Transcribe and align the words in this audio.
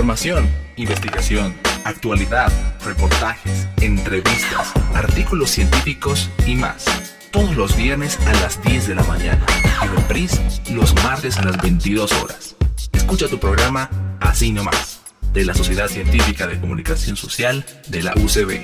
Información, 0.00 0.48
investigación, 0.76 1.54
actualidad, 1.84 2.50
reportajes, 2.86 3.68
entrevistas, 3.82 4.72
artículos 4.94 5.50
científicos 5.50 6.30
y 6.46 6.54
más. 6.54 6.86
Todos 7.30 7.54
los 7.54 7.76
viernes 7.76 8.18
a 8.26 8.32
las 8.40 8.62
10 8.62 8.88
de 8.88 8.94
la 8.94 9.02
mañana 9.02 9.44
y 9.84 9.88
reprise 9.88 10.40
los 10.72 10.94
martes 11.04 11.36
a 11.36 11.44
las 11.44 11.60
22 11.60 12.12
horas. 12.12 12.56
Escucha 12.94 13.28
tu 13.28 13.38
programa 13.38 13.90
Así 14.20 14.52
nomás, 14.52 15.02
de 15.34 15.44
la 15.44 15.52
Sociedad 15.52 15.88
Científica 15.88 16.46
de 16.46 16.58
Comunicación 16.58 17.18
Social 17.18 17.62
de 17.88 18.02
la 18.02 18.14
UCB, 18.14 18.62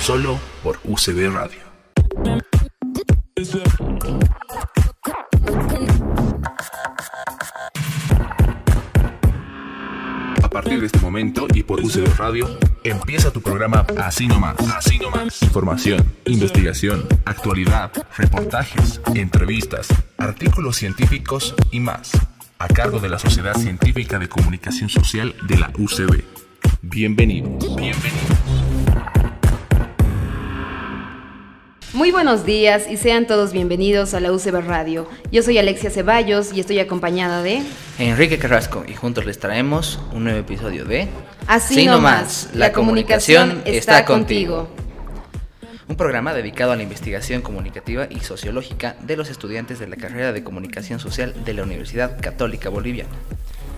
solo 0.00 0.40
por 0.62 0.80
UCB 0.84 1.34
Radio. 1.34 1.60
Partir 10.72 10.80
de 10.80 10.86
este 10.86 11.00
momento 11.00 11.46
y 11.54 11.62
por 11.64 11.80
UCB 11.80 12.16
Radio, 12.16 12.58
empieza 12.82 13.30
tu 13.30 13.42
programa 13.42 13.84
Así 13.98 14.26
nomás. 14.26 14.56
Así 14.74 14.98
nomás. 14.98 15.42
Información, 15.42 16.02
investigación, 16.24 17.06
actualidad, 17.26 17.92
reportajes, 18.16 19.02
entrevistas, 19.14 19.88
artículos 20.16 20.76
científicos 20.76 21.54
y 21.72 21.80
más. 21.80 22.12
A 22.58 22.68
cargo 22.68 23.00
de 23.00 23.10
la 23.10 23.18
Sociedad 23.18 23.54
Científica 23.54 24.18
de 24.18 24.30
Comunicación 24.30 24.88
Social 24.88 25.34
de 25.46 25.58
la 25.58 25.70
UCB. 25.76 26.22
Bienvenidos. 26.80 27.76
Bienvenidos. 27.76 28.51
Muy 31.94 32.10
buenos 32.10 32.46
días 32.46 32.86
y 32.88 32.96
sean 32.96 33.26
todos 33.26 33.52
bienvenidos 33.52 34.14
a 34.14 34.20
la 34.20 34.32
UCB 34.32 34.66
Radio. 34.66 35.06
Yo 35.30 35.42
soy 35.42 35.58
Alexia 35.58 35.90
Ceballos 35.90 36.50
y 36.54 36.60
estoy 36.60 36.78
acompañada 36.78 37.42
de 37.42 37.62
Enrique 37.98 38.38
Carrasco 38.38 38.82
y 38.88 38.94
juntos 38.94 39.26
les 39.26 39.38
traemos 39.38 40.00
un 40.14 40.24
nuevo 40.24 40.38
episodio 40.38 40.86
de 40.86 41.08
Así 41.46 41.84
nomás, 41.84 42.48
la, 42.54 42.72
comunicación, 42.72 43.60
está 43.66 44.06
contigo. 44.06 44.70
Un 45.86 45.96
programa 45.96 46.32
dedicado 46.32 46.72
a 46.72 46.76
la 46.76 46.82
investigación 46.82 47.42
comunicativa 47.42 48.06
y 48.08 48.20
sociológica 48.20 48.96
de 49.02 49.18
los 49.18 49.28
estudiantes 49.28 49.78
de 49.78 49.86
la 49.86 49.96
carrera 49.96 50.32
de 50.32 50.42
comunicación 50.42 50.98
social 50.98 51.34
de 51.44 51.52
la 51.52 51.62
Universidad 51.62 52.18
Católica 52.22 52.70
Boliviana. 52.70 53.10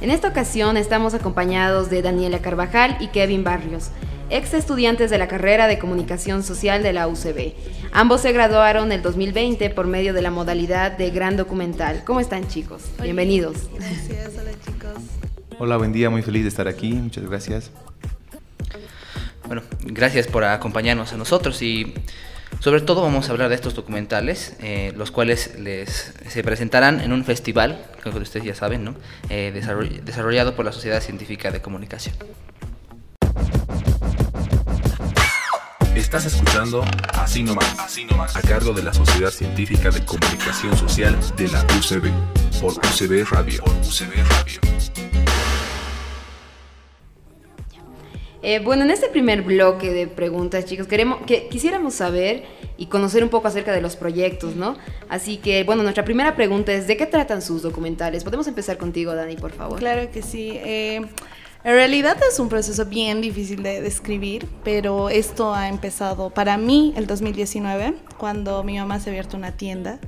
En 0.01 0.11
esta 0.11 0.29
ocasión 0.29 0.77
estamos 0.77 1.15
acompañados 1.15 1.91
de 1.91 2.03
Daniela 2.03 2.39
Carvajal 2.39 2.97
y 3.01 3.09
Kevin 3.09 3.43
Barrios, 3.43 3.91
ex 4.31 4.55
estudiantes 4.55 5.11
de 5.11 5.19
la 5.19 5.29
carrera 5.29 5.67
de 5.67 5.79
comunicación 5.79 6.43
social 6.43 6.83
de 6.83 6.93
la 6.93 7.07
UCB. 7.09 7.53
Ambos 7.93 8.23
se 8.23 8.33
graduaron 8.33 8.91
el 8.93 9.03
2020 9.03 9.71
por 9.71 9.87
medio 9.87 10.13
de 10.15 10.23
la 10.23 10.31
modalidad 10.31 10.93
de 10.93 11.11
gran 11.11 11.37
documental. 11.37 12.03
¿Cómo 12.05 12.21
están 12.21 12.49
chicos? 12.49 12.83
Bienvenidos. 13.03 13.57
Gracias, 13.75 14.33
hola 14.41 14.51
chicos. 14.65 15.03
Hola, 15.59 15.77
buen 15.77 15.93
día, 15.93 16.11
muy 16.11 16.23
feliz 16.23 16.43
de 16.43 16.49
estar 16.49 16.67
aquí, 16.69 16.93
muchas 16.93 17.25
gracias. 17.25 17.71
Bueno, 19.47 19.63
gracias 19.85 20.27
por 20.27 20.43
acompañarnos 20.45 21.13
a 21.13 21.17
nosotros 21.17 21.61
y 21.63 21.93
sobre 22.61 22.81
todo 22.81 23.03
vamos 23.03 23.29
a 23.29 23.33
hablar 23.33 23.51
de 23.51 23.55
estos 23.55 23.75
documentales, 23.75 24.57
eh, 24.61 24.93
los 24.97 25.11
cuales 25.11 25.59
les, 25.59 26.15
se 26.29 26.43
presentarán 26.43 27.01
en 27.01 27.13
un 27.13 27.25
festival, 27.25 27.85
creo 28.01 28.15
que 28.15 28.21
ustedes 28.21 28.47
ya 28.47 28.55
saben, 28.55 28.85
¿no? 28.85 28.95
Eh, 29.29 29.53
desarroll- 29.55 30.01
desarrollado 30.03 30.57
por 30.57 30.65
la 30.65 30.73
Sociedad 30.73 31.01
Científica 31.03 31.51
de 31.51 31.61
Comunicación. 31.61 32.15
Estás 36.17 36.33
escuchando 36.33 36.85
Así 37.15 37.43
nomás, 37.43 37.77
Así 37.77 38.05
nomás, 38.05 38.37
a 38.37 38.41
cargo 38.41 38.73
de 38.73 38.85
la 38.85 38.95
Sociedad 38.95 39.33
Científica 39.33 39.91
de 39.91 40.05
Comunicación 40.05 40.77
Social 40.77 41.19
de 41.37 41.49
la 41.49 41.61
UCB, 41.77 42.09
por 42.61 42.75
UCB 42.75 43.29
Radio. 43.29 43.65
Por 43.65 43.73
UCB 43.79 44.15
Radio. 44.31 44.61
Eh, 48.43 48.61
bueno, 48.61 48.85
en 48.85 48.93
este 48.93 49.09
primer 49.09 49.43
bloque 49.43 49.91
de 49.91 50.07
preguntas, 50.07 50.67
chicos, 50.67 50.87
queremos, 50.87 51.19
que, 51.27 51.49
quisiéramos 51.49 51.95
saber 51.95 52.45
y 52.77 52.87
conocer 52.87 53.25
un 53.25 53.29
poco 53.29 53.49
acerca 53.49 53.73
de 53.73 53.81
los 53.81 53.97
proyectos, 53.97 54.55
¿no? 54.55 54.77
Así 55.09 55.39
que, 55.39 55.65
bueno, 55.65 55.83
nuestra 55.83 56.05
primera 56.05 56.37
pregunta 56.37 56.73
es, 56.73 56.87
¿de 56.87 56.97
qué 56.97 57.07
tratan 57.07 57.43
sus 57.43 57.63
documentales? 57.63 58.23
Podemos 58.23 58.47
empezar 58.47 58.79
contigo, 58.79 59.17
Dani, 59.17 59.35
por 59.35 59.51
favor. 59.51 59.81
Claro 59.81 60.09
que 60.13 60.23
sí. 60.23 60.53
eh, 60.63 61.01
en 61.65 61.73
realidad 61.73 62.19
es 62.31 62.39
un 62.39 62.51
proceso 62.51 62.85
bien 62.85 63.23
difícil 63.23 63.63
de 63.63 63.81
describir, 63.81 64.47
pero 64.63 65.09
esto 65.09 65.55
ha 65.55 65.69
empezado 65.69 66.29
para 66.29 66.59
mí 66.59 66.93
el 66.95 67.07
2019, 67.07 67.95
cuando 68.19 68.63
mi 68.63 68.79
mamá 68.79 69.01
se 69.01 69.09
abierto 69.09 69.39
una 69.39 69.53
tienda 69.53 69.99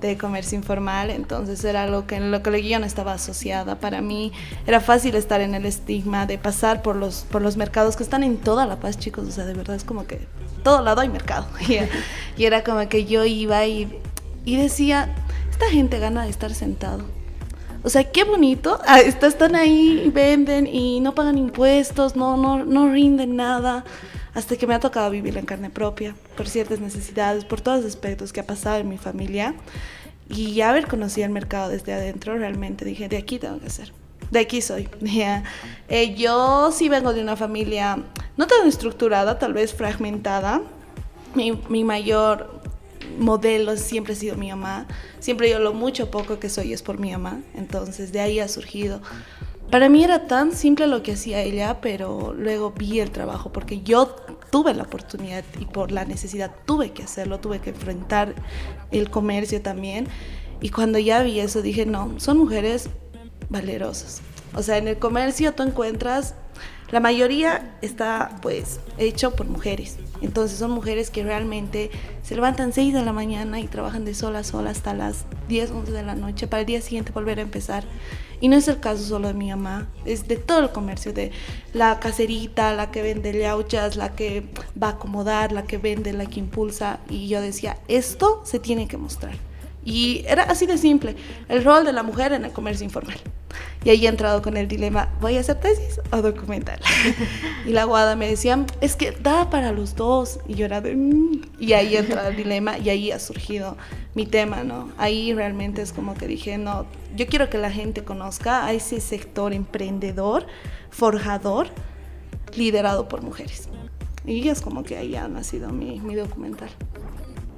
de 0.00 0.16
comercio 0.16 0.56
informal, 0.56 1.10
entonces 1.10 1.62
era 1.64 1.82
algo 1.82 2.06
que 2.06 2.16
en 2.16 2.30
lo 2.30 2.42
que 2.42 2.66
yo 2.66 2.78
no 2.78 2.86
estaba 2.86 3.12
asociada. 3.12 3.78
Para 3.78 4.00
mí 4.00 4.32
era 4.66 4.80
fácil 4.80 5.14
estar 5.16 5.40
en 5.40 5.54
el 5.54 5.66
estigma 5.66 6.26
de 6.26 6.38
pasar 6.38 6.82
por 6.82 6.96
los, 6.96 7.26
por 7.30 7.42
los 7.42 7.56
mercados 7.56 7.96
que 7.96 8.02
están 8.02 8.22
en 8.22 8.38
toda 8.38 8.66
La 8.66 8.76
Paz, 8.76 8.98
chicos, 8.98 9.28
o 9.28 9.30
sea, 9.30 9.44
de 9.44 9.54
verdad 9.54 9.76
es 9.76 9.84
como 9.84 10.06
que 10.06 10.20
todo 10.62 10.82
lado 10.82 11.00
hay 11.00 11.08
mercado. 11.08 11.46
Y 12.38 12.44
era 12.44 12.62
como 12.64 12.86
que 12.88 13.06
yo 13.06 13.24
iba 13.24 13.64
y, 13.66 14.00
y 14.44 14.56
decía, 14.56 15.14
esta 15.50 15.70
gente 15.70 15.98
gana 15.98 16.24
de 16.24 16.30
estar 16.30 16.52
sentado. 16.52 17.04
O 17.86 17.88
sea, 17.88 18.02
qué 18.02 18.24
bonito. 18.24 18.80
Ah, 18.84 18.98
está- 18.98 19.28
Están 19.28 19.54
ahí, 19.54 20.10
venden 20.12 20.66
y 20.66 20.98
no 20.98 21.14
pagan 21.14 21.38
impuestos, 21.38 22.16
no, 22.16 22.36
no, 22.36 22.64
no 22.64 22.90
rinden 22.90 23.36
nada. 23.36 23.84
Hasta 24.34 24.56
que 24.56 24.66
me 24.66 24.74
ha 24.74 24.80
tocado 24.80 25.08
vivir 25.10 25.38
en 25.38 25.46
carne 25.46 25.70
propia, 25.70 26.16
por 26.36 26.48
ciertas 26.48 26.80
necesidades, 26.80 27.44
por 27.44 27.60
todos 27.60 27.84
los 27.84 27.86
aspectos 27.94 28.32
que 28.32 28.40
ha 28.40 28.46
pasado 28.46 28.78
en 28.78 28.88
mi 28.88 28.98
familia. 28.98 29.54
Y 30.28 30.52
ya 30.54 30.70
haber 30.70 30.88
conocido 30.88 31.26
el 31.26 31.32
mercado 31.32 31.68
desde 31.68 31.92
adentro, 31.92 32.36
realmente 32.36 32.84
dije, 32.84 33.08
de 33.08 33.18
aquí 33.18 33.38
tengo 33.38 33.60
que 33.60 33.70
ser. 33.70 33.92
De 34.32 34.40
aquí 34.40 34.60
soy. 34.62 34.88
Eh, 35.88 36.16
yo 36.16 36.72
sí 36.72 36.88
vengo 36.88 37.12
de 37.14 37.22
una 37.22 37.36
familia 37.36 37.98
no 38.36 38.48
tan 38.48 38.66
estructurada, 38.66 39.38
tal 39.38 39.52
vez 39.52 39.72
fragmentada. 39.72 40.60
Mi, 41.36 41.52
mi 41.68 41.84
mayor 41.84 42.60
modelo 43.18 43.76
siempre 43.76 44.12
ha 44.12 44.16
sido 44.16 44.36
mi 44.36 44.50
mamá. 44.50 44.86
Siempre 45.20 45.50
yo 45.50 45.58
lo 45.58 45.72
mucho 45.72 46.10
poco 46.10 46.38
que 46.38 46.48
soy 46.48 46.72
es 46.72 46.82
por 46.82 46.98
mi 46.98 47.12
mamá. 47.12 47.40
Entonces 47.54 48.12
de 48.12 48.20
ahí 48.20 48.40
ha 48.40 48.48
surgido. 48.48 49.00
Para 49.70 49.88
mí 49.88 50.04
era 50.04 50.28
tan 50.28 50.52
simple 50.52 50.86
lo 50.86 51.02
que 51.02 51.12
hacía 51.12 51.42
ella, 51.42 51.80
pero 51.80 52.32
luego 52.32 52.70
vi 52.70 53.00
el 53.00 53.10
trabajo 53.10 53.50
porque 53.50 53.80
yo 53.80 54.06
tuve 54.50 54.74
la 54.74 54.84
oportunidad 54.84 55.44
y 55.58 55.64
por 55.64 55.90
la 55.90 56.04
necesidad 56.04 56.54
tuve 56.66 56.92
que 56.92 57.02
hacerlo, 57.02 57.40
tuve 57.40 57.60
que 57.60 57.70
enfrentar 57.70 58.34
el 58.92 59.10
comercio 59.10 59.60
también. 59.60 60.06
Y 60.60 60.70
cuando 60.70 60.98
ya 60.98 61.22
vi 61.22 61.40
eso 61.40 61.62
dije, 61.62 61.84
no, 61.84 62.14
son 62.18 62.38
mujeres 62.38 62.88
valerosas. 63.48 64.22
O 64.54 64.62
sea, 64.62 64.78
en 64.78 64.88
el 64.88 64.98
comercio 64.98 65.52
tú 65.52 65.64
encuentras, 65.64 66.34
la 66.90 67.00
mayoría 67.00 67.76
está 67.82 68.38
pues 68.42 68.80
hecho 68.96 69.34
por 69.34 69.46
mujeres. 69.46 69.98
Entonces 70.22 70.58
son 70.58 70.70
mujeres 70.70 71.10
que 71.10 71.24
realmente 71.24 71.90
se 72.22 72.34
levantan 72.34 72.72
6 72.72 72.94
de 72.94 73.02
la 73.02 73.12
mañana 73.12 73.60
y 73.60 73.66
trabajan 73.66 74.04
de 74.04 74.14
sol 74.14 74.36
a 74.36 74.44
sol 74.44 74.66
hasta 74.66 74.94
las 74.94 75.24
10, 75.48 75.72
11 75.72 75.92
de 75.92 76.02
la 76.02 76.14
noche 76.14 76.46
para 76.46 76.60
el 76.60 76.66
día 76.66 76.80
siguiente 76.80 77.12
volver 77.12 77.38
a 77.38 77.42
empezar. 77.42 77.84
Y 78.40 78.48
no 78.48 78.56
es 78.56 78.68
el 78.68 78.80
caso 78.80 79.02
solo 79.02 79.28
de 79.28 79.34
mi 79.34 79.48
mamá, 79.48 79.88
es 80.04 80.28
de 80.28 80.36
todo 80.36 80.60
el 80.60 80.70
comercio, 80.70 81.12
de 81.12 81.32
la 81.72 81.98
caserita, 82.00 82.74
la 82.74 82.90
que 82.90 83.02
vende 83.02 83.36
yauchas, 83.36 83.96
la 83.96 84.14
que 84.14 84.46
va 84.80 84.88
a 84.88 84.90
acomodar, 84.92 85.52
la 85.52 85.64
que 85.64 85.78
vende, 85.78 86.12
la 86.12 86.26
que 86.26 86.40
impulsa. 86.40 87.00
Y 87.08 87.28
yo 87.28 87.40
decía, 87.40 87.78
esto 87.88 88.42
se 88.44 88.58
tiene 88.58 88.88
que 88.88 88.98
mostrar. 88.98 89.34
Y 89.84 90.24
era 90.26 90.42
así 90.44 90.66
de 90.66 90.78
simple, 90.78 91.16
el 91.48 91.64
rol 91.64 91.84
de 91.84 91.92
la 91.92 92.02
mujer 92.02 92.32
en 92.32 92.44
el 92.44 92.52
comercio 92.52 92.84
informal. 92.84 93.18
Y 93.84 93.90
ahí 93.90 94.04
he 94.06 94.08
entrado 94.08 94.42
con 94.42 94.56
el 94.56 94.66
dilema, 94.66 95.08
¿voy 95.20 95.36
a 95.36 95.40
hacer 95.40 95.60
tesis 95.60 96.00
o 96.10 96.20
documental? 96.22 96.80
y 97.66 97.70
la 97.70 97.84
guada 97.84 98.16
me 98.16 98.28
decía, 98.28 98.64
es 98.80 98.96
que 98.96 99.12
da 99.12 99.48
para 99.50 99.70
los 99.72 99.94
dos. 99.94 100.40
Y 100.48 100.54
yo 100.54 100.64
era 100.66 100.80
de, 100.80 100.96
"Mm". 100.96 101.42
y 101.60 101.72
ahí 101.74 101.94
he 101.94 101.98
entrado 102.00 102.28
el 102.30 102.36
dilema 102.36 102.78
y 102.78 102.90
ahí 102.90 103.12
ha 103.12 103.18
surgido 103.20 103.76
mi 104.14 104.26
tema, 104.26 104.64
¿no? 104.64 104.90
Ahí 104.98 105.32
realmente 105.34 105.82
es 105.82 105.92
como 105.92 106.14
que 106.14 106.26
dije, 106.26 106.58
no, 106.58 106.86
yo 107.14 107.26
quiero 107.26 107.48
que 107.48 107.58
la 107.58 107.70
gente 107.70 108.02
conozca 108.02 108.64
a 108.66 108.72
ese 108.72 109.00
sector 109.00 109.52
emprendedor, 109.52 110.46
forjador, 110.90 111.68
liderado 112.56 113.08
por 113.08 113.22
mujeres. 113.22 113.68
Y 114.24 114.48
es 114.48 114.60
como 114.62 114.82
que 114.82 114.96
ahí 114.96 115.14
ha 115.14 115.28
nacido 115.28 115.68
mi, 115.70 116.00
mi 116.00 116.14
documental. 116.16 116.70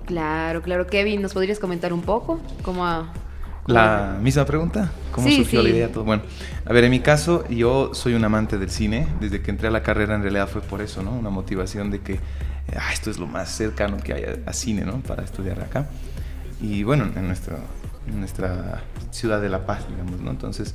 Claro, 0.07 0.63
claro. 0.63 0.87
Kevin, 0.87 1.23
¿nos 1.23 1.33
podrías 1.35 1.59
comentar 1.59 1.93
un 1.93 2.03
poco 2.03 2.41
cómo 2.63 2.85
ha- 2.87 3.13
La 3.69 4.19
misma 4.21 4.45
pregunta, 4.45 4.91
¿cómo 5.13 5.29
Sí, 5.29 5.37
surgió 5.37 5.63
la 5.63 5.69
idea? 5.69 5.93
Todo? 5.93 6.05
Bueno, 6.05 6.23
a 6.65 6.73
ver, 6.73 6.85
en 6.85 6.91
mi 6.91 7.01
caso, 7.01 7.47
yo 7.49 7.91
soy 7.95 8.15
un 8.15 8.25
amante 8.25 8.59
del 8.59 8.71
cine. 8.71 9.07
Desde 9.21 9.43
que 9.43 9.51
entré 9.51 9.69
a 9.69 9.71
la 9.71 9.83
carrera, 9.83 10.15
en 10.15 10.23
realidad 10.23 10.49
fue 10.49 10.63
por 10.63 10.81
eso, 10.81 11.03
¿no? 11.03 11.13
Una 11.13 11.31
motivación 11.31 11.91
de 11.91 12.01
que 12.01 12.19
ah, 12.77 12.93
esto 12.93 13.11
es 13.11 13.19
lo 13.19 13.27
más 13.27 13.51
cercano 13.51 13.99
que 13.99 14.15
hay 14.15 14.25
a, 14.25 14.51
a 14.51 14.53
cine, 14.53 14.85
¿no? 14.85 15.01
Para 15.01 15.23
estudiar 15.23 15.61
acá. 15.61 15.87
Y 16.61 16.83
bueno, 16.83 17.09
en, 17.15 17.27
nuestro, 17.27 17.57
en 18.09 18.19
nuestra 18.19 18.83
ciudad 19.11 19.41
de 19.41 19.49
La 19.49 19.67
Paz, 19.67 19.87
digamos, 19.89 20.21
¿no? 20.21 20.31
Entonces, 20.31 20.75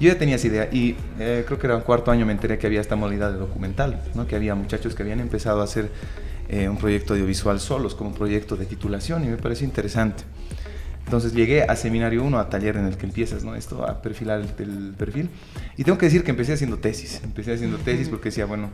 yo 0.00 0.08
ya 0.08 0.18
tenía 0.18 0.36
esa 0.36 0.46
idea 0.46 0.68
y 0.72 0.96
eh, 1.18 1.44
creo 1.46 1.58
que 1.58 1.66
era 1.66 1.76
un 1.76 1.82
cuarto 1.82 2.10
año 2.10 2.26
me 2.26 2.32
enteré 2.32 2.58
que 2.58 2.66
había 2.66 2.80
esta 2.80 2.96
modalidad 2.96 3.30
de 3.30 3.38
documental, 3.38 4.00
¿no? 4.14 4.26
Que 4.26 4.36
había 4.36 4.54
muchachos 4.54 4.94
que 4.94 5.02
habían 5.02 5.20
empezado 5.20 5.60
a 5.60 5.64
hacer 5.64 5.90
eh, 6.48 6.68
un 6.68 6.76
proyecto 6.76 7.12
audiovisual 7.12 7.60
solos 7.60 7.94
como 7.94 8.12
proyecto 8.12 8.56
de 8.56 8.66
titulación 8.66 9.24
y 9.24 9.28
me 9.28 9.36
pareció 9.36 9.66
interesante. 9.66 10.24
Entonces 11.04 11.34
llegué 11.34 11.62
a 11.62 11.76
seminario 11.76 12.22
1, 12.22 12.38
a 12.38 12.48
taller 12.48 12.76
en 12.76 12.86
el 12.86 12.96
que 12.96 13.06
empiezas, 13.06 13.44
¿no? 13.44 13.54
Esto, 13.54 13.86
a 13.86 14.00
perfilar 14.00 14.40
el, 14.40 14.94
perfil. 14.96 15.28
Y 15.76 15.84
tengo 15.84 15.98
que 15.98 16.06
decir 16.06 16.24
que 16.24 16.30
empecé 16.30 16.54
haciendo 16.54 16.78
tesis. 16.78 17.20
Empecé 17.22 17.52
haciendo 17.52 17.76
tesis 17.78 18.08
porque 18.08 18.30
decía, 18.30 18.46
bueno, 18.46 18.70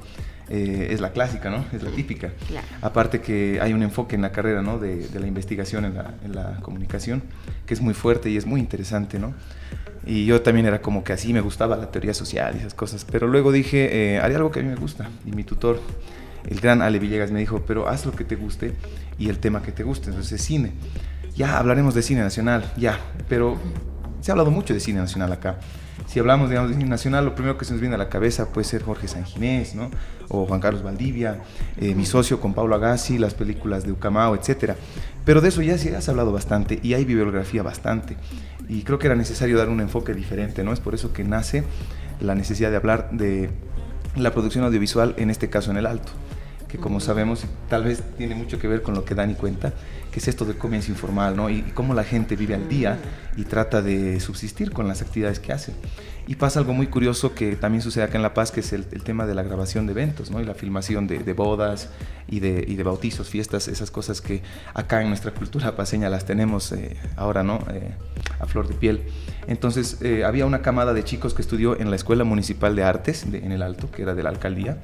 eh, 0.49 0.89
es 0.91 1.01
la 1.01 1.11
clásica, 1.11 1.51
¿no? 1.51 1.65
Es 1.73 1.83
la 1.83 1.91
típica. 1.91 2.33
Aparte 2.81 3.21
que 3.21 3.59
hay 3.61 3.73
un 3.73 3.83
enfoque 3.83 4.15
en 4.15 4.23
la 4.23 4.31
carrera, 4.31 4.63
¿no? 4.63 4.79
De, 4.79 5.09
la 5.19 5.27
investigación 5.27 5.85
en 5.85 5.95
la, 5.97 6.15
en 6.25 6.35
la, 6.35 6.61
comunicación, 6.63 7.23
que 7.67 7.75
es 7.75 7.81
muy 7.81 7.95
fuerte 7.95 8.31
y 8.31 8.37
es 8.37 8.47
muy 8.47 8.61
interesante, 8.61 9.19
¿no? 9.19 9.35
Y 10.07 10.25
yo 10.25 10.41
también 10.41 10.67
era 10.67 10.81
como 10.81 11.03
que 11.03 11.13
así 11.13 11.33
me 11.33 11.41
gustaba 11.41 11.77
la 11.77 11.91
teoría 11.91 12.15
social 12.15 12.55
y 12.55 12.59
esas 12.59 12.75
cosas. 12.75 13.05
Pero 13.05 13.27
luego 13.27 13.51
dije, 13.51 14.15
eh, 14.15 14.19
haré 14.21 14.37
algo 14.37 14.51
que 14.51 14.61
a 14.61 14.63
mí 14.63 14.69
me 14.69 14.77
gusta. 14.77 15.11
Y 15.27 15.33
mi 15.33 15.45
tutor, 15.45 15.81
el 16.49 16.61
gran 16.61 16.83
Ale 16.83 16.99
Villegas, 16.99 17.33
me 17.33 17.41
dijo, 17.41 17.65
pero 17.67 17.89
haz 17.89 18.07
lo 18.07 18.13
que 18.13 18.25
te 18.25 18.37
guste 18.37 18.75
y 19.19 19.29
el 19.29 19.39
tema 19.39 19.61
que 19.63 19.73
te 19.73 19.83
guste. 19.83 20.11
Entonces, 20.11 20.41
cine 20.41 20.73
ya 21.39 21.57
hablaremos 21.57 21.95
de 21.95 22.03
cine 22.03 22.21
nacional, 22.21 22.71
ya, 22.77 22.99
pero 23.29 23.57
se 24.21 24.31
ha 24.31 24.33
hablado 24.33 24.51
mucho 24.51 24.75
de 24.75 24.81
cine 24.81 24.99
nacional 24.99 25.33
acá. 25.33 25.57
Si 26.09 26.19
hablamos 26.19 26.51
digamos, 26.51 26.71
de 26.71 26.77
cine 26.77 26.91
nacional, 26.91 27.25
lo 27.25 27.37
primero 27.37 27.57
que 27.57 27.65
se 27.65 27.73
nos 27.73 27.81
viene 27.81 27.95
a 27.95 27.99
la 27.99 28.09
cabeza 28.09 28.49
puede 28.49 28.65
ser 28.65 28.83
Jorge 28.83 29.07
Sanginés, 29.07 29.77
¿no? 29.77 29.89
o 30.31 30.47
Juan 30.47 30.61
Carlos 30.61 30.83
Valdivia, 30.83 31.39
eh, 31.81 31.95
mi 31.95 32.07
socio 32.07 32.41
con 32.41 32.55
Pablo 32.55 32.75
Agassi, 32.75 33.19
las 33.19 33.35
películas 33.35 33.85
de 33.85 33.93
Ucamao, 33.93 34.35
etc. 34.35 34.73
Pero 35.25 35.41
de 35.41 35.49
eso 35.49 35.63
ya 35.63 35.79
se 35.79 35.95
ha 35.95 36.11
hablado 36.11 36.33
bastante 36.33 36.81
y 36.83 36.95
hay 36.95 37.05
bibliografía 37.05 37.63
bastante. 37.63 38.17
Y 38.69 38.83
creo 38.83 38.99
que 38.99 39.07
era 39.07 39.15
necesario 39.15 39.57
dar 39.59 39.69
un 39.69 39.81
enfoque 39.81 40.15
diferente, 40.15 40.65
¿no? 40.65 40.73
Es 40.73 40.81
por 40.81 40.95
eso 40.95 41.13
que 41.13 41.23
nace 41.23 41.63
la 42.21 42.35
necesidad 42.35 42.71
de 42.71 42.77
hablar 42.77 43.11
de 43.13 43.49
la 44.17 44.33
producción 44.33 44.65
audiovisual, 44.65 45.15
en 45.19 45.31
este 45.31 45.49
caso 45.49 45.71
en 45.71 45.77
el 45.77 45.87
alto 45.87 46.11
que 46.69 46.79
como 46.79 47.01
sabemos 47.01 47.45
tal 47.69 47.85
vez 47.85 48.03
tiene 48.17 48.35
mucho 48.35 48.59
que 48.59 48.69
ver 48.69 48.83
con 48.83 48.95
lo 48.95 49.05
que 49.05 49.15
Dani 49.15 49.35
cuenta, 49.35 49.73
que 50.13 50.21
es 50.21 50.29
esto 50.29 50.45
del 50.45 50.57
comienzo 50.57 50.91
informal, 50.91 51.37
¿no? 51.37 51.49
Y, 51.51 51.63
cómo 51.75 51.95
la 51.95 52.05
gente 52.05 52.37
vive 52.37 52.55
al 52.55 52.69
día 52.69 52.99
y 53.37 53.45
trata 53.45 53.83
de 53.83 54.21
subsistir 54.21 54.73
con 54.73 54.87
las 54.87 55.01
actividades 55.03 55.41
que 55.41 55.53
hace. 55.53 55.73
Y 56.27 56.35
pasa 56.35 56.61
algo 56.61 56.75
muy 56.75 56.89
curioso 56.89 57.35
que 57.35 57.57
también 57.57 57.81
sucede 57.81 58.05
acá 58.05 58.17
en 58.17 58.23
La 58.23 58.35
Paz, 58.35 58.51
que 58.51 58.61
es 58.61 58.75
el, 58.75 58.85
tema 58.85 59.25
de 59.25 59.35
la 59.35 59.43
grabación 59.43 59.87
de 59.87 59.93
eventos, 59.93 60.31
¿no? 60.31 60.43
Y 60.43 60.45
la 60.45 60.53
filmación 60.53 61.07
de, 61.07 61.33
bodas 61.33 61.89
y 62.27 62.41
de, 62.41 62.83
bautizos, 62.83 63.31
fiestas, 63.31 63.67
esas 63.67 63.91
cosas 63.91 64.21
que 64.21 64.43
acá 64.75 65.01
en 65.01 65.09
nuestra 65.09 65.33
cultura 65.33 65.75
paseña 65.75 66.11
las 66.11 66.27
tenemos 66.27 66.73
eh, 66.73 66.99
ahora, 67.17 67.43
¿no? 67.43 67.61
Eh, 67.73 67.93
a 68.41 68.47
flor 68.47 68.69
de 68.69 68.75
piel. 68.75 69.05
Entonces, 69.47 70.03
eh, 70.03 70.25
había 70.25 70.45
una 70.45 70.61
camada 70.61 70.93
de 70.93 71.03
chicos 71.03 71.33
que 71.33 71.41
estudió 71.41 71.81
en 71.81 71.89
la 71.89 71.97
Escuela 71.97 72.25
Municipal 72.25 72.77
de 72.77 72.83
Artes, 72.83 73.25
en 73.25 73.51
el 73.51 73.63
Alto, 73.63 73.91
que 73.91 74.03
era 74.03 74.15
de 74.15 74.23
la 74.23 74.29
alcaldía, 74.29 74.77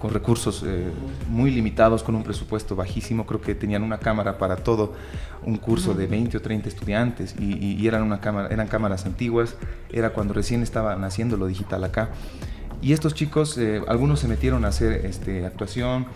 con 0.00 0.10
recursos 0.12 0.64
eh, 0.66 0.90
muy 1.28 1.50
limitados, 1.50 2.02
con 2.02 2.14
un 2.14 2.24
presupuesto 2.24 2.74
bajísimo. 2.74 3.26
Creo 3.26 3.40
que 3.40 3.54
tenían 3.54 3.82
una 3.82 3.98
cámara 3.98 4.38
para 4.38 4.56
todo 4.56 4.94
un 5.44 5.58
curso 5.58 5.92
de 5.94 6.06
20 6.06 6.38
o 6.38 6.40
30 6.40 6.68
estudiantes 6.68 7.34
y, 7.38 7.86
eran, 7.86 8.02
una 8.02 8.20
cámara, 8.20 8.48
eran 8.48 8.66
cámaras 8.66 9.04
antiguas. 9.04 9.56
Era 9.92 10.10
cuando 10.14 10.32
recién 10.32 10.62
estaba 10.62 10.96
naciendo 10.96 11.36
lo 11.36 11.46
digital 11.46 11.84
acá. 11.84 12.10
Y 12.80 12.94
estos 12.94 13.14
chicos, 13.14 13.58
eh, 13.58 13.82
algunos 13.88 14.20
se 14.20 14.26
metieron 14.26 14.64
a 14.64 14.68
hacer 14.68 15.04
este, 15.04 15.44
actuación, 15.44 16.06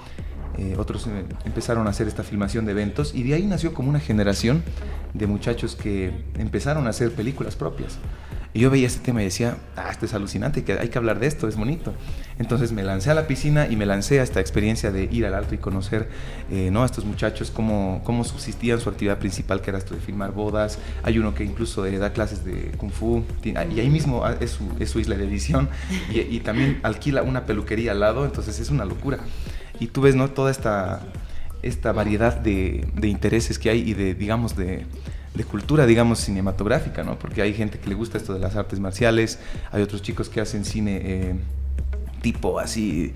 eh, 0.56 0.76
otros 0.78 1.06
empezaron 1.44 1.86
a 1.86 1.90
hacer 1.90 2.08
esta 2.08 2.22
filmación 2.22 2.64
de 2.64 2.72
eventos 2.72 3.14
y 3.14 3.22
de 3.22 3.34
ahí 3.34 3.44
nació 3.44 3.74
como 3.74 3.90
una 3.90 4.00
generación 4.00 4.62
de 5.12 5.26
muchachos 5.26 5.76
que 5.76 6.24
empezaron 6.38 6.86
a 6.86 6.90
hacer 6.90 7.12
películas 7.12 7.54
propias. 7.54 7.98
Y 8.54 8.60
yo 8.60 8.70
veía 8.70 8.86
este 8.86 9.00
tema 9.00 9.20
y 9.20 9.24
decía, 9.24 9.56
ah, 9.74 9.88
esto 9.90 10.06
es 10.06 10.14
alucinante, 10.14 10.62
que 10.62 10.74
hay 10.74 10.88
que 10.88 10.96
hablar 10.96 11.18
de 11.18 11.26
esto, 11.26 11.48
es 11.48 11.56
bonito. 11.56 11.92
Entonces 12.38 12.70
me 12.70 12.84
lancé 12.84 13.10
a 13.10 13.14
la 13.14 13.26
piscina 13.26 13.66
y 13.66 13.74
me 13.74 13.84
lancé 13.84 14.20
a 14.20 14.22
esta 14.22 14.38
experiencia 14.38 14.92
de 14.92 15.08
ir 15.10 15.26
al 15.26 15.34
alto 15.34 15.56
y 15.56 15.58
conocer 15.58 16.08
eh, 16.52 16.70
¿no? 16.70 16.84
a 16.84 16.86
estos 16.86 17.04
muchachos, 17.04 17.50
cómo, 17.50 18.00
cómo 18.04 18.22
subsistían 18.22 18.78
su 18.78 18.88
actividad 18.88 19.18
principal, 19.18 19.60
que 19.60 19.70
era 19.70 19.78
esto 19.78 19.96
de 19.96 20.00
filmar 20.00 20.30
bodas. 20.30 20.78
Hay 21.02 21.18
uno 21.18 21.34
que 21.34 21.42
incluso 21.42 21.82
da 21.84 22.12
clases 22.12 22.44
de 22.44 22.70
kung 22.78 22.92
fu 22.92 23.24
y 23.42 23.56
ahí 23.56 23.90
mismo 23.90 24.24
ah, 24.24 24.36
es 24.38 24.52
su, 24.52 24.70
es 24.78 24.88
su 24.88 25.00
isla 25.00 25.16
de 25.16 25.24
edición 25.24 25.68
y, 26.12 26.38
también 26.40 26.78
alquila 26.84 27.24
una 27.24 27.46
peluquería 27.46 27.90
al 27.90 28.00
lado, 28.00 28.24
entonces 28.24 28.60
es 28.60 28.70
una 28.70 28.84
locura. 28.84 29.18
Y 29.80 29.88
tú 29.88 30.00
ves 30.02 30.14
¿no? 30.14 30.30
toda 30.30 30.52
esta, 30.52 31.00
esta 31.62 31.90
variedad 31.90 32.36
de 32.36 32.86
intereses 33.02 33.58
que 33.58 33.70
hay 33.70 33.80
y 33.80 33.94
de, 33.94 34.14
digamos, 34.14 34.56
de 34.56 34.86
de 35.34 35.44
cultura, 35.44 35.86
digamos, 35.86 36.20
cinematográfica, 36.20 37.02
¿no? 37.02 37.18
Porque 37.18 37.42
hay 37.42 37.54
gente 37.54 37.78
que 37.78 37.88
le 37.88 37.94
gusta 37.94 38.18
esto 38.18 38.32
de 38.32 38.40
las 38.40 38.54
artes 38.56 38.78
marciales, 38.78 39.40
hay 39.72 39.82
otros 39.82 40.00
chicos 40.00 40.28
que 40.28 40.40
hacen 40.40 40.64
cine 40.64 41.00
eh, 41.02 41.34
tipo 42.22 42.60
así, 42.60 43.12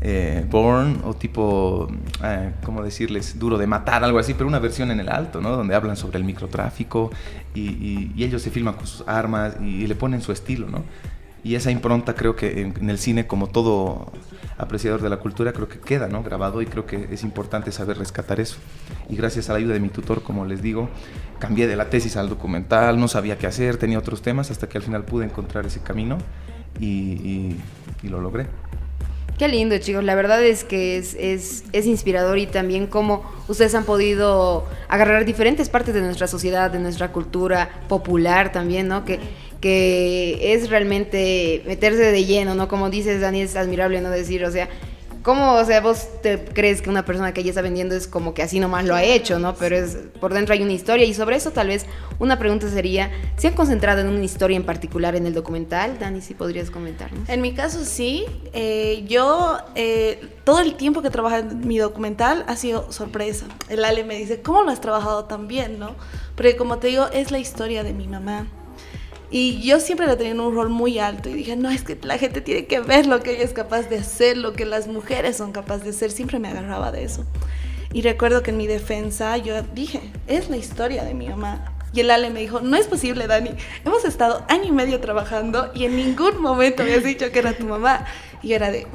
eh, 0.00 0.46
born 0.48 1.02
o 1.04 1.14
tipo, 1.14 1.88
eh, 2.22 2.52
¿cómo 2.64 2.82
decirles? 2.82 3.38
Duro 3.38 3.58
de 3.58 3.66
matar, 3.66 4.02
algo 4.02 4.18
así, 4.18 4.32
pero 4.32 4.46
una 4.46 4.58
versión 4.60 4.90
en 4.90 5.00
el 5.00 5.08
alto, 5.08 5.40
¿no? 5.40 5.50
Donde 5.50 5.74
hablan 5.74 5.96
sobre 5.96 6.18
el 6.18 6.24
microtráfico 6.24 7.10
y, 7.54 8.12
ellos 8.22 8.42
se 8.42 8.50
filman 8.50 8.74
con 8.74 8.86
sus 8.86 9.06
armas 9.06 9.56
y, 9.60 9.86
le 9.86 9.94
ponen 9.94 10.22
su 10.22 10.32
estilo, 10.32 10.68
¿no? 10.68 10.84
Y 11.48 11.54
esa 11.54 11.70
impronta 11.70 12.14
creo 12.14 12.36
que 12.36 12.60
en, 12.60 12.90
el 12.90 12.98
cine, 12.98 13.26
como 13.26 13.46
todo 13.46 14.12
apreciador 14.58 15.00
de 15.00 15.08
la 15.08 15.16
cultura, 15.16 15.54
creo 15.54 15.66
que 15.66 15.80
queda 15.80 16.06
¿no? 16.06 16.22
grabado 16.22 16.60
y 16.60 16.66
creo 16.66 16.84
que 16.84 17.08
es 17.10 17.22
importante 17.22 17.72
saber 17.72 17.96
rescatar 17.96 18.38
eso. 18.38 18.58
Y 19.08 19.16
gracias 19.16 19.48
a 19.48 19.54
la 19.54 19.58
ayuda 19.60 19.72
de 19.72 19.80
mi 19.80 19.88
tutor, 19.88 20.22
como 20.22 20.44
les 20.44 20.60
digo, 20.60 20.90
cambié 21.38 21.66
de 21.66 21.74
la 21.74 21.88
tesis 21.88 22.18
al 22.18 22.28
documental, 22.28 23.00
no 23.00 23.08
sabía 23.08 23.38
qué 23.38 23.46
hacer, 23.46 23.78
tenía 23.78 23.98
otros 23.98 24.20
temas, 24.20 24.50
hasta 24.50 24.68
que 24.68 24.76
al 24.76 24.84
final 24.84 25.06
pude 25.06 25.24
encontrar 25.24 25.64
ese 25.64 25.80
camino 25.80 26.18
y, 26.78 27.56
lo 28.02 28.20
logré. 28.20 28.46
Qué 29.38 29.48
lindo, 29.48 29.78
chicos. 29.78 30.04
La 30.04 30.16
verdad 30.16 30.44
es 30.44 30.64
que 30.64 30.98
es, 30.98 31.14
es, 31.14 31.64
es, 31.72 31.86
inspirador 31.86 32.38
y 32.38 32.46
también 32.46 32.88
cómo 32.88 33.22
ustedes 33.46 33.74
han 33.74 33.84
podido 33.84 34.66
agarrar 34.88 35.24
diferentes 35.24 35.68
partes 35.70 35.94
de 35.94 36.02
nuestra 36.02 36.26
sociedad, 36.26 36.70
de 36.72 36.80
nuestra 36.80 37.12
cultura 37.12 37.70
popular 37.88 38.50
también, 38.50 38.88
¿no? 38.88 39.04
Que, 39.04 39.20
que 39.60 40.54
es 40.54 40.70
realmente 40.70 41.62
meterse 41.66 42.12
de 42.12 42.24
lleno, 42.24 42.54
¿no? 42.54 42.68
Como 42.68 42.90
dices, 42.90 43.20
Dani, 43.20 43.42
es 43.42 43.56
admirable 43.56 44.00
no 44.00 44.10
decir, 44.10 44.44
o 44.44 44.50
sea, 44.50 44.68
¿Cómo, 45.22 45.56
o 45.56 45.64
sea, 45.66 45.80
vos 45.80 46.08
te 46.22 46.42
crees 46.42 46.80
que 46.80 46.88
una 46.88 47.04
persona 47.04 47.34
que 47.34 47.42
ya 47.42 47.50
está 47.50 47.60
vendiendo 47.60 47.94
es 47.94 48.06
como 48.06 48.32
que 48.32 48.42
así 48.42 48.60
nomás 48.60 48.86
lo 48.86 48.94
ha 48.94 49.02
hecho, 49.02 49.38
¿no? 49.38 49.54
Pero 49.56 49.76
es 49.76 49.98
por 50.20 50.32
dentro 50.32 50.54
hay 50.54 50.62
una 50.62 50.72
historia 50.72 51.04
y 51.04 51.12
sobre 51.12 51.36
eso 51.36 51.50
tal 51.50 51.68
vez 51.68 51.86
una 52.18 52.38
pregunta 52.38 52.66
sería, 52.70 53.10
¿se 53.36 53.48
han 53.48 53.54
concentrado 53.54 54.00
en 54.00 54.06
una 54.06 54.24
historia 54.24 54.56
en 54.56 54.64
particular 54.64 55.16
en 55.16 55.26
el 55.26 55.34
documental? 55.34 55.98
Dani, 55.98 56.22
si 56.22 56.32
podrías 56.34 56.70
comentarnos. 56.70 57.28
En 57.28 57.42
mi 57.42 57.52
caso 57.52 57.84
sí, 57.84 58.24
eh, 58.52 59.04
yo 59.06 59.58
eh, 59.74 60.18
todo 60.44 60.60
el 60.60 60.76
tiempo 60.76 61.02
que 61.02 61.10
trabajé 61.10 61.40
en 61.40 61.66
mi 61.66 61.78
documental 61.78 62.44
ha 62.46 62.56
sido 62.56 62.90
sorpresa. 62.92 63.46
El 63.68 63.84
Ale 63.84 64.04
me 64.04 64.16
dice, 64.16 64.40
¿cómo 64.40 64.62
lo 64.62 64.70
has 64.70 64.80
trabajado 64.80 65.24
tan 65.24 65.46
bien, 65.46 65.78
no? 65.78 65.94
Porque 66.36 66.56
como 66.56 66.78
te 66.78 66.86
digo, 66.86 67.06
es 67.12 67.32
la 67.32 67.38
historia 67.38 67.82
de 67.82 67.92
mi 67.92 68.06
mamá 68.06 68.46
y 69.30 69.60
yo 69.60 69.78
siempre 69.80 70.06
la 70.06 70.16
tenía 70.16 70.32
en 70.32 70.40
un 70.40 70.54
rol 70.54 70.70
muy 70.70 70.98
alto 70.98 71.28
y 71.28 71.34
dije, 71.34 71.54
no, 71.54 71.70
es 71.70 71.82
que 71.82 71.98
la 72.02 72.16
gente 72.16 72.40
tiene 72.40 72.66
que 72.66 72.80
ver 72.80 73.06
lo 73.06 73.22
que 73.22 73.32
ella 73.32 73.44
es 73.44 73.52
capaz 73.52 73.88
de 73.88 73.98
hacer, 73.98 74.38
lo 74.38 74.54
que 74.54 74.64
las 74.64 74.86
mujeres 74.86 75.36
son 75.36 75.52
capaces 75.52 75.84
de 75.84 75.90
hacer. 75.90 76.10
Siempre 76.10 76.38
me 76.38 76.48
agarraba 76.48 76.92
de 76.92 77.04
eso. 77.04 77.26
Y 77.92 78.00
recuerdo 78.02 78.42
que 78.42 78.50
en 78.50 78.56
mi 78.56 78.66
defensa 78.66 79.36
yo 79.36 79.62
dije, 79.74 80.00
es 80.26 80.48
la 80.48 80.56
historia 80.56 81.04
de 81.04 81.12
mi 81.12 81.28
mamá. 81.28 81.74
Y 81.92 82.00
el 82.00 82.10
Ale 82.10 82.30
me 82.30 82.40
dijo, 82.40 82.60
no 82.60 82.76
es 82.76 82.86
posible, 82.86 83.26
Dani. 83.26 83.50
Hemos 83.84 84.04
estado 84.04 84.44
año 84.48 84.64
y 84.64 84.72
medio 84.72 85.00
trabajando 85.00 85.72
y 85.74 85.84
en 85.84 85.96
ningún 85.96 86.40
momento 86.40 86.82
me 86.84 86.94
has 86.94 87.04
dicho 87.04 87.30
que 87.30 87.38
era 87.38 87.52
tu 87.52 87.66
mamá. 87.66 88.06
Y 88.42 88.52
era 88.54 88.70
de, 88.70 88.86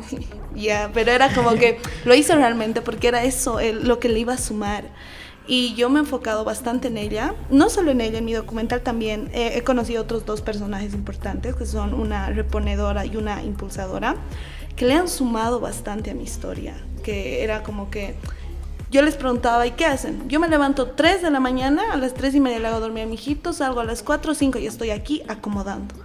ya, 0.55 0.89
pero 0.93 1.11
era 1.11 1.33
como 1.33 1.53
que 1.55 1.79
lo 2.05 2.15
hizo 2.15 2.35
realmente 2.35 2.81
porque 2.81 3.07
era 3.07 3.23
eso, 3.23 3.59
lo 3.61 3.99
que 3.99 4.09
le 4.09 4.19
iba 4.19 4.33
a 4.33 4.37
sumar 4.37 4.85
y 5.47 5.73
yo 5.75 5.89
me 5.89 5.99
he 5.99 6.03
enfocado 6.03 6.43
bastante 6.43 6.87
en 6.87 6.97
ella, 6.97 7.35
no 7.49 7.69
solo 7.69 7.91
en 7.91 8.01
ella, 8.01 8.19
en 8.19 8.25
mi 8.25 8.33
documental 8.33 8.81
también 8.81 9.29
he 9.33 9.61
conocido 9.63 10.01
otros 10.01 10.25
dos 10.25 10.41
personajes 10.41 10.93
importantes, 10.93 11.55
que 11.55 11.65
son 11.65 11.93
una 11.93 12.29
reponedora 12.29 13.05
y 13.05 13.17
una 13.17 13.43
impulsadora, 13.43 14.15
que 14.75 14.85
le 14.85 14.93
han 14.93 15.07
sumado 15.07 15.59
bastante 15.59 16.11
a 16.11 16.13
mi 16.13 16.23
historia, 16.23 16.75
que 17.03 17.43
era 17.43 17.61
como 17.63 17.89
que 17.89 18.15
yo 18.89 19.01
les 19.01 19.15
preguntaba, 19.15 19.65
¿y 19.65 19.71
qué 19.71 19.85
hacen? 19.85 20.29
Yo 20.29 20.39
me 20.39 20.47
levanto 20.47 20.91
3 20.91 21.23
de 21.23 21.31
la 21.31 21.39
mañana, 21.39 21.93
a 21.93 21.97
las 21.97 22.13
3 22.13 22.35
y 22.35 22.39
media 22.39 22.59
le 22.59 22.67
hago 22.67 22.79
dormir 22.79 23.03
a 23.03 23.07
mi 23.07 23.15
hijito, 23.15 23.51
salgo 23.51 23.79
a 23.79 23.83
las 23.85 24.03
4 24.03 24.31
o 24.31 24.35
5 24.35 24.59
y 24.59 24.67
estoy 24.67 24.91
aquí 24.91 25.23
acomodando. 25.27 25.95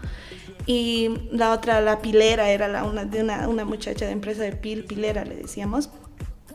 Y 0.64 1.10
la 1.30 1.52
otra, 1.52 1.80
la 1.80 2.00
pilera, 2.00 2.50
era 2.50 2.66
la, 2.66 2.84
una, 2.84 3.04
de 3.04 3.22
una, 3.22 3.46
una 3.46 3.64
muchacha 3.64 4.06
de 4.06 4.12
empresa 4.12 4.42
de 4.42 4.52
pil, 4.52 4.84
pilera 4.84 5.24
le 5.24 5.36
decíamos 5.36 5.90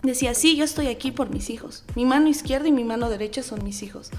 decía, 0.04 0.34
sí, 0.34 0.58
yo 0.58 0.66
estoy 0.66 0.88
aquí 0.88 1.12
por 1.12 1.30
mis 1.30 1.50
hijos. 1.50 1.86
Mi 1.96 2.06
mano 2.06 2.28
izquierda 2.28 2.68
y 2.68 2.72
mi 2.72 2.84
mano 2.84 3.10
derecha 3.10 3.42
son 3.42 3.64
mis 3.64 3.84
hijos. 3.84 4.12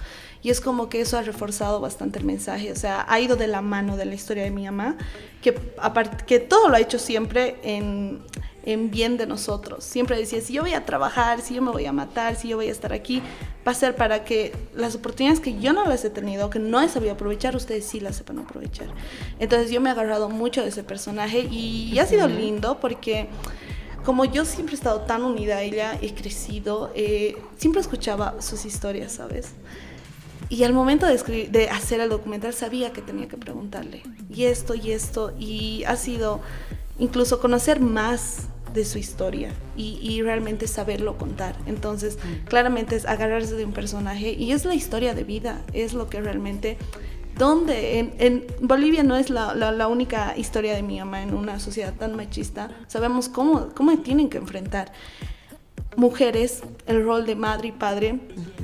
Y 0.43 0.51
es 0.51 0.61
como 0.61 0.89
que 0.89 1.01
eso 1.01 1.19
ha 1.19 1.23
reforzado 1.23 1.81
bastante 1.81 2.19
el 2.19 2.25
mensaje. 2.25 2.73
O 2.73 2.77
sea, 2.77 3.05
ha 3.09 3.21
ido 3.21 3.37
de 3.37 3.47
la 3.47 3.61
mano 3.61 3.97
de 3.97 4.07
la 4.07 4.15
historia 4.15 4.45
de 4.45 4.51
mi 4.51 4.65
mamá, 4.65 4.97
que, 5.43 5.59
aparte, 5.79 6.25
que 6.25 6.39
todo 6.39 6.69
lo 6.69 6.77
ha 6.77 6.81
hecho 6.81 6.99
siempre 6.99 7.59
en, 7.63 8.23
en 8.65 8.91
bien 8.91 9.19
de 9.19 9.27
nosotros. 9.27 9.85
Siempre 9.85 10.17
decía, 10.17 10.41
si 10.41 10.55
yo 10.55 10.63
voy 10.63 10.73
a 10.73 10.87
trabajar, 10.87 11.43
si 11.43 11.55
yo 11.55 11.63
me 11.63 11.71
voy 11.71 11.85
a 11.85 11.93
matar, 11.93 12.37
si 12.37 12.49
yo 12.49 12.57
voy 12.57 12.69
a 12.69 12.73
estar 12.73 12.95
aquí, 12.95 13.21
va 13.67 13.73
a 13.73 13.75
ser 13.75 13.95
para 13.95 14.25
que 14.25 14.55
las 14.75 14.95
oportunidades 14.95 15.41
que 15.41 15.59
yo 15.61 15.75
no 15.75 15.85
las 15.85 16.03
he 16.05 16.11
tenido, 16.11 16.49
que 16.49 16.59
no 16.59 16.81
he 16.81 16.89
sabido 16.89 17.13
aprovechar, 17.13 17.55
ustedes 17.57 17.85
sí 17.85 18.01
las 18.01 18.17
sepan 18.17 18.39
aprovechar. 18.39 18.89
Entonces 19.39 19.71
yo 19.71 19.83
me 19.83 19.91
he 19.91 19.93
agarrado 19.93 20.31
mucho 20.31 20.63
de 20.63 20.69
ese 20.69 20.83
personaje 20.83 21.41
y 21.41 21.99
ha 21.99 22.07
sido 22.07 22.27
lindo 22.27 22.81
porque 22.81 23.29
como 24.05 24.25
yo 24.25 24.45
siempre 24.45 24.75
he 24.75 24.79
estado 24.79 25.01
tan 25.01 25.23
unida 25.23 25.57
a 25.57 25.63
ella, 25.63 25.99
he 26.01 26.15
crecido, 26.15 26.91
eh, 26.95 27.37
siempre 27.57 27.81
escuchaba 27.81 28.41
sus 28.41 28.65
historias, 28.65 29.13
¿sabes? 29.13 29.53
Y 30.49 30.65
al 30.65 30.73
momento 30.73 31.07
de, 31.07 31.15
escribir, 31.15 31.51
de 31.51 31.71
hacer 31.71 32.01
el 32.01 32.11
documental 32.11 32.53
sabía 32.53 32.93
que 32.93 33.01
tenía 33.01 33.29
que 33.29 33.37
preguntarle, 33.37 34.03
y 34.29 34.45
esto, 34.45 34.75
y 34.75 34.93
esto, 34.93 35.33
y 35.39 35.85
ha 35.85 35.97
sido 35.97 36.41
incluso 36.99 37.41
conocer 37.41 37.81
más 37.81 38.49
de 38.75 38.85
su 38.85 38.99
historia 38.99 39.51
y, 39.77 39.99
y, 40.03 40.21
realmente 40.21 40.67
saberlo 40.67 41.17
contar. 41.17 41.57
Entonces, 41.67 42.17
mm. 42.17 42.47
claramente 42.47 42.97
es 42.97 43.07
agarrarse 43.07 43.55
de 43.55 43.65
un 43.65 43.73
personaje 43.73 44.33
y 44.33 44.51
es 44.51 44.65
la 44.65 44.75
historia 44.75 45.15
de 45.15 45.25
vida, 45.25 45.63
es 45.73 45.95
lo 45.95 46.09
que 46.09 46.21
realmente... 46.21 46.77
Donde 47.37 47.99
en, 47.99 48.15
en 48.19 48.47
Bolivia 48.61 49.03
no 49.03 49.17
es 49.17 49.29
la, 49.29 49.55
la, 49.55 49.73
la, 49.73 49.89
única 49.89 50.35
historia 50.37 50.75
de 50.75 50.83
mi 50.83 50.99
mamá 50.99 51.23
en 51.23 51.35
una 51.35 51.59
sociedad 51.59 51.93
tan 51.93 52.15
machista, 52.15 52.71
sabemos 52.87 53.29
cómo, 53.29 53.71
cómo 53.75 53.99
tienen 53.99 54.29
que 54.29 54.39
enfrentar 54.39 54.93
mujeres 55.97 56.63
el 56.87 57.05
rol 57.05 57.27
de 57.27 57.35
madre 57.35 57.69
y 57.69 57.73
padre, 57.73 58.21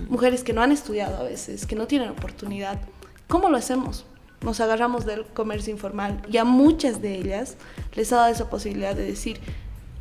mujeres 0.09 0.45
que 0.45 0.53
no 0.53 0.63
han 0.63 0.73
estudiado 0.73 1.17
a 1.17 1.23
veces, 1.23 1.67
que 1.67 1.77
no 1.77 1.87
tienen 1.87 2.11
oportunidad. 2.11 2.81
¿Cómo 3.29 3.49
lo 3.49 3.57
hacemos? 3.57 4.07
Nos 4.43 4.61
agarramos 4.61 5.05
del 5.05 5.25
comercio 5.27 5.73
informal 5.73 6.23
y 6.31 6.39
a 6.39 6.45
muchas 6.45 7.03
de 7.03 7.15
ellas 7.15 7.57
les 7.95 8.13
ha 8.13 8.17
dado 8.17 8.33
esa 8.33 8.51
posibilidad 8.51 8.95
de 8.95 9.05
decir, 9.05 9.41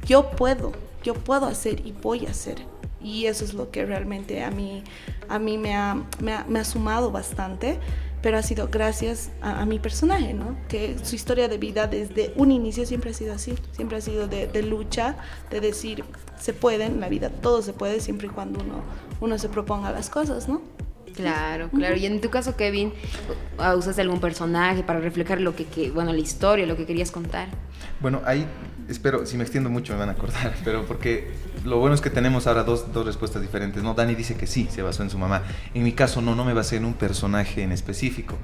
yo 0.06 0.32
puedo, 0.32 0.72
yo 1.04 1.14
puedo 1.14 1.46
hacer 1.46 1.86
y 1.86 1.92
voy 1.92 2.26
a 2.26 2.32
hacer. 2.32 2.58
Y 3.02 3.28
eso 3.28 3.46
es 3.46 3.54
lo 3.54 3.72
que 3.72 3.86
realmente 3.86 4.44
a 4.44 4.52
mí, 4.52 4.84
a 5.30 5.40
mí 5.40 5.58
me, 5.58 5.76
ha, 5.76 5.96
me, 6.22 6.34
ha, 6.34 6.46
me 6.48 6.60
ha 6.60 6.66
sumado 6.66 7.12
bastante, 7.12 7.80
pero 8.22 8.38
ha 8.38 8.44
sido 8.44 8.68
gracias 8.68 9.32
a, 9.42 9.62
a, 9.62 9.66
mi 9.66 9.80
personaje, 9.80 10.34
¿no? 10.34 10.58
Que 10.68 10.98
su 11.04 11.16
historia 11.16 11.48
de 11.48 11.58
vida 11.58 11.88
desde 11.88 12.34
un 12.36 12.52
inicio 12.52 12.86
siempre 12.86 13.12
ha 13.12 13.14
sido 13.14 13.34
así, 13.34 13.56
siempre 13.72 13.98
ha 13.98 14.02
sido 14.02 14.28
de, 14.28 14.48
de 14.48 14.64
lucha, 14.64 15.18
de 15.50 15.62
decir, 15.62 16.04
se 16.40 16.54
puede, 16.54 16.86
en 16.86 17.00
la 17.00 17.10
vida 17.10 17.30
todo 17.30 17.62
se 17.62 17.74
puede 17.74 18.00
siempre 18.00 18.28
y 18.28 18.30
cuando 18.30 18.62
uno, 18.64 18.84
uno 19.22 19.38
se 19.38 19.50
proponga 19.50 19.92
las 19.92 20.10
cosas, 20.10 20.48
¿no? 20.48 20.62
Claro, 21.20 21.70
claro. 21.70 21.98
Y 21.98 22.06
en 22.06 22.22
tu 22.22 22.30
caso, 22.30 22.56
Kevin, 22.56 22.94
¿usas 23.76 24.00
algún 24.00 24.22
personaje 24.22 24.84
para 24.84 25.02
reflejar 25.02 25.42
lo 25.42 25.54
que, 25.54 25.66
que, 25.66 25.92
bueno, 25.92 26.14
la 26.14 26.20
historia, 26.20 26.66
lo 26.66 26.78
que 26.78 26.86
querías 26.86 27.12
contar? 27.12 27.50
Bueno, 28.00 28.22
ahí 28.26 28.48
espero, 28.88 29.26
si 29.26 29.36
me 29.36 29.44
extiendo 29.44 29.70
mucho 29.70 29.92
me 29.94 30.00
van 30.00 30.08
a 30.08 30.14
acordar, 30.14 30.56
pero 30.64 30.86
porque 30.86 31.30
lo 31.66 31.78
bueno 31.80 31.94
es 31.94 32.00
que 32.00 32.10
tenemos 32.10 32.48
ahora 32.48 32.64
dos, 32.64 32.94
dos 32.94 33.06
respuestas 33.06 33.42
diferentes, 33.42 33.84
¿no? 33.84 33.96
Dani 33.96 34.16
dice 34.16 34.36
que 34.36 34.48
sí, 34.48 34.70
se 34.72 34.82
basó 34.82 35.04
en 35.04 35.10
su 35.10 35.18
mamá. 35.18 35.44
En 35.74 35.84
mi 35.84 35.92
caso 35.92 36.22
no, 36.22 36.36
no 36.36 36.46
me 36.46 36.54
basé 36.54 36.78
en 36.78 36.86
un 36.86 36.94
personaje 36.94 37.64
en 37.64 37.74
específico. 37.74 38.36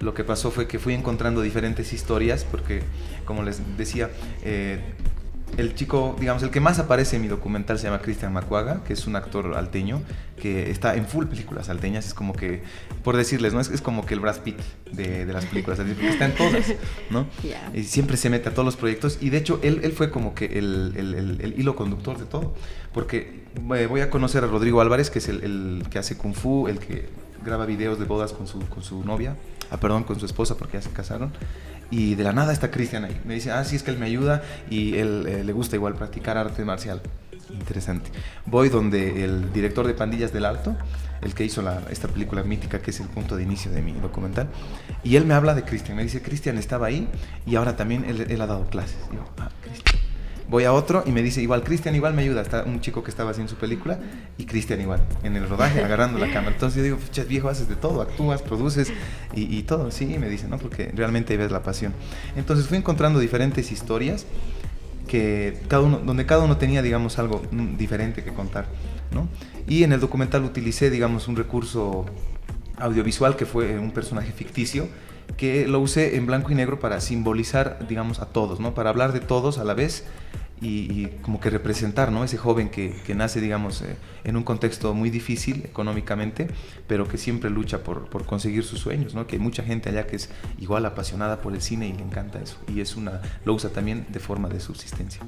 Lo 0.00 0.12
que 0.12 0.24
pasó 0.24 0.50
fue 0.50 0.66
que 0.66 0.80
fui 0.80 0.94
encontrando 0.94 1.40
diferentes 1.40 1.92
historias, 1.92 2.42
porque 2.42 2.82
como 3.24 3.44
les 3.44 3.60
decía, 3.76 4.10
eh, 4.42 4.80
el 5.56 5.74
chico, 5.74 6.16
digamos, 6.18 6.42
el 6.42 6.50
que 6.50 6.60
más 6.60 6.78
aparece 6.78 7.14
en 7.16 7.22
mi 7.22 7.28
documental 7.28 7.78
se 7.78 7.84
llama 7.84 8.00
Cristian 8.00 8.32
Macuaga, 8.32 8.82
que 8.82 8.92
es 8.92 9.06
un 9.06 9.14
actor 9.14 9.54
alteño 9.54 10.02
que 10.44 10.70
está 10.70 10.94
en 10.94 11.06
full 11.06 11.24
películas 11.24 11.70
alteñas. 11.70 12.06
Es 12.06 12.12
como 12.12 12.34
que, 12.34 12.62
por 13.02 13.16
decirles, 13.16 13.54
¿no? 13.54 13.60
Es, 13.60 13.70
es 13.70 13.80
como 13.80 14.04
que 14.04 14.12
el 14.12 14.20
Brad 14.20 14.40
Pitt 14.40 14.58
de, 14.92 15.24
de 15.24 15.32
las 15.32 15.46
películas 15.46 15.80
alteñas, 15.80 16.12
está 16.12 16.26
en 16.26 16.34
todas, 16.34 16.66
¿no? 17.08 17.26
Yeah. 17.42 17.70
Y 17.72 17.84
siempre 17.84 18.18
se 18.18 18.28
mete 18.28 18.50
a 18.50 18.52
todos 18.52 18.66
los 18.66 18.76
proyectos. 18.76 19.16
Y 19.22 19.30
de 19.30 19.38
hecho, 19.38 19.58
él, 19.62 19.80
él 19.84 19.92
fue 19.92 20.10
como 20.10 20.34
que 20.34 20.44
el, 20.44 20.92
el, 20.98 21.14
el, 21.14 21.40
el, 21.40 21.58
hilo 21.58 21.74
conductor 21.76 22.18
de 22.18 22.26
todo. 22.26 22.52
Porque 22.92 23.46
eh, 23.74 23.86
voy 23.86 24.02
a 24.02 24.10
conocer 24.10 24.44
a 24.44 24.46
Rodrigo 24.46 24.82
Álvarez, 24.82 25.08
que 25.08 25.18
es 25.18 25.28
el, 25.30 25.82
que 25.90 25.98
hace 25.98 26.18
Kung 26.18 26.34
Fu, 26.34 26.68
el 26.68 26.78
que 26.78 27.08
graba 27.42 27.64
videos 27.64 27.98
de 27.98 28.04
bodas 28.04 28.34
con 28.34 28.46
su, 28.46 28.60
con 28.68 28.82
su 28.82 29.02
novia, 29.02 29.36
ah, 29.70 29.78
perdón, 29.78 30.04
con 30.04 30.20
su 30.20 30.26
esposa, 30.26 30.58
porque 30.58 30.76
ya 30.76 30.82
se 30.82 30.90
casaron 30.90 31.32
y 31.90 32.16
de 32.16 32.24
la 32.24 32.32
nada 32.32 32.52
está 32.52 32.70
Cristian 32.70 33.04
ahí. 33.04 33.18
Me 33.24 33.34
dice, 33.34 33.50
ah, 33.50 33.64
sí, 33.64 33.76
es 33.76 33.82
que 33.82 33.90
él 33.90 33.98
me 33.98 34.06
ayuda 34.06 34.42
y 34.68 34.96
él 34.96 35.24
eh, 35.26 35.44
le 35.44 35.52
gusta 35.52 35.76
igual 35.76 35.94
practicar 35.94 36.36
arte 36.36 36.64
marcial. 36.64 37.00
Interesante. 37.50 38.10
Voy 38.46 38.68
donde 38.68 39.24
el 39.24 39.52
director 39.52 39.86
de 39.86 39.94
Pandillas 39.94 40.32
del 40.32 40.44
Alto, 40.44 40.76
el 41.22 41.34
que 41.34 41.44
hizo 41.44 41.62
esta 41.90 42.08
película 42.08 42.42
mítica 42.42 42.80
que 42.80 42.90
es 42.90 43.00
el 43.00 43.08
punto 43.08 43.36
de 43.36 43.42
inicio 43.42 43.70
de 43.70 43.82
mi 43.82 43.92
documental, 43.92 44.48
y 45.02 45.16
él 45.16 45.26
me 45.26 45.34
habla 45.34 45.54
de 45.54 45.64
Cristian. 45.64 45.96
Me 45.96 46.02
dice, 46.02 46.22
Cristian 46.22 46.58
estaba 46.58 46.86
ahí 46.86 47.08
y 47.46 47.56
ahora 47.56 47.76
también 47.76 48.04
él, 48.04 48.40
ha 48.40 48.46
dado 48.46 48.66
clases. 48.66 48.98
Y 49.12 49.16
yo, 49.16 49.24
ah, 49.38 49.50
Cristian. 49.62 50.00
Voy 50.46 50.64
a 50.64 50.74
otro 50.74 51.02
y 51.06 51.10
me 51.10 51.22
dice, 51.22 51.40
igual, 51.40 51.64
Cristian 51.64 51.94
igual 51.94 52.12
me 52.12 52.22
ayuda. 52.22 52.42
Está 52.42 52.64
un 52.64 52.80
chico 52.80 53.02
que 53.02 53.10
estaba 53.10 53.30
haciendo 53.30 53.50
su 53.50 53.56
película 53.56 53.98
y 54.36 54.44
Cristian 54.44 54.80
igual, 54.80 55.00
en 55.22 55.36
el 55.36 55.48
rodaje, 55.48 55.82
agarrando 55.82 56.18
la 56.18 56.30
cámara. 56.30 56.52
Entonces 56.52 56.76
yo 56.76 56.82
digo, 56.84 56.96
pucha, 56.98 57.24
viejo, 57.24 57.48
haces 57.48 57.68
de 57.68 57.76
todo, 57.76 58.02
actúas, 58.02 58.42
produces 58.42 58.92
y, 59.34 59.56
y 59.56 59.62
todo. 59.62 59.90
Sí, 59.90 60.18
me 60.18 60.28
dice, 60.28 60.46
¿no? 60.46 60.58
Porque 60.58 60.92
realmente 60.94 61.36
ves 61.38 61.50
la 61.50 61.62
pasión. 61.62 61.94
Entonces 62.36 62.66
fui 62.66 62.76
encontrando 62.76 63.18
diferentes 63.18 63.72
historias 63.72 64.26
que 65.14 65.56
cada 65.68 65.84
uno, 65.84 65.98
donde 65.98 66.26
cada 66.26 66.42
uno 66.42 66.56
tenía, 66.56 66.82
digamos, 66.82 67.20
algo 67.20 67.40
diferente 67.78 68.24
que 68.24 68.32
contar, 68.32 68.66
¿no? 69.12 69.28
Y 69.68 69.84
en 69.84 69.92
el 69.92 70.00
documental 70.00 70.42
utilicé, 70.42 70.90
digamos, 70.90 71.28
un 71.28 71.36
recurso 71.36 72.04
audiovisual 72.78 73.36
que 73.36 73.46
fue 73.46 73.78
un 73.78 73.92
personaje 73.92 74.32
ficticio 74.32 74.88
que 75.36 75.68
lo 75.68 75.78
usé 75.78 76.16
en 76.16 76.26
blanco 76.26 76.50
y 76.50 76.56
negro 76.56 76.80
para 76.80 77.00
simbolizar, 77.00 77.86
digamos, 77.88 78.18
a 78.18 78.26
todos, 78.26 78.58
¿no? 78.58 78.74
Para 78.74 78.90
hablar 78.90 79.12
de 79.12 79.20
todos 79.20 79.58
a 79.58 79.62
la 79.64 79.74
vez 79.74 80.04
y, 80.60 81.06
como 81.22 81.40
que 81.40 81.50
representar, 81.50 82.10
¿no? 82.10 82.24
Ese 82.24 82.38
joven 82.38 82.70
que, 82.70 82.94
que 83.06 83.14
nace, 83.14 83.40
digamos, 83.40 83.82
eh, 83.82 83.96
en 84.24 84.36
un 84.36 84.42
contexto 84.42 84.94
muy 84.94 85.10
difícil 85.10 85.62
económicamente, 85.64 86.48
pero 86.86 87.06
que 87.06 87.18
siempre 87.18 87.50
lucha 87.50 87.82
por, 87.82 88.06
por, 88.06 88.24
conseguir 88.24 88.64
sus 88.64 88.80
sueños, 88.80 89.14
¿no? 89.14 89.26
Que 89.26 89.36
hay 89.36 89.42
mucha 89.42 89.62
gente 89.62 89.90
allá 89.90 90.06
que 90.06 90.16
es 90.16 90.30
igual 90.58 90.86
apasionada 90.86 91.40
por 91.40 91.54
el 91.54 91.60
cine 91.60 91.88
y 91.88 91.92
le 91.92 92.02
encanta 92.02 92.40
eso. 92.40 92.56
Y 92.68 92.80
es 92.80 92.96
una, 92.96 93.20
lo 93.44 93.54
usa 93.54 93.70
también 93.70 94.06
de 94.08 94.20
forma 94.20 94.48
de 94.48 94.60
subsistencia. 94.60 95.20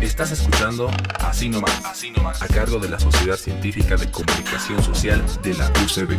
Estás 0.00 0.32
escuchando 0.32 0.90
Así 1.20 1.48
nomás, 1.48 2.42
a 2.42 2.46
cargo 2.48 2.78
de 2.78 2.88
la 2.88 2.98
Sociedad 2.98 3.36
Científica 3.36 3.96
de 3.96 4.10
Comunicación 4.10 4.82
Social 4.82 5.22
de 5.42 5.54
la 5.54 5.70
UCB, 5.70 6.16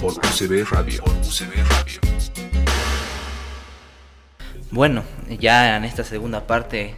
por 0.00 0.12
UCB 0.12 0.68
Radio. 0.70 1.04
Por 1.04 1.14
UCB 1.18 1.54
Radio. 1.68 2.33
Bueno, 4.74 5.04
ya 5.38 5.76
en 5.76 5.84
esta 5.84 6.02
segunda 6.02 6.48
parte 6.48 6.96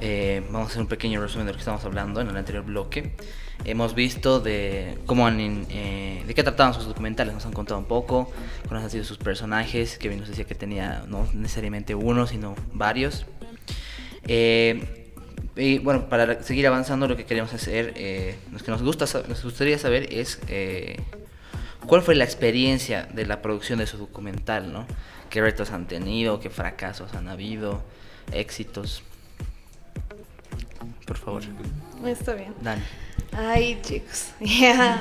eh, 0.00 0.44
vamos 0.46 0.68
a 0.68 0.70
hacer 0.70 0.80
un 0.80 0.86
pequeño 0.86 1.20
resumen 1.20 1.44
de 1.44 1.50
lo 1.50 1.56
que 1.56 1.62
estamos 1.62 1.84
hablando 1.84 2.20
en 2.20 2.28
el 2.28 2.36
anterior 2.36 2.64
bloque. 2.64 3.16
Hemos 3.64 3.96
visto 3.96 4.38
de 4.38 4.96
cómo 5.04 5.26
han, 5.26 5.66
eh, 5.70 6.22
de 6.24 6.34
qué 6.34 6.44
trataban 6.44 6.74
sus 6.74 6.86
documentales, 6.86 7.34
nos 7.34 7.44
han 7.46 7.52
contado 7.52 7.80
un 7.80 7.86
poco, 7.86 8.30
cuáles 8.68 8.84
han 8.84 8.90
sido 8.92 9.02
sus 9.02 9.18
personajes, 9.18 9.98
que 9.98 10.08
nos 10.14 10.28
decía 10.28 10.44
que 10.44 10.54
tenía 10.54 11.02
no 11.08 11.26
necesariamente 11.34 11.96
uno, 11.96 12.28
sino 12.28 12.54
varios. 12.72 13.26
Eh, 14.28 15.10
y 15.56 15.78
bueno, 15.78 16.08
para 16.08 16.44
seguir 16.44 16.68
avanzando, 16.68 17.08
lo 17.08 17.16
que 17.16 17.24
queremos 17.24 17.52
hacer, 17.52 17.92
eh, 17.96 18.38
lo 18.52 18.58
que 18.60 18.70
nos, 18.70 18.84
gusta, 18.84 19.06
nos 19.26 19.42
gustaría 19.42 19.80
saber 19.80 20.12
es 20.12 20.38
cuál 21.88 22.02
fue 22.02 22.14
la 22.14 22.22
experiencia 22.22 23.08
de 23.12 23.26
la 23.26 23.42
producción 23.42 23.80
de 23.80 23.88
su 23.88 23.98
documental, 23.98 24.72
¿no? 24.72 24.86
¿Qué 25.30 25.40
retos 25.40 25.70
han 25.70 25.86
tenido? 25.86 26.40
¿Qué 26.40 26.50
fracasos 26.50 27.14
han 27.14 27.28
habido? 27.28 27.82
¿Éxitos? 28.32 29.02
Por 31.06 31.16
favor. 31.16 31.42
Está 32.06 32.34
bien. 32.34 32.54
Dani. 32.60 32.82
Ay, 33.32 33.78
chicos. 33.82 34.32
Yeah. 34.40 35.00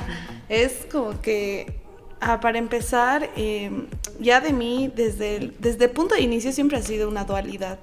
es 0.50 0.86
como 0.92 1.22
que, 1.22 1.80
ah, 2.20 2.40
para 2.40 2.58
empezar, 2.58 3.30
eh, 3.36 3.72
ya 4.20 4.42
de 4.42 4.54
mí, 4.54 4.92
desde 4.94 5.38
el, 5.38 5.56
desde 5.60 5.86
el 5.86 5.92
punto 5.92 6.16
de 6.16 6.22
inicio, 6.22 6.52
siempre 6.52 6.78
ha 6.78 6.82
sido 6.82 7.08
una 7.10 7.24
dualidad 7.24 7.80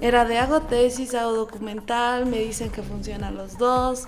era 0.00 0.24
de 0.24 0.38
hago 0.38 0.60
tesis, 0.62 1.14
hago 1.14 1.32
documental, 1.32 2.26
me 2.26 2.38
dicen 2.38 2.70
que 2.70 2.82
funcionan 2.82 3.36
los 3.36 3.58
dos. 3.58 4.06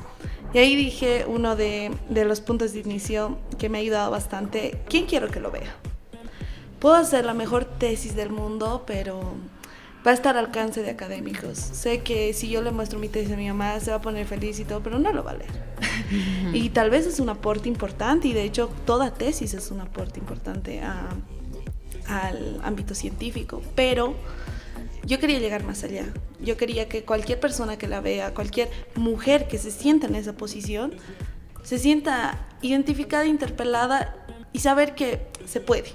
Y 0.52 0.59
ahí 0.59 0.76
dije 0.76 1.25
uno 1.26 1.57
de, 1.57 1.90
de, 2.09 2.25
los 2.25 2.40
puntos 2.40 2.73
de 2.73 2.81
inicio 2.81 3.38
que 3.59 3.69
me 3.69 3.79
ha 3.79 3.81
ayudado 3.81 4.11
bastante, 4.11 4.81
¿quién 4.88 5.07
quiero 5.07 5.29
que 5.29 5.40
lo 5.40 5.50
vea? 5.50 5.75
Puedo 6.81 6.95
hacer 6.95 7.25
la 7.25 7.35
mejor 7.35 7.67
tesis 7.67 8.17
del 8.17 8.31
mundo, 8.31 8.85
pero 8.87 9.21
va 10.07 10.13
a 10.13 10.15
estar 10.15 10.37
al 10.37 10.47
alcance 10.47 10.83
de 10.83 10.91
académicos. 10.91 11.59
Sé 11.59 12.03
que 12.03 12.33
si 12.33 12.49
yo 12.49 12.63
le 12.63 12.71
muestro 12.71 12.99
mi 12.99 13.09
tesis 13.09 13.33
a 13.33 13.37
mi 13.37 13.49
mamá 13.49 13.79
se 13.81 13.91
va 13.91 13.99
a 13.99 14.01
poner 14.01 14.27
feliz 14.27 14.59
y 14.59 14.65
todo, 14.65 14.83
pero 14.83 14.99
no 14.99 15.13
lo 15.13 15.23
va 15.23 15.33
a 15.33 15.35
leer. 15.35 15.51
y 16.55 16.71
tal 16.71 16.91
vez 16.91 17.07
es 17.07 17.21
un 17.21 17.29
aporte 17.29 17.69
importante 17.69 18.29
y 18.29 18.33
de 18.33 18.45
hecho 18.45 18.71
toda 18.87 19.13
tesis 19.13 19.53
es 19.55 19.71
un 19.71 19.81
aporte 19.81 20.19
importante 20.19 20.81
a, 20.81 21.11
al 22.09 22.61
ámbito 22.65 22.95
científico, 22.95 23.61
pero 23.75 24.15
yo 25.05 25.19
quería 25.19 25.39
llegar 25.39 25.65
más 25.65 25.85
allá. 25.85 26.07
Yo 26.41 26.57
quería 26.57 26.89
que 26.89 27.05
cualquier 27.05 27.41
persona 27.41 27.77
que 27.77 27.89
la 27.89 28.01
vea, 28.01 28.33
cualquier 28.33 28.71
mujer 28.95 29.49
que 29.49 29.59
se 29.59 29.71
sienta 29.71 30.07
en 30.07 30.15
esa 30.15 30.33
posición, 30.33 30.95
se 31.63 31.79
sienta 31.79 32.47
identificada, 32.63 33.27
interpelada 33.27 34.17
y 34.55 34.61
saber 34.61 34.95
que 34.95 35.27
se 35.45 35.61
puede. 35.61 35.91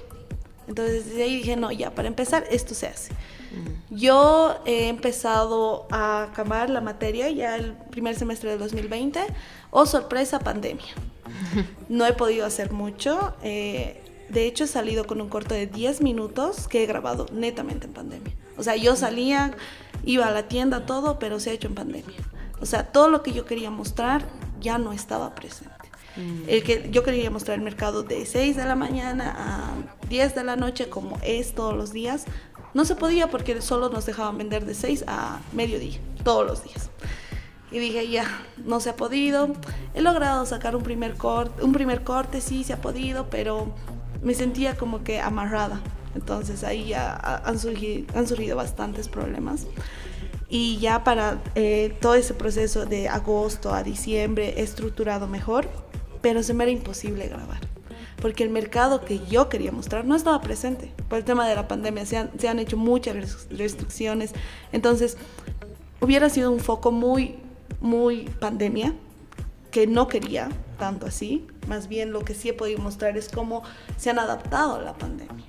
Entonces 0.68 1.06
desde 1.06 1.22
ahí 1.22 1.36
dije, 1.36 1.56
no, 1.56 1.70
ya, 1.70 1.94
para 1.94 2.08
empezar, 2.08 2.44
esto 2.50 2.74
se 2.74 2.86
hace. 2.86 3.12
Mm. 3.12 3.94
Yo 3.94 4.56
he 4.66 4.88
empezado 4.88 5.86
a 5.90 6.24
acabar 6.24 6.70
la 6.70 6.80
materia 6.80 7.30
ya 7.30 7.56
el 7.56 7.72
primer 7.90 8.16
semestre 8.16 8.50
del 8.50 8.58
2020. 8.58 9.20
Oh, 9.70 9.86
sorpresa, 9.86 10.38
pandemia. 10.40 10.84
No 11.88 12.04
he 12.06 12.12
podido 12.12 12.46
hacer 12.46 12.72
mucho. 12.72 13.34
Eh, 13.42 14.02
de 14.28 14.46
hecho, 14.46 14.64
he 14.64 14.66
salido 14.66 15.06
con 15.06 15.20
un 15.20 15.28
corto 15.28 15.54
de 15.54 15.66
10 15.66 16.00
minutos 16.02 16.66
que 16.66 16.82
he 16.82 16.86
grabado 16.86 17.26
netamente 17.32 17.86
en 17.86 17.92
pandemia. 17.92 18.34
O 18.56 18.62
sea, 18.62 18.74
yo 18.76 18.96
salía, 18.96 19.54
iba 20.04 20.26
a 20.26 20.30
la 20.30 20.48
tienda, 20.48 20.84
todo, 20.86 21.18
pero 21.18 21.38
se 21.38 21.50
ha 21.50 21.52
hecho 21.52 21.68
en 21.68 21.74
pandemia. 21.74 22.16
O 22.60 22.66
sea, 22.66 22.90
todo 22.90 23.08
lo 23.08 23.22
que 23.22 23.32
yo 23.32 23.44
quería 23.44 23.70
mostrar 23.70 24.24
ya 24.60 24.78
no 24.78 24.92
estaba 24.92 25.34
presente. 25.34 25.75
Mm. 26.16 26.48
El 26.48 26.62
que 26.62 26.88
yo 26.90 27.02
quería 27.02 27.30
mostrar 27.30 27.58
el 27.58 27.64
mercado 27.64 28.02
de 28.02 28.26
6 28.26 28.56
de 28.56 28.64
la 28.64 28.74
mañana 28.74 29.34
a 29.36 30.08
10 30.08 30.34
de 30.34 30.44
la 30.44 30.56
noche, 30.56 30.88
como 30.88 31.18
es 31.22 31.54
todos 31.54 31.74
los 31.76 31.92
días, 31.92 32.24
no 32.74 32.84
se 32.84 32.94
podía 32.94 33.28
porque 33.28 33.60
solo 33.62 33.88
nos 33.88 34.06
dejaban 34.06 34.38
vender 34.38 34.64
de 34.66 34.74
6 34.74 35.04
a 35.06 35.40
mediodía, 35.52 35.98
todos 36.24 36.46
los 36.46 36.62
días. 36.64 36.90
Y 37.70 37.78
dije, 37.78 38.08
ya, 38.08 38.24
no 38.64 38.80
se 38.80 38.90
ha 38.90 38.96
podido. 38.96 39.48
He 39.94 40.00
logrado 40.00 40.46
sacar 40.46 40.76
un 40.76 40.82
primer 40.82 41.14
corte, 41.14 41.64
un 41.64 41.72
primer 41.72 42.04
corte, 42.04 42.40
sí, 42.40 42.64
se 42.64 42.72
ha 42.72 42.80
podido, 42.80 43.28
pero 43.28 43.74
me 44.22 44.34
sentía 44.34 44.76
como 44.76 45.02
que 45.02 45.20
amarrada. 45.20 45.80
Entonces 46.14 46.64
ahí 46.64 46.88
ya 46.88 47.42
han 47.44 47.58
surgido, 47.58 48.06
han 48.14 48.26
surgido 48.26 48.56
bastantes 48.56 49.08
problemas. 49.08 49.66
Y 50.48 50.78
ya 50.78 51.02
para 51.02 51.42
eh, 51.54 51.96
todo 52.00 52.14
ese 52.14 52.32
proceso 52.32 52.86
de 52.86 53.08
agosto 53.08 53.74
a 53.74 53.82
diciembre 53.82 54.54
he 54.56 54.62
estructurado 54.62 55.26
mejor, 55.26 55.68
pero 56.22 56.42
se 56.42 56.54
me 56.54 56.64
era 56.64 56.70
imposible 56.70 57.28
grabar. 57.28 57.60
Porque 58.20 58.42
el 58.42 58.50
mercado 58.50 59.04
que 59.04 59.20
yo 59.26 59.48
quería 59.48 59.72
mostrar 59.72 60.04
no 60.04 60.16
estaba 60.16 60.40
presente. 60.40 60.92
Por 61.08 61.18
el 61.18 61.24
tema 61.24 61.46
de 61.46 61.54
la 61.54 61.68
pandemia 61.68 62.06
se 62.06 62.16
han, 62.16 62.30
se 62.38 62.48
han 62.48 62.58
hecho 62.58 62.76
muchas 62.76 63.48
restricciones. 63.50 64.32
Entonces, 64.72 65.16
hubiera 66.00 66.30
sido 66.30 66.50
un 66.50 66.60
foco 66.60 66.92
muy, 66.92 67.36
muy 67.80 68.24
pandemia, 68.40 68.94
que 69.70 69.86
no 69.86 70.08
quería 70.08 70.48
tanto 70.78 71.06
así. 71.06 71.46
Más 71.68 71.88
bien 71.88 72.12
lo 72.12 72.20
que 72.20 72.34
sí 72.34 72.48
he 72.48 72.52
podido 72.52 72.78
mostrar 72.78 73.16
es 73.18 73.28
cómo 73.28 73.62
se 73.98 74.10
han 74.10 74.18
adaptado 74.18 74.76
a 74.76 74.82
la 74.82 74.94
pandemia. 74.94 75.44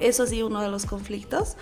Eso 0.00 0.26
sí, 0.26 0.42
uno 0.42 0.60
de 0.60 0.68
los 0.68 0.86
conflictos. 0.86 1.56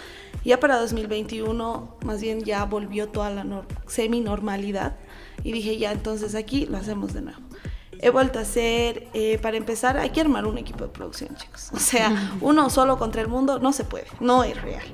Ya 0.44 0.58
para 0.58 0.78
2021, 0.80 1.96
más 2.04 2.20
bien 2.20 2.42
ya 2.42 2.64
volvió 2.64 3.08
toda 3.08 3.30
la 3.30 3.64
semi-normalidad. 3.86 4.96
Y 5.44 5.52
dije, 5.52 5.78
ya, 5.78 5.92
entonces 5.92 6.34
aquí 6.34 6.66
lo 6.66 6.78
hacemos 6.78 7.12
de 7.12 7.22
nuevo. 7.22 7.40
He 8.02 8.10
vuelto 8.10 8.40
a 8.40 8.42
hacer, 8.42 9.08
eh, 9.14 9.38
para 9.38 9.56
empezar, 9.56 9.96
hay 9.96 10.10
que 10.10 10.20
armar 10.20 10.44
un 10.44 10.58
equipo 10.58 10.84
de 10.84 10.90
producción, 10.90 11.36
chicos. 11.36 11.70
O 11.72 11.78
sea, 11.78 12.36
uno 12.40 12.68
solo 12.68 12.98
contra 12.98 13.22
el 13.22 13.28
mundo 13.28 13.60
no 13.60 13.72
se 13.72 13.84
puede, 13.84 14.06
no 14.18 14.42
es 14.42 14.60
real. 14.60 14.84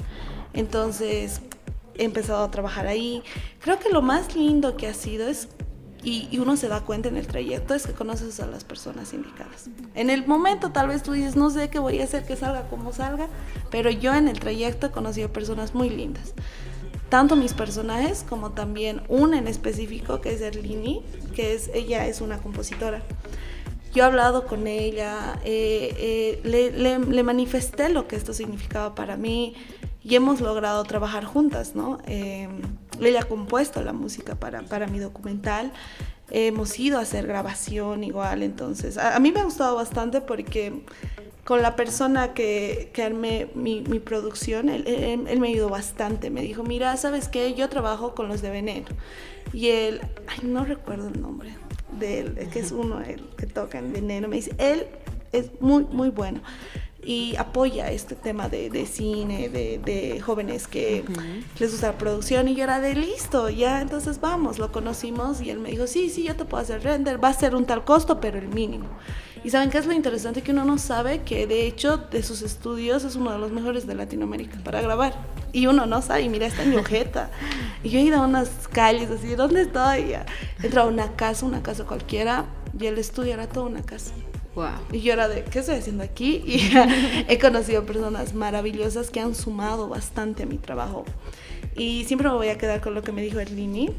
Entonces, 0.52 1.40
he 1.96 2.04
empezado 2.04 2.44
a 2.44 2.50
trabajar 2.50 2.86
ahí. 2.86 3.22
Creo 3.60 3.78
que 3.78 3.88
lo 3.88 4.02
más 4.02 4.36
lindo 4.36 4.76
que 4.76 4.86
ha 4.86 4.94
sido 4.94 5.26
es, 5.26 5.48
y, 6.02 6.38
uno 6.38 6.56
se 6.56 6.68
da 6.68 6.82
cuenta 6.82 7.08
en 7.08 7.16
el 7.16 7.26
trayecto, 7.26 7.74
es 7.74 7.86
que 7.86 7.92
conoces 7.92 8.38
a 8.40 8.46
las 8.46 8.64
personas 8.64 9.12
indicadas. 9.12 9.68
En 9.94 10.10
el 10.10 10.26
momento 10.26 10.70
tal 10.70 10.88
vez 10.88 11.02
tú 11.02 11.12
dices, 11.12 11.34
no 11.34 11.50
sé 11.50 11.70
qué 11.70 11.78
voy 11.78 12.00
a 12.00 12.04
hacer, 12.04 12.24
que 12.24 12.36
salga 12.36 12.68
como 12.68 12.92
salga, 12.92 13.26
pero 13.70 13.90
yo 13.90 14.14
en 14.14 14.28
el 14.28 14.38
trayecto 14.38 14.86
he 14.86 14.90
conocido 14.90 15.32
personas 15.32 15.74
muy 15.74 15.90
lindas. 15.90 16.34
Tanto 17.08 17.36
mis 17.36 17.54
personajes 17.54 18.24
como 18.28 18.52
también 18.52 19.02
una 19.08 19.38
en 19.38 19.48
específico 19.48 20.20
que 20.20 20.34
es 20.34 20.40
Erlini, 20.40 21.02
que 21.34 21.54
es, 21.54 21.70
ella 21.72 22.06
es 22.06 22.20
una 22.20 22.38
compositora 22.38 23.02
yo 23.92 24.02
he 24.02 24.06
hablado 24.06 24.46
con 24.46 24.66
ella, 24.66 25.38
eh, 25.44 25.94
eh, 25.98 26.40
le, 26.44 26.98
le, 26.98 27.22
manifesté 27.22 27.88
lo 27.88 28.06
que 28.06 28.16
esto 28.16 28.32
significaba 28.32 28.94
para 28.94 29.16
mí, 29.16 29.54
y 30.02 30.14
hemos 30.14 30.40
logrado 30.40 30.84
trabajar 30.84 31.24
juntas, 31.24 31.74
¿no? 31.74 31.98
Eh, 32.06 32.48
ella 33.00 33.20
ha 33.20 33.24
compuesto 33.24 33.82
la 33.82 33.92
música 33.92 34.34
para, 34.34 34.62
para 34.62 34.86
mi 34.86 34.98
documental, 34.98 35.72
hemos 36.30 36.78
ido 36.78 36.98
a 36.98 37.02
hacer 37.02 37.26
grabación 37.26 38.04
igual, 38.04 38.42
entonces 38.42 38.98
a, 38.98 39.18
mí 39.18 39.32
me 39.32 39.40
ha 39.40 39.44
gustado 39.44 39.74
bastante 39.76 40.20
porque 40.20 40.84
con 41.48 41.62
la 41.62 41.76
persona 41.76 42.34
que, 42.34 42.90
que 42.92 43.02
armé 43.02 43.48
mi, 43.54 43.80
mi 43.80 44.00
producción, 44.00 44.68
él, 44.68 44.86
él, 44.86 45.40
me 45.40 45.48
ayudó 45.48 45.70
bastante, 45.70 46.28
me 46.28 46.42
dijo, 46.42 46.62
mira, 46.62 46.94
¿sabes 46.98 47.28
qué? 47.28 47.54
Yo 47.54 47.70
trabajo 47.70 48.14
con 48.14 48.28
los 48.28 48.42
de 48.42 48.50
Veneno. 48.50 48.88
Y 49.54 49.68
él, 49.68 50.02
ay, 50.26 50.40
no 50.42 50.66
recuerdo 50.66 51.08
el 51.08 51.22
nombre 51.22 51.56
de 51.98 52.18
él, 52.20 52.48
que 52.52 52.58
es 52.58 52.70
uno 52.70 53.00
el 53.00 53.22
que 53.38 53.46
toca 53.46 53.78
en 53.78 53.94
Veneno, 53.94 54.28
me 54.28 54.36
dice, 54.36 54.52
él 54.58 54.88
es 55.32 55.50
muy, 55.58 55.84
muy 55.84 56.10
bueno 56.10 56.42
y 57.02 57.36
apoya 57.36 57.90
este 57.90 58.14
tema 58.14 58.50
de, 58.50 58.68
de 58.68 58.84
cine, 58.84 59.48
de, 59.48 59.78
de, 59.78 60.20
jóvenes 60.20 60.68
que 60.68 61.02
les 61.58 61.70
gusta 61.70 61.92
la 61.92 61.96
producción 61.96 62.48
y 62.48 62.56
yo 62.56 62.64
era 62.64 62.78
de 62.78 62.94
listo, 62.94 63.48
ya 63.48 63.80
entonces 63.80 64.20
vamos, 64.20 64.58
lo 64.58 64.70
conocimos 64.70 65.40
y 65.40 65.48
él 65.48 65.60
me 65.60 65.70
dijo, 65.70 65.86
sí, 65.86 66.10
sí, 66.10 66.24
yo 66.24 66.36
te 66.36 66.44
puedo 66.44 66.62
hacer 66.62 66.82
render, 66.82 67.24
va 67.24 67.28
a 67.28 67.32
ser 67.32 67.54
un 67.54 67.64
tal 67.64 67.86
costo, 67.86 68.20
pero 68.20 68.38
el 68.38 68.48
mínimo. 68.48 68.88
Y 69.44 69.50
saben 69.50 69.70
qué 69.70 69.78
es 69.78 69.86
lo 69.86 69.92
interesante 69.92 70.42
que 70.42 70.52
uno 70.52 70.64
no 70.64 70.78
sabe 70.78 71.22
que 71.22 71.46
de 71.46 71.66
hecho 71.66 71.96
de 71.98 72.22
sus 72.22 72.42
estudios 72.42 73.04
es 73.04 73.16
uno 73.16 73.32
de 73.32 73.38
los 73.38 73.52
mejores 73.52 73.86
de 73.86 73.94
Latinoamérica 73.94 74.58
para 74.64 74.80
grabar. 74.80 75.14
Y 75.52 75.66
uno 75.66 75.86
no 75.86 76.02
sabe, 76.02 76.22
y 76.22 76.28
mira, 76.28 76.46
está 76.46 76.62
en 76.62 76.70
mi 76.70 76.76
ojeta. 76.76 77.30
Y 77.84 77.90
yo 77.90 78.00
he 78.00 78.02
ido 78.02 78.18
a 78.18 78.26
unas 78.26 78.50
calles 78.72 79.08
así, 79.08 79.36
¿dónde 79.36 79.62
estoy? 79.62 80.12
He 80.12 80.24
entrado 80.64 80.88
a 80.88 80.92
una 80.92 81.14
casa, 81.14 81.46
una 81.46 81.62
casa 81.62 81.84
cualquiera, 81.84 82.46
y 82.78 82.86
el 82.86 82.98
estudio 82.98 83.34
era 83.34 83.46
toda 83.46 83.66
una 83.66 83.82
casa. 83.82 84.12
Y 84.92 85.00
yo 85.00 85.12
era 85.12 85.28
de, 85.28 85.44
¿qué 85.44 85.60
estoy 85.60 85.76
haciendo 85.76 86.02
aquí? 86.02 86.42
Y 86.46 86.72
he 87.28 87.38
conocido 87.38 87.84
personas 87.84 88.34
maravillosas 88.34 89.10
que 89.10 89.20
han 89.20 89.34
sumado 89.34 89.88
bastante 89.88 90.42
a 90.42 90.46
mi 90.46 90.58
trabajo. 90.58 91.04
Y 91.76 92.04
siempre 92.04 92.28
me 92.28 92.34
voy 92.34 92.48
a 92.48 92.58
quedar 92.58 92.80
con 92.80 92.94
lo 92.94 93.02
que 93.02 93.12
me 93.12 93.22
dijo 93.22 93.38
Erlini. 93.38 93.90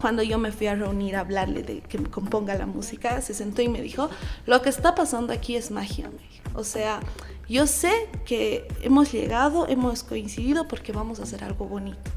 Cuando 0.00 0.22
yo 0.22 0.38
me 0.38 0.52
fui 0.52 0.66
a 0.68 0.74
reunir 0.74 1.16
a 1.16 1.20
hablarle 1.20 1.62
de 1.62 1.80
que 1.80 1.98
me 1.98 2.08
componga 2.08 2.54
la 2.54 2.66
música, 2.66 3.20
se 3.20 3.34
sentó 3.34 3.62
y 3.62 3.68
me 3.68 3.82
dijo, 3.82 4.10
lo 4.46 4.62
que 4.62 4.68
está 4.68 4.94
pasando 4.94 5.32
aquí 5.32 5.56
es 5.56 5.70
magia. 5.70 6.10
O 6.54 6.64
sea, 6.64 7.00
yo 7.48 7.66
sé 7.66 8.08
que 8.24 8.68
hemos 8.82 9.10
llegado, 9.12 9.66
hemos 9.68 10.02
coincidido 10.04 10.68
porque 10.68 10.92
vamos 10.92 11.18
a 11.20 11.24
hacer 11.24 11.42
algo 11.42 11.66
bonito. 11.66 12.10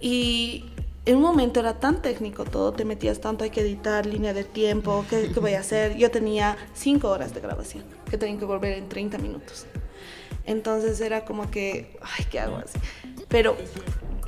Y 0.00 0.64
en 1.06 1.16
un 1.16 1.22
momento 1.22 1.60
era 1.60 1.78
tan 1.78 2.02
técnico 2.02 2.44
todo, 2.44 2.72
te 2.72 2.84
metías 2.84 3.20
tanto, 3.20 3.44
hay 3.44 3.50
que 3.50 3.60
editar, 3.60 4.06
línea 4.06 4.34
de 4.34 4.44
tiempo, 4.44 5.04
¿qué, 5.08 5.28
voy 5.40 5.54
a 5.54 5.60
hacer? 5.60 5.96
Yo 5.96 6.10
tenía 6.10 6.56
cinco 6.74 7.08
horas 7.08 7.34
de 7.34 7.40
grabación, 7.40 7.84
que 8.10 8.18
tenía 8.18 8.38
que 8.38 8.44
volver 8.44 8.74
en 8.74 8.88
30 8.88 9.18
minutos. 9.18 9.66
Entonces 10.44 11.00
era 11.00 11.24
como 11.24 11.50
que, 11.50 11.98
ay, 12.00 12.24
¿qué 12.30 12.40
hago 12.40 12.56
así? 12.56 12.78
Pero 13.28 13.56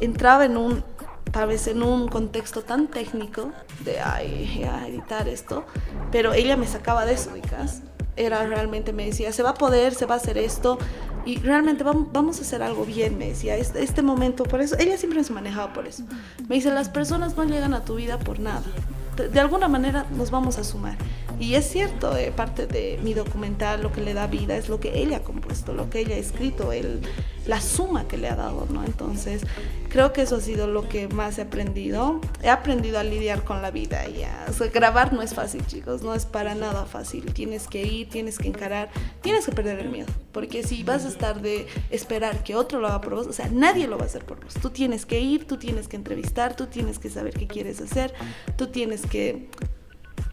entraba 0.00 0.44
en 0.44 0.56
un, 0.56 0.84
tal 1.32 1.48
vez 1.48 1.66
en 1.66 1.82
un 1.82 2.08
contexto 2.08 2.62
tan 2.62 2.88
técnico 2.88 3.50
de, 3.84 4.00
ay, 4.00 4.64
editar 4.88 5.28
esto, 5.28 5.64
pero 6.12 6.32
ella 6.34 6.56
me 6.56 6.66
sacaba 6.66 7.04
de 7.04 7.14
eso, 7.14 7.30
ubicas. 7.32 7.82
Era 8.14 8.46
realmente, 8.46 8.92
me 8.92 9.06
decía, 9.06 9.32
se 9.32 9.42
va 9.42 9.50
a 9.50 9.54
poder, 9.54 9.94
se 9.94 10.04
va 10.04 10.14
a 10.14 10.18
hacer 10.18 10.36
esto, 10.36 10.78
y 11.24 11.38
realmente 11.38 11.84
vamos, 11.84 12.38
a 12.38 12.42
hacer 12.42 12.62
algo 12.62 12.84
bien, 12.84 13.16
me 13.16 13.28
decía, 13.28 13.56
este, 13.56 13.82
este 13.82 14.02
momento, 14.02 14.44
por 14.44 14.60
eso, 14.60 14.76
ella 14.78 14.96
siempre 14.98 15.22
se 15.22 15.32
manejaba 15.32 15.72
por 15.72 15.86
eso. 15.86 16.04
Me 16.48 16.56
dice, 16.56 16.70
las 16.70 16.88
personas 16.88 17.36
no 17.36 17.44
llegan 17.44 17.74
a 17.74 17.84
tu 17.84 17.94
vida 17.94 18.18
por 18.18 18.40
nada. 18.40 18.64
De, 19.16 19.40
alguna 19.40 19.68
manera 19.68 20.06
nos 20.16 20.30
vamos 20.30 20.58
a 20.58 20.64
sumar. 20.64 20.96
Y 21.38 21.54
es 21.54 21.68
cierto, 21.68 22.16
eh, 22.16 22.32
parte 22.34 22.66
de 22.66 22.98
mi 23.02 23.14
documental, 23.14 23.82
lo 23.82 23.92
que 23.92 24.00
le 24.00 24.14
da 24.14 24.26
vida 24.26 24.56
es 24.56 24.68
lo 24.68 24.80
que 24.80 25.00
ella 25.00 25.18
ha 25.18 25.22
compuesto, 25.22 25.72
lo 25.74 25.90
que 25.90 26.00
ella 26.00 26.16
ha 26.16 26.18
escrito, 26.18 26.72
el, 26.72 27.00
la 27.46 27.60
suma 27.60 28.06
que 28.06 28.16
le 28.16 28.28
ha 28.28 28.36
dado, 28.36 28.66
¿no? 28.70 28.84
Entonces, 28.84 29.42
creo 29.88 30.12
que 30.12 30.22
eso 30.22 30.36
ha 30.36 30.40
sido 30.40 30.66
lo 30.66 30.88
que 30.88 31.08
más 31.08 31.38
he 31.38 31.42
aprendido. 31.42 32.20
He 32.42 32.48
aprendido 32.48 32.98
a 32.98 33.04
lidiar 33.04 33.44
con 33.44 33.62
la 33.62 33.70
vida 33.70 34.06
ya. 34.08 34.46
O 34.48 34.72
grabar 34.72 35.12
no 35.12 35.22
es 35.22 35.34
fácil, 35.34 35.66
chicos, 35.66 36.02
no 36.02 36.14
es 36.14 36.26
para 36.26 36.54
nada 36.54 36.86
fácil. 36.86 37.32
Tienes 37.32 37.66
que 37.66 37.82
ir, 37.82 38.08
tienes 38.08 38.38
que 38.38 38.48
encarar, 38.48 38.90
tienes 39.22 39.46
que 39.46 39.52
perder 39.52 39.80
el 39.80 39.90
miedo. 39.90 40.08
Porque 40.32 40.62
si 40.62 40.82
vas 40.82 41.04
a 41.04 41.08
estar 41.08 41.42
de 41.42 41.66
esperar 41.90 42.44
que 42.44 42.54
otro 42.54 42.80
lo 42.80 42.88
haga 42.88 43.00
por 43.00 43.14
vos, 43.16 43.26
o 43.26 43.32
sea, 43.32 43.48
nadie 43.48 43.88
lo 43.88 43.98
va 43.98 44.04
a 44.04 44.06
hacer 44.06 44.24
por 44.24 44.42
vos. 44.42 44.54
Tú 44.54 44.70
tienes 44.70 45.04
que 45.04 45.20
ir, 45.20 45.46
tú 45.46 45.56
tienes 45.56 45.88
que 45.88 45.96
entrevistar, 45.96 46.54
tú 46.56 46.66
tienes 46.66 46.98
que 46.98 47.10
saber 47.10 47.34
qué 47.34 47.46
quieres 47.46 47.80
hacer, 47.80 48.14
tú 48.56 48.68
tienes 48.68 49.02
que 49.06 49.48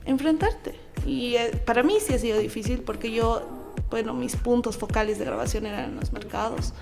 enfrentarte. 0.06 0.76
Y 1.06 1.36
eh, 1.36 1.52
para 1.66 1.84
mí 1.84 1.98
sí 2.06 2.14
ha 2.14 2.20
sido 2.20 2.38
difícil 2.38 2.82
porque 2.82 3.12
yo 3.12 3.59
bueno, 3.90 4.14
mis 4.14 4.36
puntos 4.36 4.78
focales 4.78 5.20
de 5.20 5.26
grabación 5.26 5.66
eran 5.66 5.92
en 5.92 5.96
los 5.96 6.12
mercados. 6.12 6.74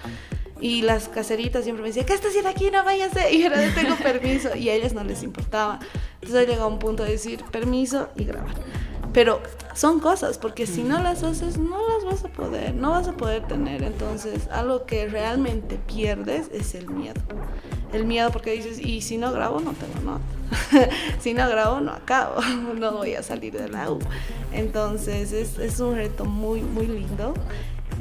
Y 0.60 0.82
las 0.82 1.08
caseritas 1.08 1.64
siempre 1.64 1.84
me 1.84 1.90
decían, 1.90 2.06
¿qué 2.06 2.14
estás 2.14 2.30
haciendo 2.30 2.50
aquí? 2.50 2.72
No 2.72 2.84
vayas. 2.84 3.12
Y 3.32 3.44
yo 3.44 3.50
de, 3.50 3.70
tengo 3.72 3.96
permiso. 3.96 4.56
Y 4.56 4.70
a 4.70 4.74
ellas 4.74 4.94
no 4.94 5.04
les 5.04 5.24
importaba. 5.24 5.80
Entonces 6.22 6.48
llegado 6.48 6.66
a 6.66 6.68
un 6.68 6.80
punto 6.80 7.04
de 7.04 7.12
decir, 7.12 7.44
permiso 7.52 8.10
y 8.16 8.24
grabar. 8.24 8.56
Pero 9.14 9.42
son 9.74 10.00
cosas, 10.00 10.38
porque 10.38 10.68
si 10.68 10.84
no 10.84 11.02
las 11.02 11.24
haces, 11.24 11.58
no 11.58 11.78
las 11.88 12.04
vas 12.04 12.26
a 12.26 12.28
poder, 12.30 12.74
no 12.74 12.92
vas 12.92 13.08
a 13.08 13.14
poder 13.14 13.48
tener. 13.48 13.84
Entonces, 13.84 14.48
algo 14.52 14.86
que 14.86 15.08
realmente 15.08 15.78
pierdes 15.78 16.50
es 16.52 16.76
el 16.76 16.90
miedo. 16.90 17.22
El 17.94 18.06
miedo 18.06 18.32
porque 18.32 18.52
dices, 18.52 18.80
y 18.80 19.02
si 19.02 19.18
no 19.18 19.32
grabo, 19.32 19.60
no 19.60 19.74
tengo 19.74 20.00
nota. 20.04 20.24
si 21.20 21.34
no 21.34 21.48
grabo, 21.48 21.80
no 21.80 21.92
acabo. 21.92 22.42
no 22.76 22.92
voy 22.94 23.16
a 23.16 23.24
salir 23.24 23.54
de 23.54 23.70
la 23.70 23.92
U. 23.92 24.00
Entonces, 24.52 25.32
es, 25.32 25.58
es 25.58 25.80
un 25.80 25.96
reto 25.96 26.26
muy, 26.26 26.62
muy 26.62 26.88
lindo. 26.88 27.34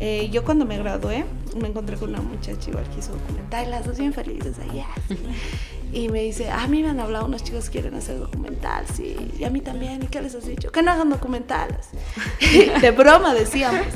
Eh, 0.00 0.28
yo 0.30 0.44
cuando 0.44 0.64
me 0.64 0.78
gradué 0.78 1.24
me 1.56 1.68
encontré 1.68 1.96
con 1.96 2.10
una 2.10 2.20
muchacha 2.20 2.70
igual 2.70 2.84
que 2.90 2.98
hizo 2.98 3.12
documental, 3.12 3.70
las 3.70 3.98
bien 3.98 4.12
felices 4.12 4.56
allá. 4.58 4.86
Y 5.92 6.08
me 6.08 6.22
dice, 6.22 6.50
a 6.50 6.66
mí 6.66 6.82
me 6.82 6.90
han 6.90 7.00
hablado 7.00 7.26
unos 7.26 7.44
chicos 7.44 7.66
que 7.66 7.78
quieren 7.78 7.94
hacer 7.94 8.18
documental, 8.18 8.84
sí, 8.92 9.16
y 9.38 9.44
a 9.44 9.50
mí 9.50 9.60
también, 9.60 10.02
¿y 10.02 10.06
qué 10.08 10.20
les 10.20 10.34
has 10.34 10.44
dicho? 10.44 10.70
Que 10.72 10.82
no 10.82 10.90
hagan 10.90 11.10
documentales. 11.10 11.88
de 12.80 12.90
broma 12.90 13.32
decíamos. 13.34 13.86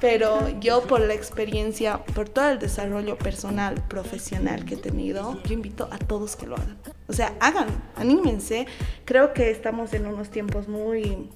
Pero 0.00 0.48
yo 0.60 0.82
por 0.82 1.00
la 1.00 1.12
experiencia, 1.12 2.02
por 2.04 2.28
todo 2.28 2.50
el 2.50 2.58
desarrollo 2.58 3.18
personal, 3.18 3.74
profesional 3.86 4.64
que 4.64 4.74
he 4.74 4.78
tenido, 4.78 5.40
yo 5.44 5.52
invito 5.52 5.88
a 5.92 5.98
todos 5.98 6.36
que 6.36 6.46
lo 6.46 6.56
hagan. 6.56 6.78
O 7.06 7.12
sea, 7.12 7.34
hagan, 7.38 7.68
anímense. 7.96 8.66
Creo 9.04 9.34
que 9.34 9.50
estamos 9.50 9.92
en 9.92 10.06
unos 10.06 10.30
tiempos 10.30 10.68
muy 10.68 11.28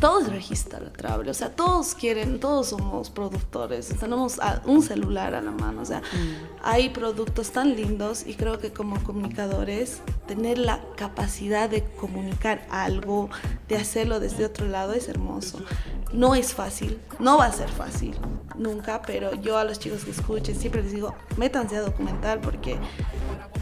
todo 0.00 0.20
es 0.20 0.32
registrable, 0.32 1.30
o 1.30 1.34
sea, 1.34 1.50
todos 1.50 1.94
quieren, 1.94 2.40
todos 2.40 2.68
somos 2.68 3.10
productores, 3.10 3.88
tenemos 3.88 4.40
un 4.64 4.82
celular 4.82 5.34
a 5.34 5.42
la 5.42 5.50
mano, 5.50 5.82
o 5.82 5.84
sea, 5.84 6.00
mm. 6.00 6.58
hay 6.62 6.88
productos 6.88 7.50
tan 7.50 7.76
lindos 7.76 8.26
y 8.26 8.34
creo 8.34 8.58
que 8.58 8.72
como 8.72 9.02
comunicadores 9.04 10.00
tener 10.26 10.58
la 10.58 10.80
capacidad 10.96 11.68
de 11.68 11.84
comunicar 11.84 12.66
algo, 12.70 13.28
de 13.68 13.76
hacerlo 13.76 14.20
desde 14.20 14.46
otro 14.46 14.66
lado 14.66 14.94
es 14.94 15.08
hermoso. 15.08 15.58
No 16.12 16.34
es 16.34 16.54
fácil, 16.54 16.98
no 17.20 17.38
va 17.38 17.46
a 17.46 17.52
ser 17.52 17.68
fácil, 17.68 18.16
nunca, 18.56 19.00
pero 19.02 19.34
yo 19.34 19.58
a 19.58 19.64
los 19.64 19.78
chicos 19.78 20.04
que 20.04 20.10
escuchen 20.10 20.56
siempre 20.56 20.82
les 20.82 20.92
digo, 20.92 21.14
métanse 21.36 21.76
a 21.76 21.82
documental 21.82 22.40
porque 22.40 22.78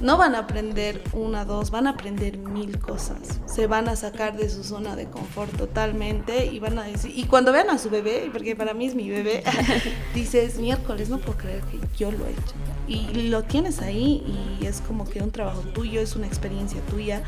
no 0.00 0.16
van 0.16 0.34
a 0.34 0.40
aprender 0.40 1.02
una, 1.12 1.44
dos, 1.44 1.70
van 1.70 1.86
a 1.86 1.90
aprender 1.90 2.38
mil 2.38 2.78
cosas. 2.78 3.40
Se 3.46 3.66
van 3.66 3.88
a 3.88 3.96
sacar 3.96 4.36
de 4.36 4.48
su 4.48 4.64
zona 4.64 4.96
de 4.96 5.10
confort 5.10 5.54
totalmente 5.56 6.27
y 6.28 6.58
van 6.58 6.78
a 6.78 6.84
decir, 6.84 7.12
y 7.14 7.24
cuando 7.24 7.52
vean 7.52 7.70
a 7.70 7.78
su 7.78 7.90
bebé, 7.90 8.28
porque 8.32 8.54
para 8.54 8.74
mí 8.74 8.86
es 8.86 8.94
mi 8.94 9.08
bebé, 9.08 9.42
dices, 10.14 10.58
miércoles, 10.58 11.08
no 11.08 11.18
puedo 11.18 11.38
creer 11.38 11.62
que 11.62 11.78
yo 11.96 12.10
lo 12.12 12.26
he 12.26 12.30
hecho. 12.30 12.54
Y 12.86 13.28
lo 13.28 13.42
tienes 13.44 13.80
ahí 13.82 14.24
y 14.60 14.64
es 14.64 14.80
como 14.80 15.08
que 15.08 15.20
un 15.20 15.30
trabajo 15.30 15.60
tuyo, 15.60 16.00
es 16.00 16.16
una 16.16 16.26
experiencia 16.26 16.80
tuya, 16.90 17.22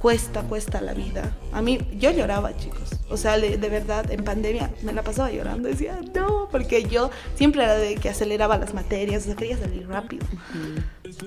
cuesta, 0.00 0.42
cuesta 0.42 0.80
la 0.80 0.92
vida. 0.92 1.36
A 1.52 1.62
mí, 1.62 1.78
yo 1.98 2.10
lloraba, 2.10 2.56
chicos. 2.56 2.90
O 3.08 3.16
sea, 3.16 3.38
de, 3.38 3.56
verdad, 3.56 4.10
en 4.10 4.24
pandemia 4.24 4.70
me 4.82 4.92
la 4.92 5.02
pasaba 5.02 5.30
llorando. 5.30 5.68
Decía, 5.68 6.00
no, 6.14 6.48
porque 6.50 6.84
yo 6.84 7.10
siempre 7.34 7.62
era 7.62 7.76
de 7.76 7.96
que 7.96 8.08
aceleraba 8.08 8.58
las 8.58 8.74
materias, 8.74 9.22
o 9.22 9.26
sea, 9.26 9.36
quería 9.36 9.58
salir 9.58 9.88
rápido. 9.88 10.26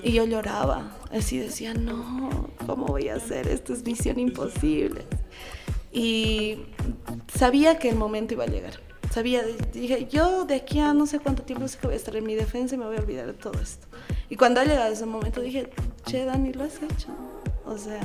Y 0.02 0.12
yo 0.12 0.24
lloraba. 0.24 0.96
Así 1.12 1.38
decía, 1.38 1.74
no, 1.74 2.50
¿cómo 2.66 2.86
voy 2.86 3.08
a 3.08 3.16
hacer? 3.16 3.48
Esto 3.48 3.72
es 3.72 3.84
misión 3.84 4.18
imposible. 4.18 5.02
Y 5.94 6.58
sabía 7.32 7.78
que 7.78 7.88
el 7.88 7.96
momento 7.96 8.34
iba 8.34 8.44
a 8.44 8.48
llegar. 8.48 8.80
Sabía, 9.12 9.44
dije, 9.72 10.08
yo 10.10 10.44
de 10.44 10.56
aquí 10.56 10.80
a 10.80 10.92
no 10.92 11.06
sé 11.06 11.20
cuánto 11.20 11.44
tiempo 11.44 11.68
sé 11.68 11.78
que 11.78 11.86
voy 11.86 11.94
a 11.94 11.96
estar 11.96 12.16
en 12.16 12.24
mi 12.24 12.34
defensa 12.34 12.74
y 12.74 12.78
me 12.78 12.84
voy 12.84 12.96
a 12.96 13.00
olvidar 13.00 13.26
de 13.26 13.32
todo 13.32 13.60
esto. 13.60 13.86
Y 14.28 14.34
cuando 14.34 14.60
ha 14.60 14.64
llegado 14.64 14.92
ese 14.92 15.06
momento 15.06 15.40
dije, 15.40 15.70
che, 16.04 16.24
Dani, 16.24 16.52
lo 16.52 16.64
has 16.64 16.82
hecho. 16.82 17.10
O 17.64 17.78
sea, 17.78 18.00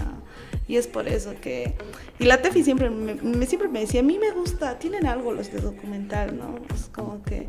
y 0.68 0.78
es 0.78 0.86
por 0.86 1.08
eso 1.08 1.34
que... 1.42 1.74
Y 2.20 2.26
la 2.26 2.44
Tefi 2.44 2.64
siempre 2.64 2.92
me, 2.92 3.46
siempre 3.48 3.68
me 3.70 3.80
decía, 3.80 4.02
a 4.02 4.04
mí 4.04 4.20
me 4.20 4.32
gusta, 4.32 4.78
tienen 4.78 5.08
algo 5.08 5.34
los 5.34 5.52
de 5.52 5.60
documental, 5.60 6.38
¿no? 6.38 6.60
Es 6.74 6.90
como 6.94 7.24
que 7.24 7.48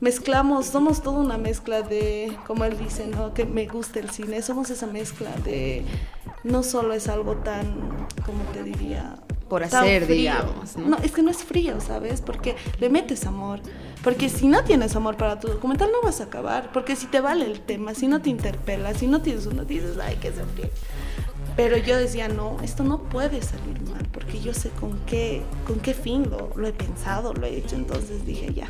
mezclamos, 0.00 0.66
somos 0.66 1.02
toda 1.02 1.20
una 1.20 1.36
mezcla 1.36 1.82
de, 1.82 2.34
como 2.46 2.64
él 2.64 2.78
dice, 2.78 3.06
¿no? 3.06 3.34
Que 3.34 3.44
me 3.44 3.66
gusta 3.66 4.00
el 4.00 4.08
cine, 4.10 4.40
somos 4.40 4.70
esa 4.70 4.86
mezcla 4.86 5.30
de, 5.44 5.84
no 6.42 6.62
solo 6.62 6.94
es 6.94 7.08
algo 7.08 7.36
tan, 7.36 8.06
como 8.24 8.42
te 8.52 8.62
diría, 8.62 9.16
por 9.54 9.62
hacer, 9.62 10.08
digamos. 10.08 10.76
¿no? 10.76 10.96
es 10.96 11.12
que 11.12 11.22
no 11.22 11.30
es 11.30 11.44
frío, 11.44 11.80
¿sabes? 11.80 12.20
Porque 12.20 12.56
le 12.80 12.88
metes 12.88 13.24
amor. 13.24 13.60
Porque 14.02 14.28
si 14.28 14.48
no 14.48 14.64
tienes 14.64 14.96
amor 14.96 15.16
para 15.16 15.38
tu 15.38 15.46
documental, 15.46 15.90
no 15.92 16.02
vas 16.02 16.20
a 16.20 16.24
acabar. 16.24 16.72
Porque 16.72 16.96
si 16.96 17.06
te 17.06 17.20
vale 17.20 17.46
el 17.46 17.60
tema, 17.60 17.94
si 17.94 18.08
no 18.08 18.20
te 18.20 18.30
interpela, 18.30 18.94
si 18.94 19.06
no 19.06 19.22
tienes 19.22 19.46
uno, 19.46 19.64
dices, 19.64 19.96
ay, 20.02 20.16
que 20.16 20.32
se 20.32 20.44
frío. 20.44 20.68
Pero 21.56 21.76
yo 21.76 21.96
decía, 21.96 22.26
no, 22.26 22.56
esto 22.64 22.82
no 22.82 23.04
puede 23.04 23.40
salir 23.42 23.80
mal, 23.82 24.04
porque 24.12 24.40
yo 24.40 24.52
sé 24.52 24.70
con 24.70 24.98
qué, 25.06 25.42
con 25.68 25.78
qué 25.78 25.94
fin 25.94 26.28
lo, 26.28 26.50
lo 26.56 26.66
he 26.66 26.72
pensado, 26.72 27.32
lo 27.32 27.46
he 27.46 27.56
hecho, 27.56 27.76
entonces 27.76 28.26
dije, 28.26 28.52
ya. 28.52 28.68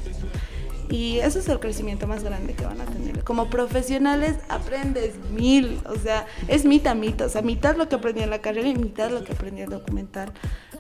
Y 0.90 1.18
eso 1.20 1.38
es 1.38 1.48
el 1.48 1.60
crecimiento 1.60 2.06
más 2.06 2.22
grande 2.22 2.52
que 2.52 2.66
van 2.66 2.80
a 2.80 2.84
tener. 2.84 3.24
Como 3.24 3.48
profesionales 3.48 4.36
aprendes 4.50 5.14
mil, 5.34 5.80
o 5.86 5.96
sea, 5.98 6.26
es 6.46 6.66
mitad 6.66 6.94
mitad, 6.94 7.26
o 7.26 7.30
sea, 7.30 7.40
mitad 7.40 7.76
lo 7.76 7.88
que 7.88 7.94
aprendí 7.94 8.22
en 8.22 8.30
la 8.30 8.40
carrera 8.40 8.68
y 8.68 8.74
mitad 8.74 9.10
lo 9.10 9.24
que 9.24 9.32
aprendí 9.32 9.62
en 9.62 9.70
documental 9.70 10.30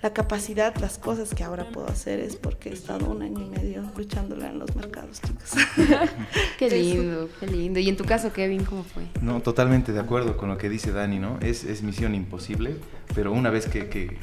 la 0.04 0.12
capacidad, 0.12 0.76
las 0.82 0.98
cosas 0.98 1.32
que 1.32 1.44
ahora 1.44 1.66
puedo 1.72 1.88
hacer 1.88 2.20
es 2.20 2.36
porque 2.36 2.68
he 2.68 2.74
estado 2.74 3.06
un 3.06 3.22
año 3.22 3.40
y 3.40 3.48
medio 3.48 3.82
luchándole 3.96 4.46
en 4.46 4.58
los 4.58 4.76
mercados, 4.76 5.22
chicos. 5.22 5.52
qué 6.58 6.68
lindo, 6.68 7.30
qué 7.40 7.46
lindo. 7.46 7.80
¿Y 7.80 7.88
en 7.88 7.96
tu 7.96 8.04
caso, 8.04 8.30
Kevin, 8.30 8.66
cómo 8.66 8.84
fue? 8.84 9.04
No, 9.22 9.40
totalmente 9.40 9.94
de 9.94 10.00
acuerdo 10.00 10.36
con 10.36 10.50
lo 10.50 10.58
que 10.58 10.68
dice 10.68 10.92
Dani, 10.92 11.18
¿no? 11.18 11.38
Es, 11.40 11.64
es 11.64 11.82
misión 11.82 12.14
imposible, 12.14 12.76
pero 13.14 13.32
una 13.32 13.48
vez 13.48 13.66
que, 13.66 13.88
que, 13.88 14.18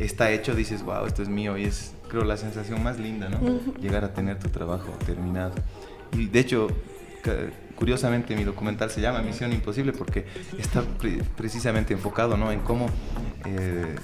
está 0.00 0.32
hecho 0.32 0.56
dices, 0.56 0.82
wow, 0.82 1.06
esto 1.06 1.22
es 1.22 1.28
mío 1.28 1.56
y 1.56 1.66
es, 1.66 1.94
creo, 2.08 2.24
la 2.24 2.36
sensación 2.36 2.82
más 2.82 2.98
linda, 2.98 3.28
¿no? 3.28 3.60
Llegar 3.80 4.04
a 4.04 4.12
tener 4.14 4.40
tu 4.40 4.48
trabajo 4.48 4.90
terminado. 5.06 5.54
Y 6.18 6.26
de 6.26 6.40
hecho, 6.40 6.66
curiosamente 7.76 8.34
mi 8.34 8.42
documental 8.42 8.90
se 8.90 9.00
llama 9.00 9.22
Misión 9.22 9.52
Imposible 9.52 9.92
porque 9.92 10.26
está 10.58 10.82
precisamente 11.36 11.94
enfocado 11.94 12.36
¿no? 12.36 12.50
en 12.50 12.58
cómo 12.60 12.86
eh, 13.44 13.94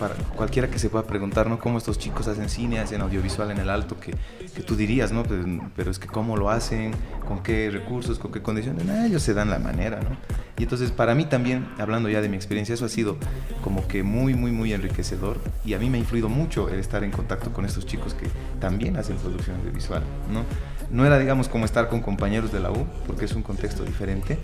para 0.00 0.14
cualquiera 0.14 0.68
que 0.68 0.78
se 0.78 0.88
pueda 0.88 1.06
preguntar, 1.06 1.46
¿no? 1.46 1.58
Cómo 1.58 1.76
estos 1.76 1.98
chicos 1.98 2.26
hacen 2.26 2.48
cine, 2.48 2.80
hacen 2.80 3.02
audiovisual 3.02 3.50
en 3.50 3.58
el 3.58 3.68
alto, 3.68 4.00
que, 4.00 4.14
que 4.56 4.62
tú 4.62 4.74
dirías, 4.74 5.12
¿no? 5.12 5.22
Pero, 5.24 5.44
pues, 5.44 5.60
pero, 5.76 5.90
es 5.90 5.98
que 5.98 6.08
cómo 6.08 6.38
lo 6.38 6.48
hacen, 6.48 6.92
con 7.28 7.42
qué 7.42 7.70
recursos, 7.70 8.18
con 8.18 8.32
qué 8.32 8.40
condiciones, 8.40 8.88
ellos 9.06 9.22
se 9.22 9.34
dan 9.34 9.50
la 9.50 9.58
manera, 9.58 10.00
¿no? 10.00 10.16
Y 10.58 10.64
entonces 10.64 10.90
para 10.90 11.14
mí 11.14 11.26
también, 11.26 11.68
hablando 11.78 12.08
ya 12.08 12.22
de 12.22 12.28
mi 12.28 12.36
experiencia, 12.36 12.74
eso 12.74 12.86
ha 12.86 12.88
sido 12.88 13.18
como 13.62 13.86
que 13.86 14.02
muy, 14.02 14.34
muy, 14.34 14.52
muy 14.52 14.72
enriquecedor 14.72 15.38
y 15.64 15.74
a 15.74 15.78
mí 15.78 15.90
me 15.90 15.98
ha 15.98 16.00
influido 16.00 16.28
mucho 16.28 16.68
el 16.70 16.78
estar 16.78 17.04
en 17.04 17.10
contacto 17.10 17.52
con 17.52 17.66
estos 17.66 17.84
chicos 17.86 18.14
que 18.14 18.26
también 18.58 18.96
hacen 18.96 19.16
producción 19.18 19.56
audiovisual, 19.56 20.02
¿no? 20.32 20.44
No 20.90 21.06
era, 21.06 21.18
digamos, 21.18 21.48
como 21.48 21.66
estar 21.66 21.88
con 21.88 22.00
compañeros 22.00 22.52
de 22.52 22.60
la 22.60 22.72
U, 22.72 22.86
porque 23.06 23.26
es 23.26 23.32
un 23.34 23.42
contexto 23.42 23.84
diferente, 23.84 24.38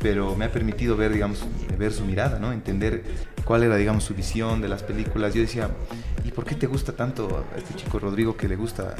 pero 0.00 0.34
me 0.34 0.46
ha 0.46 0.52
permitido 0.52 0.96
ver, 0.96 1.12
digamos, 1.12 1.44
ver 1.78 1.92
su 1.92 2.04
mirada, 2.04 2.38
¿no? 2.38 2.52
Entender 2.52 3.04
cuál 3.44 3.62
era, 3.62 3.76
digamos, 3.76 4.04
su 4.04 4.14
visión 4.14 4.60
de 4.60 4.68
las. 4.68 4.82
Yo 4.94 5.40
decía, 5.40 5.70
¿y 6.24 6.30
por 6.30 6.44
qué 6.44 6.54
te 6.54 6.66
gusta 6.66 6.92
tanto 6.92 7.44
a 7.54 7.58
este 7.58 7.74
chico 7.74 7.98
Rodrigo 7.98 8.36
que 8.36 8.48
le 8.48 8.56
gusta, 8.56 8.94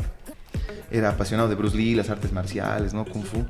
era 0.90 1.10
apasionado 1.10 1.48
de 1.48 1.54
Bruce 1.54 1.76
Lee, 1.76 1.94
las 1.94 2.10
artes 2.10 2.32
marciales, 2.32 2.94
¿no? 2.94 3.04
Kung 3.04 3.24
Fu. 3.24 3.44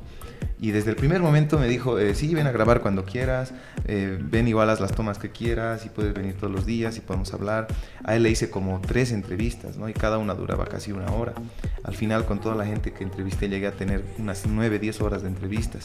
Y 0.59 0.71
desde 0.71 0.91
el 0.91 0.95
primer 0.95 1.21
momento 1.21 1.59
me 1.59 1.67
dijo, 1.67 1.99
eh, 1.99 2.15
sí, 2.15 2.33
ven 2.33 2.47
a 2.47 2.51
grabar 2.53 2.79
cuando 2.79 3.03
quieras, 3.03 3.53
eh, 3.83 4.17
ven 4.21 4.47
igual 4.47 4.69
haz 4.69 4.79
las 4.79 4.93
tomas 4.93 5.17
que 5.17 5.29
quieras 5.29 5.85
y 5.85 5.89
puedes 5.89 6.13
venir 6.13 6.35
todos 6.35 6.53
los 6.53 6.65
días 6.65 6.95
y 6.95 7.01
podemos 7.01 7.33
hablar. 7.33 7.67
A 8.05 8.15
él 8.15 8.23
le 8.23 8.29
hice 8.29 8.49
como 8.49 8.79
tres 8.79 9.11
entrevistas, 9.11 9.75
¿no? 9.75 9.89
Y 9.89 9.93
cada 9.93 10.17
una 10.19 10.35
duraba 10.35 10.65
casi 10.65 10.93
una 10.93 11.11
hora. 11.11 11.33
Al 11.83 11.95
final 11.95 12.25
con 12.25 12.39
toda 12.39 12.55
la 12.55 12.65
gente 12.65 12.93
que 12.93 13.03
entrevisté 13.03 13.49
llegué 13.49 13.67
a 13.67 13.73
tener 13.73 14.05
unas 14.17 14.45
nueve, 14.45 14.79
diez 14.79 15.01
horas 15.01 15.21
de 15.23 15.27
entrevistas. 15.27 15.83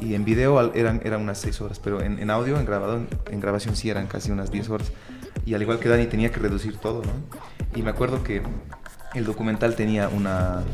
Y 0.00 0.14
en 0.14 0.24
video 0.24 0.74
eran, 0.74 1.00
eran 1.04 1.20
unas 1.20 1.38
seis 1.38 1.60
horas, 1.60 1.78
pero 1.78 2.02
en, 2.02 2.18
en 2.18 2.28
audio, 2.30 2.58
en, 2.58 2.66
grabado, 2.66 3.06
en 3.30 3.40
grabación 3.40 3.76
sí 3.76 3.90
eran 3.90 4.08
casi 4.08 4.32
unas 4.32 4.50
diez 4.50 4.68
horas. 4.68 4.90
Y 5.46 5.54
al 5.54 5.62
igual 5.62 5.78
que 5.78 5.88
Dani 5.88 6.06
tenía 6.06 6.30
que 6.30 6.40
reducir 6.40 6.76
todo, 6.76 7.02
¿no? 7.02 7.12
Y 7.74 7.82
me 7.82 7.90
acuerdo 7.90 8.22
que 8.22 8.42
el 9.14 9.24
documental 9.24 9.76
tenía 9.76 10.08
una 10.08 10.64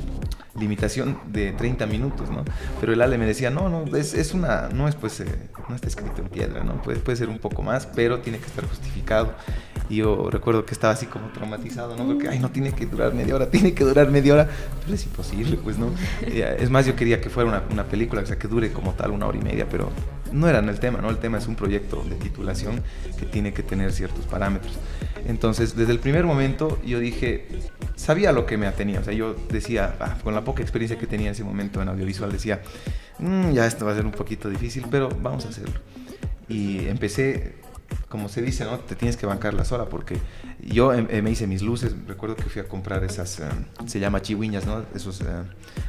limitación 0.59 1.19
de 1.27 1.53
30 1.53 1.87
minutos, 1.87 2.31
¿no? 2.31 2.45
Pero 2.81 2.93
el 2.93 3.01
Ale 3.01 3.19
me 3.19 3.27
decía, 3.27 3.51
no, 3.51 3.69
no, 3.69 3.97
es, 3.97 4.15
es 4.15 4.33
una, 4.35 4.69
no 4.71 4.89
es 4.89 4.95
pues, 4.95 5.21
eh, 5.21 5.51
no 5.69 5.75
está 5.75 5.89
escrito 5.89 6.23
en 6.23 6.29
piedra, 6.29 6.65
¿no? 6.65 6.81
Puede, 6.83 6.99
puede 6.99 7.17
ser 7.17 7.29
un 7.29 7.39
poco 7.39 7.63
más, 7.63 7.87
pero 7.87 8.21
tiene 8.21 8.39
que 8.39 8.47
estar 8.47 8.67
justificado. 8.67 9.35
Y 9.93 9.97
yo 9.97 10.31
recuerdo 10.31 10.65
que 10.65 10.73
estaba 10.73 10.95
así 10.95 11.05
como 11.05 11.27
traumatizado, 11.29 11.95
¿no? 11.95 12.07
Porque, 12.07 12.27
ay, 12.27 12.39
no 12.39 12.51
tiene 12.51 12.73
que 12.73 12.87
durar 12.87 13.13
media 13.13 13.35
hora, 13.35 13.51
tiene 13.51 13.75
que 13.75 13.85
durar 13.85 14.11
media 14.11 14.33
hora. 14.33 14.49
Pero 14.81 14.95
es 14.95 15.05
imposible, 15.05 15.59
pues, 15.63 15.77
¿no? 15.77 15.91
Eh, 16.23 16.57
es 16.61 16.71
más, 16.71 16.87
yo 16.87 16.97
quería 16.97 17.21
que 17.21 17.29
fuera 17.29 17.51
una, 17.51 17.63
una 17.71 17.85
película, 17.85 18.23
o 18.23 18.27
sea, 18.27 18.39
que 18.39 18.49
dure 18.49 18.73
como 18.73 18.95
tal 18.95 19.11
una 19.11 19.27
hora 19.27 19.37
y 19.37 19.43
media, 19.43 19.69
pero 19.69 19.91
no 20.33 20.49
era 20.49 20.61
el 20.61 20.81
tema, 20.81 21.01
¿no? 21.03 21.11
El 21.11 21.19
tema 21.19 21.37
es 21.37 21.47
un 21.47 21.57
proyecto 21.57 22.03
de 22.09 22.17
titulación 22.17 22.81
que 23.19 23.27
tiene 23.27 23.53
que 23.53 23.63
tener 23.63 23.93
ciertos 23.93 24.25
parámetros. 24.25 24.79
Entonces, 25.27 25.77
desde 25.77 25.93
el 25.93 25.99
primer 25.99 26.25
momento 26.25 26.79
yo 26.87 26.99
dije, 26.99 27.49
sabía 27.95 28.33
lo 28.33 28.47
que 28.47 28.57
me 28.57 28.67
atenía, 28.67 29.01
o 29.01 29.05
sea, 29.05 29.13
yo 29.13 29.37
decía, 29.51 29.97
ah, 30.01 30.17
con 30.25 30.35
la 30.35 30.43
poca 30.43 30.63
experiencia 30.63 30.99
que 30.99 31.07
tenía 31.07 31.27
en 31.27 31.33
ese 31.33 31.45
momento 31.45 31.83
en 31.83 31.89
audiovisual, 31.89 32.33
decía, 32.33 32.63
mm, 33.19 33.51
ya 33.53 33.67
esto 33.67 33.85
va 33.85 33.93
a 33.93 33.95
ser 33.95 34.07
un 34.07 34.13
poquito 34.13 34.49
difícil, 34.49 34.87
pero 34.91 35.11
vamos 35.21 35.45
a 35.45 35.51
hacerlo. 35.51 35.79
Y 36.49 36.87
empecé, 36.89 37.57
como 38.09 38.29
se 38.29 38.43
dice, 38.43 38.65
¿no? 38.65 38.79
Te 38.79 38.95
tienes 38.95 39.17
que 39.17 39.27
bancar 39.27 39.55
la 39.55 39.65
sola, 39.65 39.87
porque 39.87 40.19
yo 40.61 40.93
em, 40.93 41.07
eh, 41.11 41.23
me 41.23 41.31
hice 41.31 41.47
mis 41.47 41.63
luces, 41.63 41.95
recuerdo 42.07 42.37
que 42.37 42.45
fui 42.45 42.61
a 42.61 42.69
comprar 42.69 43.05
esas, 43.05 43.41
eh, 43.41 43.45
se 43.87 44.01
llama 44.01 44.23
chihuiñas, 44.23 44.67
¿no? 44.67 44.85
Esos 44.95 45.21
eh, 45.21 45.25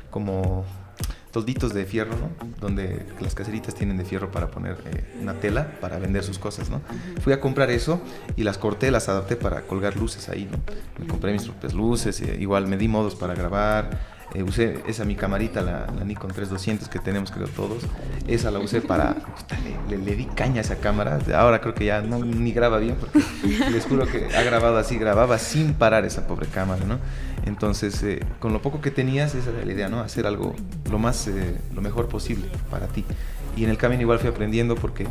como 0.10 0.66
tolditos 1.34 1.74
de 1.74 1.86
fierro, 1.86 2.12
¿no? 2.16 2.30
Donde 2.62 3.08
las 3.20 3.34
caseritas 3.34 3.74
tienen 3.74 3.98
de 3.98 4.06
fierro 4.06 4.32
para 4.32 4.52
poner 4.52 4.78
eh, 4.86 5.04
una 5.20 5.34
tela 5.34 5.80
para 5.82 5.98
vender 5.98 6.24
sus 6.24 6.38
cosas, 6.38 6.70
¿no? 6.70 6.80
Fui 7.22 7.34
a 7.34 7.42
comprar 7.42 7.72
eso 7.72 8.00
y 8.38 8.44
las 8.44 8.60
corté, 8.60 8.92
las 8.92 9.10
adapté 9.10 9.36
para 9.36 9.64
colgar 9.64 9.98
luces 9.98 10.30
ahí, 10.30 10.48
¿no? 10.50 10.60
Me 11.00 11.08
compré 11.08 11.34
mis 11.34 11.46
propias 11.46 11.74
luces, 11.74 12.22
eh, 12.22 12.38
igual 12.40 12.68
me 12.68 12.78
di 12.78 12.88
modos 12.88 13.16
para 13.16 13.34
grabar, 13.34 14.00
eh, 14.34 14.44
usé 14.44 14.80
esa 14.88 15.06
mi 15.06 15.16
camarita, 15.16 15.62
la, 15.62 15.88
Nikon 16.04 16.32
3200 16.32 16.90
que 16.90 17.00
tenemos 17.00 17.32
creo 17.32 17.48
todos, 17.48 17.84
esa 18.28 18.52
la 18.52 18.60
usé 18.60 18.82
para, 18.82 19.16
le, 19.90 19.98
le, 19.98 20.16
di 20.16 20.26
caña 20.26 20.58
a 20.58 20.62
esa 20.62 20.78
cámara, 20.78 21.20
ahora 21.36 21.62
creo 21.62 21.74
que 21.74 21.86
ya 21.86 22.02
no 22.02 22.20
ni 22.24 22.52
graba 22.52 22.80
bien 22.80 22.96
porque 23.00 23.20
les 23.70 23.86
juro 23.86 24.08
que 24.08 24.36
ha 24.36 24.44
grabado 24.44 24.78
así, 24.78 24.98
grababa 24.98 25.38
sin 25.38 25.74
parar 25.74 26.06
esa 26.06 26.28
pobre 26.28 26.48
cámara, 26.48 26.84
¿no? 26.86 27.00
Entonces, 27.46 28.02
eh, 28.04 28.22
con 28.40 28.54
lo 28.54 28.62
poco 28.62 28.82
que 28.82 28.92
tenías, 28.92 29.36
esa 29.36 29.52
era 29.52 29.66
la 29.66 29.72
idea, 29.72 29.90
¿no? 29.90 30.00
Hacer 30.00 30.26
algo 30.26 30.56
lo 30.90 30.98
más, 30.98 31.28
eh, 31.28 31.58
lo 31.74 31.82
mejor 31.82 32.08
posible 32.08 32.46
para 32.70 32.88
ti. 32.88 33.04
Y 33.56 33.64
en 33.64 33.70
el 33.70 33.78
camino 33.78 34.02
igual 34.02 34.20
fui 34.20 34.30
aprendiendo 34.30 34.76
porque 34.76 35.06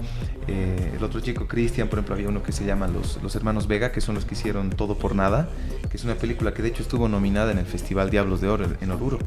eh, 0.48 0.92
el 0.96 1.04
otro 1.04 1.20
chico, 1.20 1.46
Cristian, 1.46 1.88
por 1.88 1.98
ejemplo, 1.98 2.14
había 2.14 2.28
uno 2.28 2.42
que 2.42 2.52
se 2.52 2.64
llama 2.64 2.88
los, 2.88 3.22
los 3.22 3.34
Hermanos 3.36 3.68
Vega, 3.68 3.92
que 3.92 4.00
son 4.00 4.14
los 4.14 4.24
que 4.24 4.34
hicieron 4.34 4.70
Todo 4.70 4.98
por 4.98 5.14
Nada, 5.14 5.48
que 5.88 5.96
es 5.96 6.04
una 6.04 6.14
película 6.14 6.52
que 6.52 6.62
de 6.62 6.68
hecho 6.68 6.82
estuvo 6.82 7.08
nominada 7.08 7.52
en 7.52 7.58
el 7.58 7.66
Festival 7.66 8.10
Diablos 8.10 8.40
de 8.40 8.48
Oro 8.48 8.66
en 8.80 8.90
Oruro, 8.90 9.18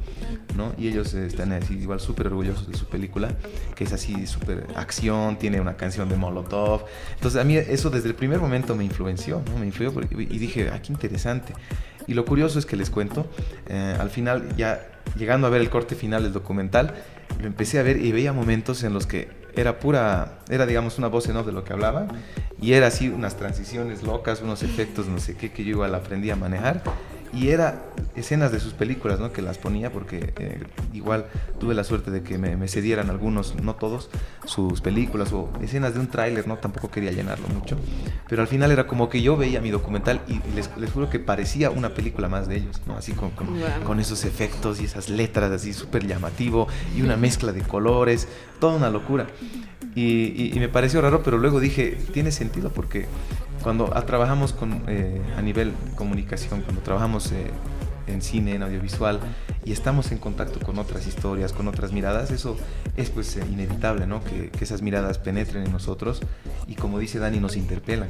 ¿no? 0.56 0.74
Y 0.78 0.90
ellos 0.90 1.14
están 1.14 1.54
así 1.54 1.76
igual 1.76 2.00
súper 2.00 2.28
orgullosos 2.28 2.68
de 2.68 2.78
su 2.78 2.86
película, 2.88 3.30
que 3.74 3.86
es 3.86 3.94
así 3.94 4.28
súper 4.28 4.68
acción, 4.76 5.38
tiene 5.38 5.62
una 5.62 5.78
canción 5.78 6.10
de 6.10 6.18
Molotov. 6.18 6.86
Entonces 7.16 7.40
a 7.40 7.44
mí 7.44 7.56
eso 7.56 7.90
desde 7.90 8.10
el 8.10 8.16
primer 8.16 8.40
momento 8.40 8.76
me 8.76 8.84
influenció, 8.84 9.42
¿no? 9.50 9.60
Me 9.60 9.66
influyó 9.66 9.94
y 10.12 10.38
dije, 10.38 10.70
ah, 10.74 10.82
qué 10.82 10.92
interesante. 10.92 11.54
Y 12.08 12.14
lo 12.14 12.26
curioso 12.26 12.60
es 12.60 12.66
que 12.66 12.76
les 12.76 12.90
cuento, 12.90 13.26
eh, 13.68 13.96
al 14.00 14.10
final 14.10 14.56
ya 14.56 14.88
llegando 15.18 15.48
a 15.48 15.50
ver 15.50 15.62
el 15.62 15.70
corte 15.70 15.96
final 15.96 16.24
del 16.24 16.34
documental, 16.34 16.94
lo 17.40 17.48
empecé 17.48 17.80
a 17.80 17.84
ver 17.84 18.04
y 18.04 18.12
veía 18.12 18.34
momentos 18.34 18.84
en 18.84 18.94
los 18.94 19.08
que 19.08 19.30
era 19.56 19.80
pura, 19.80 20.40
era 20.50 20.66
digamos 20.66 20.98
una 20.98 21.08
voz 21.08 21.28
en 21.30 21.38
off 21.38 21.46
de 21.46 21.52
lo 21.52 21.64
que 21.64 21.74
hablaba 21.74 22.08
y 22.62 22.74
era 22.74 22.88
así 22.88 23.10
unas 23.10 23.38
transiciones 23.38 24.04
locas, 24.04 24.42
unos 24.42 24.64
efectos, 24.64 25.08
no 25.08 25.20
sé 25.20 25.36
qué, 25.36 25.52
que 25.52 25.64
yo 25.64 25.72
igual 25.72 25.96
aprendí 25.96 26.30
a 26.30 26.36
manejar 26.36 26.84
y 27.34 27.50
era 27.50 27.84
escenas 28.16 28.52
de 28.52 28.60
sus 28.60 28.74
películas, 28.74 29.20
¿no? 29.20 29.32
Que 29.32 29.42
las 29.42 29.58
ponía 29.58 29.92
porque 29.92 30.34
eh, 30.38 30.64
igual 30.94 31.26
tuve 31.60 31.74
la 31.74 31.84
suerte 31.84 32.12
de 32.12 32.24
que 32.24 32.38
me, 32.38 32.68
cedieran 32.68 33.10
algunos, 33.10 33.56
no 33.62 33.76
todos, 33.76 34.10
sus 34.46 34.82
películas 34.82 35.34
o 35.34 35.50
escenas 35.62 35.94
de 35.94 36.00
un 36.00 36.08
tráiler, 36.08 36.48
¿no? 36.48 36.58
Tampoco 36.58 36.90
quería 36.90 37.12
llenarlo 37.12 37.48
mucho, 37.50 37.78
pero 38.28 38.42
al 38.42 38.48
final 38.48 38.72
era 38.72 38.88
como 38.88 39.10
que 39.10 39.22
yo 39.22 39.38
veía 39.38 39.62
mi 39.62 39.72
documental 39.72 40.22
y 40.28 40.40
les, 40.56 40.70
les 40.78 40.92
juro 40.92 41.10
que 41.10 41.20
parecía 41.20 41.70
una 41.70 41.90
película 41.90 42.28
más 42.30 42.48
de 42.48 42.58
ellos, 42.58 42.82
¿no? 42.86 42.98
Así 42.98 43.12
con, 43.14 43.32
con, 43.32 44.00
esos 44.00 44.26
efectos 44.26 44.82
y 44.82 44.86
esas 44.86 45.10
letras 45.10 45.52
así 45.52 45.74
súper 45.74 46.06
llamativo 46.06 46.68
y 46.96 47.02
una 47.02 47.18
mezcla 47.18 47.52
de 47.52 47.62
colores, 47.62 48.28
toda 48.60 48.76
una 48.76 48.90
locura. 48.90 49.28
Y, 49.96 50.52
y, 50.54 50.60
me 50.60 50.68
pareció 50.68 51.00
raro, 51.00 51.24
pero 51.24 51.38
luego 51.38 51.62
dije, 51.62 51.98
tiene 52.12 52.32
sentido 52.32 52.70
porque 52.70 53.06
cuando 53.66 53.86
trabajamos 54.06 54.54
con, 54.54 54.84
eh, 54.88 55.20
a 55.36 55.42
nivel 55.42 55.74
comunicación, 55.96 56.62
cuando 56.62 56.84
trabajamos 56.84 57.32
eh, 57.32 57.50
en 58.06 58.22
cine, 58.22 58.54
en 58.54 58.62
audiovisual, 58.62 59.20
y 59.66 59.72
estamos 59.72 60.12
en 60.12 60.20
contacto 60.20 60.60
con 60.60 60.78
otras 60.78 61.08
historias, 61.08 61.52
con 61.52 61.68
otras 61.68 61.92
miradas, 61.92 62.30
eso 62.30 62.58
es 62.96 63.10
pues 63.10 63.36
eh, 63.38 63.44
inevitable, 63.52 64.06
¿no? 64.06 64.24
Que, 64.24 64.52
esas 64.62 64.84
miradas 64.84 65.18
penetren 65.18 65.66
en 65.66 65.72
nosotros 65.72 66.22
y 66.68 66.76
como 66.76 67.00
dice 67.00 67.18
Dani, 67.18 67.40
nos 67.40 67.58
interpelan. 67.58 68.10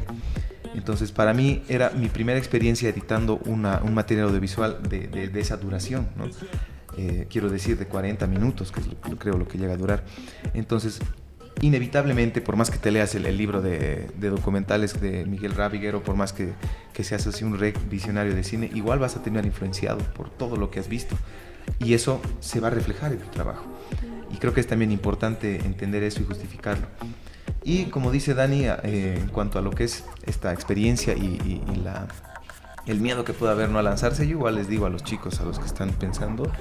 Entonces, 0.74 1.14
para 1.14 1.34
mí 1.34 1.64
era 1.70 1.90
mi 1.92 2.10
primera 2.10 2.38
experiencia 2.38 2.90
editando 2.90 3.40
una, 3.46 3.80
un 3.82 3.94
material 3.94 4.28
audiovisual 4.28 4.84
de, 4.84 5.08
de, 5.08 5.40
esa 5.40 5.56
duración, 5.56 6.10
¿no? 6.18 6.26
quiero 7.30 7.50
decir, 7.50 7.78
de 7.78 7.86
40 7.86 8.28
minutos, 8.28 8.74
que 8.74 8.82
es 8.82 8.88
lo, 8.88 9.18
creo 9.18 9.38
lo 9.38 9.48
que 9.48 9.58
llega 9.58 9.74
a 9.74 9.78
durar. 9.78 10.04
Entonces, 10.54 11.00
inevitablemente, 11.62 12.42
por 12.42 12.56
más 12.56 12.70
que 12.70 12.78
te 12.78 12.92
leas 12.92 13.16
el, 13.16 13.24
libro 13.38 13.62
de, 13.62 14.10
documentales 14.20 15.00
de 15.00 15.26
Miguel 15.26 15.54
Raviguero, 15.54 16.04
por 16.04 16.16
más 16.16 16.34
que, 16.34 16.54
que 16.94 17.04
seas 17.04 17.28
así 17.28 17.44
un 17.44 17.58
rey 17.58 17.74
visionario 17.90 18.36
de 18.36 18.44
cine, 18.44 18.70
igual 18.74 19.00
vas 19.00 19.16
a 19.16 19.24
terminar 19.24 19.46
influenciado 19.46 20.00
por 20.14 20.30
todo 20.30 20.58
lo 20.58 20.70
que 20.72 20.80
has 20.80 20.88
visto. 20.88 21.16
Y 21.80 21.94
eso 21.94 22.22
se 22.40 22.60
va 22.60 22.68
a 22.68 22.72
reflejar 22.72 23.12
en 23.12 23.20
tu 23.20 23.28
trabajo. 23.28 23.66
Y 24.32 24.38
creo 24.38 24.54
que 24.54 24.62
es 24.62 24.68
también 24.68 24.92
importante 24.92 25.58
entender 25.58 26.04
eso 26.04 26.22
y 26.22 26.26
justificarlo. 26.26 26.88
Y 27.64 27.86
como 27.86 28.12
dice 28.12 28.34
Dani, 28.34 28.66
eh, 28.66 29.18
en 29.18 29.28
cuanto 29.30 29.58
a 29.58 29.62
lo 29.62 29.72
que 29.72 29.86
es 29.86 30.04
esta 30.26 30.54
experiencia 30.54 31.14
y 31.14 31.62
la 31.84 32.08
el 32.86 33.00
miedo 33.00 33.24
que 33.24 33.34
pueda 33.34 33.54
haber 33.54 33.70
no 33.70 33.80
a 33.80 33.84
lanzarse, 33.84 34.28
yo 34.28 34.32
igual 34.32 34.56
les 34.56 34.68
digo 34.68 34.86
a 34.86 34.90
los 34.90 35.04
chicos, 35.04 35.40
a 35.40 35.44
los 35.44 35.60
que 35.60 35.66
están 35.66 35.90
pensando, 35.92 36.52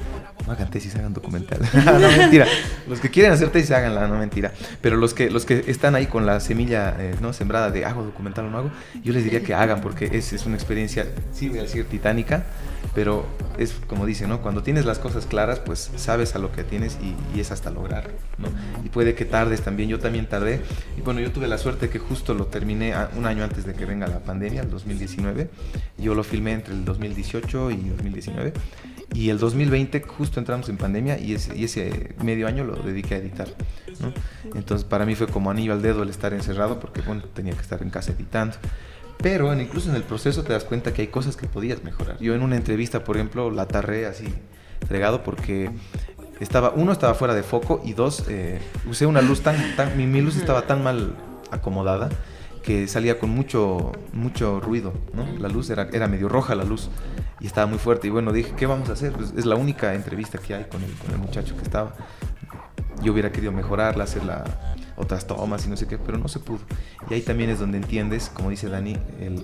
no 0.47 0.53
hagan 0.53 0.71
tesis, 0.71 0.95
hagan 0.97 1.13
documental. 1.13 1.61
no, 1.85 2.09
mentira. 2.17 2.47
Los 2.89 3.01
que 3.01 3.11
quieren 3.11 3.33
hacer 3.33 3.51
tesis, 3.51 3.71
háganla, 3.73 4.09
no 4.09 4.19
mentira. 4.19 4.53
Pero 4.81 4.97
los 4.97 5.15
que, 5.15 5.31
los 5.31 5.45
que 5.45 5.65
están 5.67 5.95
ahí 5.95 6.07
con 6.07 6.27
la 6.27 6.41
semilla 6.41 6.97
eh, 6.99 7.15
no 7.21 7.33
sembrada 7.33 7.71
de 7.71 7.85
hago 7.85 8.03
documental 8.03 8.47
o 8.47 8.51
no 8.51 8.59
hago, 8.59 8.71
yo 9.03 9.13
les 9.13 9.25
diría 9.25 9.43
que 9.43 9.55
hagan, 9.55 9.81
porque 9.81 10.11
es, 10.13 10.33
es 10.33 10.47
una 10.47 10.57
experiencia, 10.57 11.07
sí 11.33 11.49
voy 11.49 11.59
a 11.59 11.63
decir, 11.63 11.87
titánica, 11.89 12.45
pero 12.95 13.27
es 13.59 13.75
como 13.87 14.07
dice, 14.07 14.27
¿no? 14.27 14.41
Cuando 14.41 14.63
tienes 14.63 14.85
las 14.85 14.99
cosas 14.99 15.27
claras, 15.27 15.61
pues 15.61 15.91
sabes 15.97 16.35
a 16.35 16.39
lo 16.39 16.53
que 16.53 16.65
tienes 16.65 16.99
y, 17.03 17.41
es 17.41 17.51
hasta 17.51 17.71
lograr, 17.71 18.11
¿no? 18.39 18.49
Y 18.85 18.89
puede 18.89 19.15
que 19.15 19.25
tardes 19.25 19.61
también, 19.63 19.89
yo 19.89 19.99
también 19.99 20.27
tardé. 20.27 20.61
Y 20.97 21.03
bueno, 21.03 21.21
yo 21.21 21.31
tuve 21.33 21.49
la 21.49 21.59
suerte 21.59 21.89
que 21.89 21.99
justo 21.99 22.33
lo 22.35 22.47
terminé 22.47 22.95
un 23.17 23.27
año 23.27 23.45
antes 23.45 23.65
de 23.65 23.75
que 23.75 23.85
venga 23.85 24.07
la 24.07 24.21
pandemia, 24.21 24.63
el 24.63 24.71
2019. 24.71 25.51
Yo 25.99 26.14
lo 26.15 26.25
filmé 26.25 26.53
entre 26.53 26.75
el 26.75 26.85
2018 26.85 27.71
y 27.71 27.89
2019. 27.91 28.53
Y 29.15 29.31
el 29.31 29.39
2020 29.39 30.03
justo 30.03 30.41
entramos 30.41 30.69
en 30.69 30.77
pandemia 30.77 31.19
y 31.19 31.35
ese, 31.35 31.57
y 31.57 31.65
ese 31.65 32.15
medio 32.23 32.49
año 32.49 32.65
lo 32.65 32.75
dediqué 32.77 33.15
a 33.15 33.19
editar. 33.19 33.49
¿no? 34.01 34.13
Entonces 34.57 34.85
para 34.85 35.07
mí 35.07 35.15
fue 35.15 35.29
como 35.29 35.51
anillo 35.51 35.73
al 35.73 35.83
dedo 35.83 36.03
el 36.03 36.09
estar 36.09 36.33
encerrado 36.33 36.81
porque 36.81 37.01
bueno, 37.03 37.23
tenía 37.33 37.53
que 37.53 37.61
estar 37.61 37.81
en 37.83 37.91
casa 37.91 38.13
editando. 38.13 38.57
Pero 39.19 39.59
incluso 39.59 39.89
en 39.91 39.97
el 39.97 40.03
proceso 40.03 40.43
te 40.43 40.53
das 40.53 40.65
cuenta 40.65 40.93
que 40.93 41.03
hay 41.03 41.09
cosas 41.09 41.37
que 41.37 41.47
podías 41.47 41.85
mejorar. 41.85 42.19
Yo 42.19 42.35
en 42.35 42.43
una 42.43 42.57
entrevista, 42.57 43.05
por 43.05 43.17
ejemplo, 43.17 43.51
la 43.51 43.67
tarré 43.67 44.07
así 44.07 44.27
fregado 44.87 45.23
porque 45.23 45.71
estaba, 46.41 46.71
uno 46.71 46.93
estaba 46.93 47.15
fuera 47.15 47.35
de 47.35 47.43
foco 47.43 47.81
y 47.85 47.93
dos, 47.93 48.25
eh, 48.29 48.61
usé 48.89 49.07
una 49.07 49.23
luz 49.23 49.41
tan, 49.41 49.77
tan 49.77 49.97
mi, 49.97 50.21
luz 50.21 50.37
estaba 50.37 50.63
tan 50.63 50.83
mal 50.83 51.17
acomodada 51.51 52.11
que 52.65 52.89
salía 52.89 53.19
con 53.19 53.31
mucho, 53.31 53.93
mucho 54.13 54.59
ruido, 54.59 54.95
¿no? 55.13 55.27
La 55.39 55.49
luz 55.49 55.69
era, 55.71 55.89
era 55.93 56.09
medio 56.09 56.29
roja 56.29 56.55
la 56.55 56.65
luz 56.65 56.89
y 57.41 57.47
estaba 57.47 57.67
muy 57.67 57.79
fuerte. 57.79 58.07
Y 58.07 58.11
bueno, 58.11 58.33
dije, 58.33 58.55
¿qué 58.57 58.67
vamos 58.67 58.89
a 58.89 58.95
hacer? 58.95 59.13
Pues 59.13 59.35
es 59.37 59.45
la 59.45 59.57
única 59.57 59.95
entrevista 59.95 60.39
que 60.39 60.55
hay 60.55 60.65
con 60.65 60.83
el, 60.83 60.93
con 60.95 61.13
el 61.13 61.19
muchacho 61.19 61.57
que 61.57 61.63
estaba. 61.63 61.95
Yo 63.03 63.13
hubiera 63.13 63.31
querido 63.31 63.53
mejorarla, 63.53 64.05
hacerla 64.05 64.45
otras 64.97 65.27
tomas 65.27 65.67
y 65.67 65.69
no 65.69 65.77
sé 65.77 65.87
qué, 65.87 65.99
pero 65.99 66.19
no 66.19 66.29
se 66.29 66.39
pudo. 66.39 66.61
Y 67.11 67.15
ahí 67.15 67.23
también 67.23 67.51
es 67.51 67.59
donde 67.59 67.79
entiendes, 67.79 68.31
como 68.33 68.51
dice 68.51 68.69
Dani, 68.69 68.97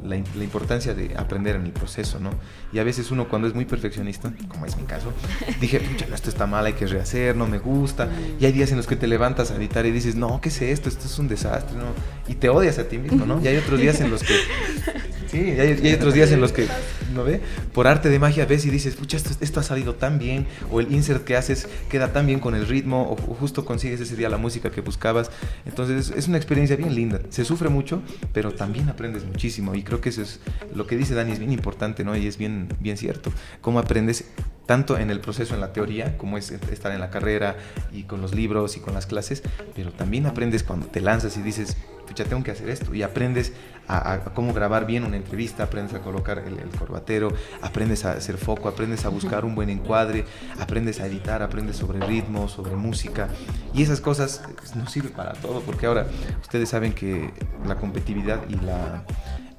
la, 0.05 0.17
importancia 0.17 0.95
de 0.95 1.17
aprender 1.17 1.57
en 1.57 1.67
el 1.67 1.73
proceso, 1.73 2.19
¿no? 2.21 2.31
Y 2.73 2.79
a 2.79 2.85
veces 2.85 3.11
uno 3.11 3.29
cuando 3.29 3.49
es 3.49 3.55
muy 3.55 3.65
perfeccionista, 3.65 4.33
como 4.49 4.67
es 4.67 4.77
mi 4.77 4.85
caso, 4.85 5.13
dije, 5.61 5.81
pucha, 5.81 6.07
no, 6.07 6.15
esto 6.15 6.29
está 6.29 6.47
mal, 6.47 6.67
hay 6.67 6.75
que 6.75 6.87
rehacer, 6.87 7.37
no 7.37 7.47
me 7.47 7.59
gusta. 7.59 8.09
Y 8.39 8.47
hay 8.47 8.53
días 8.53 8.71
en 8.71 8.77
los 8.77 8.87
que 8.87 8.97
te 8.97 9.07
levantas 9.07 9.51
a 9.51 9.57
editar 9.57 9.85
y 9.87 9.91
dices, 9.91 10.17
no, 10.17 10.41
¿qué 10.41 10.49
es 10.49 10.63
esto? 10.63 10.89
Esto 10.89 11.07
es 11.07 11.19
un 11.19 11.29
desastre, 11.29 11.77
¿no? 11.77 11.85
Y 12.29 12.35
te 12.35 12.49
odias 12.49 12.79
a 12.79 12.89
ti 12.89 12.99
mismo, 12.99 13.27
¿no? 13.27 13.41
Y 13.43 13.49
hay 13.49 13.57
otros 13.57 13.81
días 13.81 14.01
en 14.01 14.11
los 14.11 14.23
que 14.23 14.35
Sí, 15.31 15.55
y 15.57 15.61
hay, 15.61 15.95
otros 15.95 16.15
días 16.15 16.33
en 16.33 16.41
los 16.41 16.51
que, 16.51 16.67
¿no? 17.15 17.25
Por 17.73 17.87
arte 17.87 18.09
de 18.09 18.19
magia 18.19 18.47
ves 18.47 18.65
y 18.65 18.71
dices, 18.71 18.97
pucha, 18.97 19.17
esto, 19.17 19.31
esto, 19.41 19.61
ha 19.61 19.63
salido 19.63 19.95
tan 19.95 20.19
bien, 20.19 20.47
o 20.71 20.81
el 20.81 20.93
insert 20.93 21.25
que 21.25 21.37
haces 21.37 21.69
queda 21.89 22.13
tan 22.13 22.27
bien 22.27 22.41
con 22.41 22.55
el 22.55 22.67
ritmo, 22.67 23.11
o, 23.11 23.17
justo 23.35 23.65
consigues 23.65 24.01
ese 24.01 24.17
día 24.17 24.29
la 24.29 24.39
música 24.39 24.71
que 24.71 24.81
buscabas. 24.81 25.31
Entonces 25.67 26.13
es 26.17 26.29
una 26.29 26.37
experiencia 26.37 26.77
bien 26.77 26.95
linda. 26.95 27.21
Se 27.31 27.45
sufre 27.45 27.69
mucho, 27.69 28.03
pero 28.33 28.53
también 28.53 28.89
aprendes 28.89 29.25
muchísimo. 29.25 29.75
Y 29.75 29.83
creo 29.83 30.01
que 30.01 30.11
eso 30.11 30.23
es 30.23 30.41
lo 30.75 30.87
que 30.87 30.97
dice 30.97 31.15
Dani, 31.15 31.33
es 31.33 31.39
bien 31.39 31.53
importante, 31.53 32.05
¿no? 32.05 32.17
Y 32.17 32.27
es 32.27 32.39
bien, 32.39 32.69
bien 32.81 32.97
cierto. 32.97 33.33
Cómo 33.61 33.79
aprendes 33.79 34.25
tanto 34.71 34.99
en 34.99 35.11
el 35.11 35.19
proceso, 35.19 35.55
en 35.55 35.61
la 35.61 35.73
teoría, 35.73 36.17
como 36.17 36.39
es 36.39 36.53
estar 36.53 36.93
en 36.93 37.01
la 37.01 37.11
carrera 37.11 37.57
y 37.93 38.05
con 38.05 38.21
los 38.21 38.37
libros 38.37 38.77
y 38.77 38.81
con 38.81 38.95
las 38.95 39.07
clases, 39.07 39.43
pero 39.75 39.91
también 39.91 40.27
aprendes 40.27 40.63
cuando 40.63 40.87
te 40.87 41.01
lanzas 41.01 41.37
y 41.37 41.43
dices, 41.43 41.77
ya 42.15 42.25
tengo 42.25 42.43
que 42.43 42.51
hacer 42.51 42.69
esto. 42.69 42.95
Y 42.95 43.03
aprendes 43.03 43.53
a, 43.89 44.21
cómo 44.35 44.53
grabar 44.53 44.87
bien 44.87 45.05
una 45.05 45.17
entrevista, 45.17 45.65
aprendes 45.65 45.95
a 45.95 46.01
colocar 46.01 46.39
el, 46.39 46.57
corbatero, 46.79 47.33
aprendes 47.61 48.05
a 48.05 48.13
hacer 48.13 48.37
foco, 48.37 48.69
aprendes 48.69 49.05
a 49.05 49.09
buscar 49.09 49.45
un 49.45 49.55
buen 49.55 49.71
encuadre, 49.71 50.25
aprendes 50.59 51.01
a 51.01 51.07
editar, 51.07 51.43
aprendes 51.43 51.77
sobre 51.77 52.01
ritmo, 52.07 52.49
sobre 52.49 52.77
música. 52.77 53.29
Y 53.75 53.83
esas 53.83 54.01
cosas 54.01 54.43
nos 54.77 54.91
sirven 54.93 55.13
para 55.13 55.33
todo, 55.35 55.61
porque 55.61 55.87
ahora 55.87 56.07
ustedes 56.41 56.69
saben 56.69 56.93
que 56.93 57.31
la 57.67 57.77
competitividad 57.77 58.41
y 58.49 58.55
la 58.57 59.05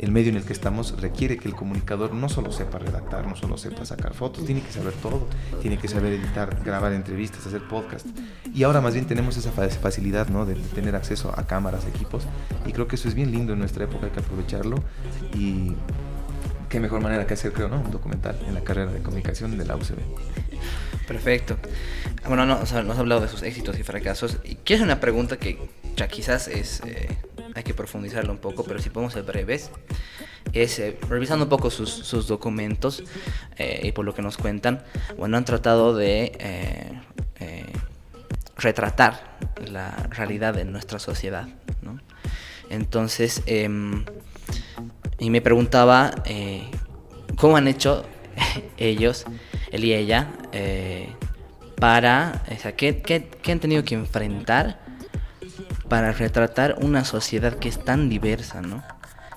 el 0.01 0.11
medio 0.11 0.31
en 0.31 0.37
el 0.37 0.43
que 0.43 0.53
estamos 0.53 0.99
requiere 0.99 1.37
que 1.37 1.47
el 1.47 1.55
comunicador 1.55 2.13
no 2.13 2.27
solo 2.27 2.51
sepa 2.51 2.79
redactar, 2.79 3.27
no 3.27 3.35
solo 3.35 3.57
sepa 3.57 3.85
sacar 3.85 4.15
fotos, 4.15 4.45
tiene 4.45 4.61
que 4.61 4.71
saber 4.71 4.93
todo, 4.93 5.27
tiene 5.61 5.77
que 5.77 5.87
saber 5.87 6.13
editar, 6.13 6.57
grabar 6.65 6.91
entrevistas, 6.93 7.45
hacer 7.45 7.61
podcast. 7.67 8.07
Y 8.53 8.63
ahora 8.63 8.81
más 8.81 8.95
bien 8.95 9.05
tenemos 9.05 9.37
esa 9.37 9.51
facilidad 9.51 10.27
¿no? 10.29 10.45
de 10.45 10.55
tener 10.55 10.95
acceso 10.95 11.31
a 11.37 11.45
cámaras, 11.45 11.85
equipos, 11.85 12.23
y 12.65 12.73
creo 12.73 12.87
que 12.87 12.95
eso 12.95 13.07
es 13.07 13.13
bien 13.13 13.31
lindo 13.31 13.53
en 13.53 13.59
nuestra 13.59 13.83
época, 13.83 14.07
hay 14.07 14.11
que 14.11 14.19
aprovecharlo 14.19 14.83
y 15.35 15.73
qué 16.67 16.79
mejor 16.79 17.01
manera 17.01 17.27
que 17.27 17.35
hacer, 17.35 17.53
creo, 17.53 17.67
¿no? 17.67 17.79
Un 17.79 17.91
documental 17.91 18.39
en 18.47 18.55
la 18.55 18.61
carrera 18.61 18.91
de 18.91 19.01
comunicación 19.01 19.55
de 19.55 19.65
la 19.65 19.75
UCB. 19.75 19.99
Perfecto. 21.07 21.57
Bueno, 22.27 22.45
no, 22.45 22.59
nos 22.59 22.73
ha 22.73 22.99
hablado 22.99 23.21
de 23.21 23.27
sus 23.27 23.43
éxitos 23.43 23.77
y 23.77 23.83
fracasos. 23.83 24.37
Y 24.43 24.55
quiero 24.55 24.83
hacer 24.83 24.85
una 24.85 24.99
pregunta 24.99 25.37
que 25.37 25.59
ya 25.95 26.07
quizás 26.07 26.47
es... 26.47 26.81
Eh, 26.85 27.09
hay 27.55 27.63
que 27.63 27.73
profundizarlo 27.73 28.31
un 28.31 28.39
poco, 28.39 28.63
pero 28.63 28.79
si 28.79 28.89
podemos 28.89 29.13
ser 29.13 29.23
breves. 29.23 29.71
es, 30.53 30.79
eh, 30.79 30.97
revisando 31.09 31.45
un 31.45 31.49
poco 31.49 31.69
sus, 31.69 32.27
documentos 32.27 33.03
eh, 33.57 33.81
y 33.83 33.91
por 33.91 34.05
lo 34.05 34.13
que 34.13 34.21
nos 34.21 34.37
cuentan, 34.37 34.83
bueno, 35.17 35.37
han 35.37 35.45
tratado 35.45 35.95
de 35.95 36.31
eh, 36.39 37.65
retratar 38.57 39.37
la 39.65 39.91
realidad 40.09 40.53
de 40.53 40.65
nuestra 40.65 40.99
sociedad, 40.99 41.47
¿no? 41.81 41.99
Entonces, 42.69 43.41
em, 43.47 44.05
y 45.19 45.29
me 45.29 45.41
preguntaba 45.41 46.13
cómo 47.35 47.57
han 47.57 47.67
hecho 47.67 48.05
ellos, 48.77 49.25
él 49.71 49.83
y 49.83 49.93
ella, 49.93 50.31
para, 51.77 52.43
o 52.55 52.59
sea, 52.59 52.75
¿qué, 52.75 53.01
qué, 53.01 53.27
qué 53.41 53.51
han 53.51 53.59
tenido 53.59 53.83
que 53.83 53.95
enfrentar 53.95 54.80
para 55.91 56.13
retratar 56.13 56.77
una 56.79 57.03
sociedad 57.03 57.55
que 57.55 57.67
es 57.67 57.83
tan 57.83 58.07
diversa, 58.07 58.61
¿no? 58.61 58.81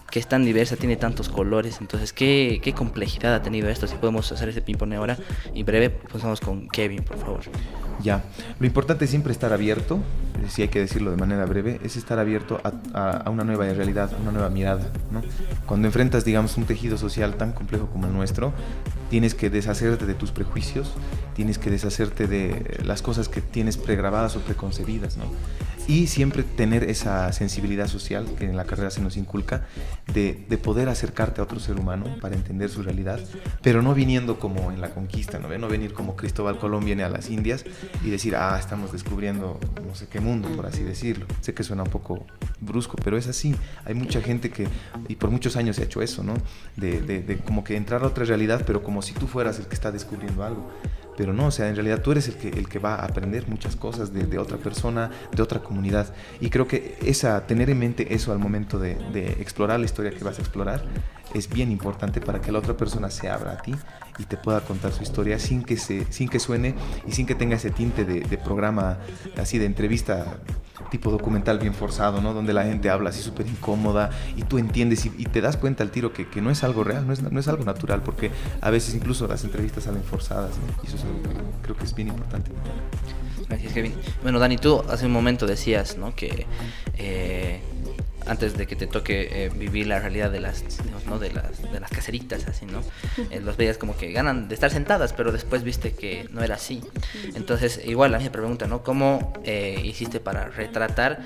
que 0.08 0.20
es 0.20 0.28
tan 0.28 0.44
diversa, 0.44 0.76
tiene 0.76 0.94
tantos 0.94 1.28
colores, 1.28 1.78
entonces 1.80 2.12
qué, 2.12 2.60
qué 2.62 2.72
complejidad 2.72 3.34
ha 3.34 3.42
tenido 3.42 3.68
esto, 3.68 3.88
si 3.88 3.96
podemos 3.96 4.30
hacer 4.30 4.48
ese 4.50 4.62
ping-pong 4.62 4.94
ahora 4.94 5.18
y 5.52 5.64
breve, 5.64 5.90
pues 5.90 6.22
vamos 6.22 6.38
con 6.38 6.68
Kevin, 6.68 7.02
por 7.02 7.18
favor. 7.18 7.40
Ya, 8.00 8.22
lo 8.60 8.66
importante 8.66 9.06
es 9.06 9.10
siempre 9.10 9.32
estar 9.32 9.52
abierto, 9.52 9.96
eh, 9.96 10.46
si 10.48 10.62
hay 10.62 10.68
que 10.68 10.78
decirlo 10.78 11.10
de 11.10 11.16
manera 11.16 11.44
breve, 11.46 11.80
es 11.82 11.96
estar 11.96 12.20
abierto 12.20 12.60
a, 12.62 13.24
a, 13.26 13.30
una 13.30 13.42
nueva 13.42 13.64
realidad, 13.64 14.14
a 14.14 14.22
una 14.22 14.30
nueva 14.30 14.50
mirada, 14.50 14.86
¿no? 15.10 15.20
Cuando 15.66 15.88
enfrentas, 15.88 16.24
digamos, 16.24 16.56
un 16.56 16.64
tejido 16.66 16.96
social 16.96 17.34
tan 17.34 17.50
complejo 17.50 17.88
como 17.88 18.06
el 18.06 18.12
nuestro, 18.12 18.52
tienes 19.10 19.34
que 19.34 19.50
deshacerte 19.50 20.06
de 20.06 20.14
tus 20.14 20.30
prejuicios, 20.30 20.92
tienes 21.34 21.58
que 21.58 21.70
deshacerte 21.70 22.28
de 22.28 22.78
las 22.84 23.02
cosas 23.02 23.28
que 23.28 23.40
tienes 23.40 23.76
pregrabadas 23.76 24.36
o 24.36 24.40
preconcebidas, 24.42 25.16
¿no? 25.16 25.24
Y 25.88 26.06
siempre 26.06 26.42
tener 26.42 26.84
esa 26.84 27.32
sensibilidad 27.32 27.88
social 27.88 28.26
que 28.38 28.44
en 28.44 28.56
la 28.56 28.64
carrera 28.64 28.90
se 28.90 29.00
nos 29.00 29.16
inculca 29.16 29.66
de, 30.12 30.44
de, 30.48 30.58
poder 30.58 30.88
acercarte 30.88 31.40
a 31.40 31.44
otro 31.44 31.60
ser 31.60 31.78
humano 31.78 32.06
para 32.20 32.34
entender 32.34 32.70
su 32.70 32.82
realidad, 32.82 33.20
pero 33.62 33.82
no 33.82 33.94
viniendo 33.94 34.38
como 34.38 34.70
en 34.70 34.80
la 34.80 34.90
conquista, 34.90 35.38
¿no? 35.38 35.48
no 35.58 35.68
venir 35.68 35.92
como 35.92 36.16
Cristóbal 36.16 36.58
Colón 36.58 36.84
viene 36.84 37.04
a 37.04 37.08
las 37.08 37.30
Indias 37.30 37.64
y 38.02 38.10
decir, 38.10 38.36
ah, 38.36 38.56
estamos 38.58 38.92
descubriendo 38.92 39.58
no 39.86 39.94
sé 39.94 40.08
qué 40.08 40.20
mundo, 40.20 40.48
por 40.50 40.66
así 40.66 40.82
decirlo. 40.82 41.26
Sé 41.40 41.54
que 41.54 41.62
suena 41.62 41.82
un 41.82 41.90
poco 41.90 42.26
brusco, 42.60 42.96
pero 43.02 43.16
es 43.16 43.26
así. 43.26 43.54
Hay 43.84 43.94
mucha 43.94 44.20
gente 44.20 44.50
que, 44.50 44.66
y 45.08 45.16
por 45.16 45.30
muchos 45.30 45.56
años 45.56 45.76
se 45.76 45.82
ha 45.82 45.84
hecho 45.84 46.02
eso, 46.02 46.22
¿no? 46.22 46.34
De, 46.76 47.00
de, 47.00 47.22
de 47.22 47.38
como 47.38 47.64
que 47.64 47.76
entrar 47.76 48.02
a 48.02 48.06
otra 48.06 48.24
realidad, 48.24 48.62
pero 48.66 48.82
como 48.82 49.02
si 49.02 49.12
tú 49.12 49.26
fueras 49.26 49.58
el 49.58 49.66
que 49.66 49.74
está 49.74 49.92
descubriendo 49.92 50.44
algo 50.44 50.70
pero 51.16 51.32
no, 51.32 51.46
o 51.46 51.50
sea, 51.50 51.68
en 51.68 51.76
realidad 51.76 52.00
tú 52.02 52.12
eres 52.12 52.28
el 52.28 52.34
que, 52.34 52.48
el 52.48 52.68
que 52.68 52.78
va 52.78 52.96
a 52.96 53.06
aprender 53.06 53.48
muchas 53.48 53.76
cosas 53.76 54.12
de, 54.12 54.38
otra 54.38 54.58
persona, 54.58 55.10
de 55.34 55.42
otra 55.42 55.60
comunidad. 55.60 56.12
Y 56.40 56.50
creo 56.50 56.66
que 56.66 56.96
esa, 57.04 57.46
tener 57.46 57.70
en 57.70 57.78
mente 57.78 58.14
eso 58.14 58.32
al 58.32 58.38
momento 58.38 58.78
de, 58.78 58.94
explorar 59.40 59.78
la 59.78 59.86
historia 59.86 60.10
que 60.10 60.24
vas 60.24 60.38
a 60.38 60.42
explorar 60.42 60.84
es 61.32 61.48
bien 61.48 61.70
importante 61.70 62.20
para 62.20 62.40
que 62.40 62.52
la 62.52 62.58
otra 62.58 62.76
persona 62.76 63.10
se 63.10 63.28
abra 63.28 63.52
a 63.52 63.56
ti 63.62 63.74
y 64.18 64.24
te 64.24 64.36
pueda 64.36 64.60
contar 64.60 64.92
su 64.92 65.02
historia 65.02 65.38
sin 65.38 65.62
que, 65.62 65.76
se, 65.76 66.10
sin 66.12 66.28
que 66.28 66.38
suene 66.38 66.74
y 67.06 67.12
sin 67.12 67.26
que 67.26 67.34
tenga 67.34 67.56
ese 67.56 67.70
tinte 67.70 68.04
de, 68.04 68.20
de 68.20 68.38
programa 68.38 68.98
así 69.36 69.58
de 69.58 69.66
entrevista 69.66 70.38
tipo 70.90 71.10
documental 71.10 71.58
bien 71.58 71.74
forzado, 71.74 72.20
¿no? 72.20 72.34
Donde 72.34 72.52
la 72.52 72.64
gente 72.64 72.90
habla 72.90 73.10
así 73.10 73.22
súper 73.22 73.46
incómoda 73.46 74.10
y 74.36 74.42
tú 74.42 74.58
entiendes 74.58 75.06
y, 75.06 75.12
y, 75.18 75.24
te 75.24 75.40
das 75.40 75.56
cuenta 75.56 75.82
al 75.82 75.90
tiro 75.90 76.12
que, 76.12 76.28
que, 76.28 76.40
no 76.40 76.50
es 76.50 76.62
algo 76.62 76.84
real, 76.84 77.06
no 77.06 77.12
es, 77.12 77.22
no 77.22 77.40
es 77.40 77.48
algo 77.48 77.64
natural, 77.64 78.02
porque 78.02 78.30
a 78.60 78.70
veces 78.70 78.94
incluso 78.94 79.26
las 79.26 79.44
entrevistas 79.44 79.84
salen 79.84 80.02
forzadas 80.02 80.50
¿no? 80.50 80.82
y 80.82 80.86
eso 80.86 80.96
es 80.96 81.04
algo 81.04 81.22
que 81.22 81.28
creo 81.62 81.76
que 81.76 81.84
es 81.84 81.94
bien 81.94 82.08
importante. 82.08 82.50
Gracias, 83.48 83.72
Kevin. 83.72 83.94
Bueno, 84.22 84.38
Dani, 84.38 84.56
tú 84.56 84.82
hace 84.88 85.06
un 85.06 85.12
momento 85.12 85.46
decías, 85.46 85.96
¿no? 85.96 86.14
Que 86.14 86.46
eh, 86.96 87.60
antes 88.26 88.56
de 88.56 88.66
que 88.66 88.76
te 88.76 88.86
toque 88.86 89.44
eh, 89.44 89.50
vivir 89.50 89.86
la 89.86 89.98
realidad 89.98 90.30
de 90.30 90.40
las, 90.40 90.64
¿no? 91.06 91.18
de 91.18 91.32
las, 91.32 91.60
de 91.70 91.80
las 91.80 91.90
caseritas, 91.90 92.46
así, 92.46 92.66
¿no? 92.66 92.82
Eh, 93.30 93.40
los 93.40 93.56
veías 93.56 93.78
como 93.78 93.96
que 93.96 94.12
ganan 94.12 94.48
de 94.48 94.54
estar 94.54 94.70
sentadas, 94.70 95.12
pero 95.12 95.32
después 95.32 95.62
viste 95.62 95.92
que 95.92 96.28
no 96.30 96.42
era 96.42 96.54
así. 96.54 96.82
Entonces, 97.34 97.80
igual 97.84 98.14
a 98.14 98.18
mí 98.18 98.24
me 98.24 98.30
pregunta, 98.30 98.66
¿no? 98.66 98.82
¿Cómo 98.82 99.32
eh, 99.44 99.80
hiciste 99.84 100.20
para 100.20 100.48
retratar 100.48 101.22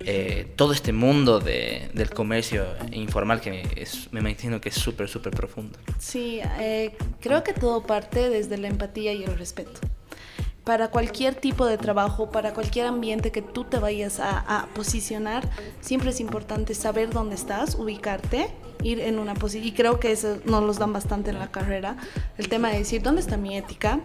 eh, 0.00 0.52
todo 0.56 0.72
este 0.72 0.92
mundo 0.92 1.40
de, 1.40 1.90
del 1.94 2.10
comercio 2.10 2.66
informal 2.92 3.40
que 3.40 3.68
es, 3.76 4.12
me 4.12 4.20
imagino 4.20 4.60
que 4.60 4.68
es 4.68 4.74
súper, 4.74 5.08
súper 5.08 5.32
profundo? 5.32 5.78
Sí, 5.98 6.40
creo 7.20 7.42
que 7.44 7.52
todo 7.52 7.82
parte 7.82 8.28
desde 8.28 8.58
la 8.58 8.68
empatía 8.68 9.12
y 9.12 9.24
el 9.24 9.38
respeto 9.38 9.80
para 10.64 10.88
cualquier 10.88 11.34
tipo 11.34 11.66
de 11.66 11.78
trabajo, 11.78 12.30
para 12.30 12.54
cualquier 12.54 12.86
ambiente 12.86 13.32
que 13.32 13.42
tú 13.42 13.64
te 13.64 13.78
vayas 13.78 14.20
a, 14.20 14.38
a, 14.38 14.66
posicionar, 14.66 15.48
siempre 15.80 16.10
es 16.10 16.20
importante 16.20 16.74
saber 16.74 17.10
dónde 17.10 17.34
estás, 17.34 17.74
ubicarte, 17.74 18.48
ir 18.82 19.00
en 19.00 19.18
una 19.18 19.34
posición. 19.34 19.66
Y 19.66 19.72
creo 19.72 19.98
que 20.00 20.12
eso 20.12 20.38
nos 20.44 20.62
los 20.62 20.78
dan 20.78 20.92
bastante 20.92 21.30
en 21.30 21.38
la 21.38 21.50
carrera. 21.50 21.96
El 22.38 22.48
tema 22.48 22.70
de 22.70 22.78
decir 22.78 23.02
dónde 23.02 23.20
está 23.20 23.36
mi 23.36 23.56
ética, 23.56 24.00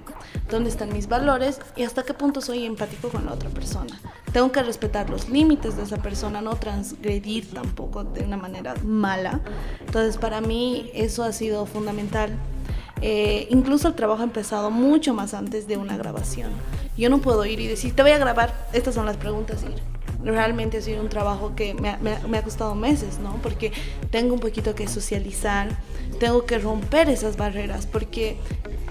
dónde 0.50 0.70
están 0.70 0.94
mis 0.94 1.08
valores 1.08 1.60
y 1.76 1.84
hasta 1.84 2.04
qué 2.04 2.14
punto 2.14 2.42
soy 2.42 2.66
empático 2.66 3.10
con 3.10 3.26
la 3.26 3.34
otra 3.34 3.50
persona. 3.50 4.00
Tengo 4.34 4.52
que 4.52 4.62
respetar 4.64 5.10
los 5.10 5.30
límites 5.30 5.78
de 5.78 5.84
esa 5.84 5.98
persona, 5.98 6.42
no 6.42 6.56
transgredir 6.56 7.54
tampoco 7.54 8.04
de 8.04 8.24
una 8.24 8.38
manera 8.38 8.76
mala. 8.84 9.42
Entonces, 9.86 10.18
para 10.18 10.42
mí 10.42 10.92
eso 10.94 11.24
ha 11.24 11.32
sido 11.32 11.66
fundamental. 11.66 12.32
Eh, 13.02 13.48
incluso 13.52 13.88
el 13.88 13.96
trabajo 13.96 14.22
ha 14.22 14.26
empezado 14.26 14.72
mucho 14.72 15.14
más 15.14 15.34
antes 15.34 15.68
de 15.68 15.78
una 15.78 15.98
grabación. 15.98 16.52
Yo 16.98 17.10
no 17.10 17.20
puedo 17.20 17.46
ir 17.46 17.60
y 17.60 17.68
decir, 17.68 17.96
te 17.96 18.02
voy 18.02 18.12
a 18.12 18.18
grabar, 18.18 18.68
estas 18.74 18.96
son 18.96 19.06
las 19.06 19.18
preguntas, 19.18 19.64
ir. 19.64 19.76
Realmente 20.24 20.78
ha 20.78 20.82
sido 20.82 21.02
un 21.02 21.10
trabajo 21.10 21.56
que 21.56 21.76
me 21.76 21.90
ha, 21.90 21.98
me, 21.98 22.18
me 22.28 22.38
ha 22.40 22.44
costado 22.44 22.74
meses, 22.74 23.20
¿no? 23.20 23.36
Porque 23.44 23.72
tengo 24.10 24.34
un 24.34 24.40
poquito 24.40 24.74
que 24.74 24.88
socializar, 24.88 25.70
tengo 26.20 26.46
que 26.46 26.58
romper 26.58 27.08
esas 27.10 27.38
barreras, 27.38 27.86
porque 27.86 28.38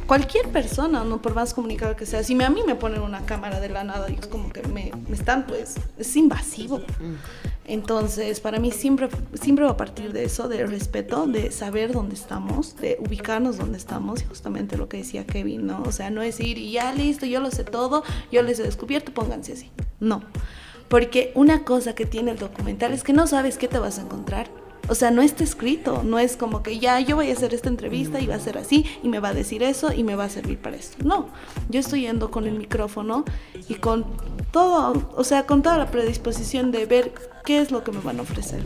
cualquier 0.06 0.48
persona, 0.48 1.02
no 1.04 1.20
por 1.20 1.34
más 1.34 1.52
comunicado 1.52 1.96
que 1.96 2.06
sea, 2.06 2.22
si 2.22 2.40
a 2.40 2.50
mí 2.50 2.62
me 2.64 2.76
ponen 2.76 3.02
una 3.02 3.26
cámara 3.26 3.58
de 3.60 3.68
la 3.68 3.82
nada, 3.82 4.08
y 4.08 4.14
es 4.14 4.28
como 4.28 4.50
que 4.52 4.62
me, 4.68 4.92
me 5.08 5.16
están, 5.16 5.46
pues, 5.46 5.74
es 5.98 6.16
invasivo. 6.16 6.80
Entonces, 7.66 8.40
para 8.40 8.59
mí 8.59 8.70
siempre, 8.70 9.09
siempre 9.35 9.64
va 9.64 9.72
a 9.72 9.76
partir 9.76 10.12
de 10.12 10.24
eso, 10.24 10.48
del 10.48 10.68
respeto, 10.68 11.26
de 11.26 11.50
saber 11.50 11.92
dónde 11.92 12.14
estamos, 12.14 12.76
de 12.76 12.96
ubicarnos 13.05 13.59
dónde 13.59 13.76
estamos, 13.76 14.22
y 14.22 14.24
justamente 14.24 14.76
lo 14.76 14.88
que 14.88 14.98
decía 14.98 15.26
Kevin, 15.26 15.66
¿no? 15.66 15.83
O 15.83 15.92
sea, 15.92 16.11
no 16.11 16.22
es 16.22 16.38
ir 16.38 16.59
y 16.59 16.72
ya 16.72 16.92
listo, 16.92 17.26
yo 17.26 17.40
lo 17.40 17.50
sé 17.50 17.64
todo, 17.64 18.05
yo 18.31 18.42
les 18.42 18.61
he 18.61 18.62
descubierto, 18.62 19.12
pónganse 19.12 19.55
así. 19.55 19.70
No. 19.98 20.22
Porque 20.88 21.33
una 21.35 21.64
cosa 21.64 21.94
que 21.96 22.07
tiene 22.07 22.31
el 22.31 22.38
documental 22.38 22.92
es 22.92 23.02
que 23.02 23.12
no 23.12 23.26
sabes 23.26 23.59
qué 23.59 23.66
te 23.66 23.79
vas 23.79 23.98
a 23.98 24.02
encontrar 24.02 24.48
o 24.88 24.94
sea, 24.94 25.11
no 25.11 25.22
está 25.22 25.44
escrito, 25.44 26.03
no 26.05 26.18
es 26.18 26.37
como 26.37 26.62
que 26.62 26.79
ya 26.79 27.01
yo 27.01 27.16
voy 27.16 27.31
a 27.31 27.33
hacer 27.33 27.55
esta 27.55 27.68
entrevista 27.68 28.20
y 28.20 28.27
va 28.27 28.37
a 28.37 28.40
ser 28.40 28.59
así 28.59 28.87
y 29.03 29.09
me 29.09 29.20
va 29.20 29.29
a 29.29 29.35
decir 29.35 29.62
eso 29.62 29.92
y 29.92 30.05
me 30.05 30.14
va 30.14 30.25
a 30.25 30.29
servir 30.29 30.59
para 30.59 30.77
esto. 30.77 30.96
No, 31.05 31.29
yo 31.68 31.81
estoy 31.81 32.03
yendo 32.03 32.31
con 32.31 32.46
el 32.46 32.55
micrófono 32.59 33.25
y 33.68 33.75
con 33.75 34.05
todo, 34.53 35.12
o 35.16 35.25
sea, 35.25 35.46
con 35.46 35.62
toda 35.62 35.79
la 35.79 35.90
predisposición 35.90 36.70
de 36.70 36.87
ver 36.87 37.12
qué 37.44 37.59
es 37.59 37.70
lo 37.70 37.85
que 37.85 37.92
me 37.92 38.01
van 38.01 38.18
a 38.18 38.22
ofrecer 38.22 38.62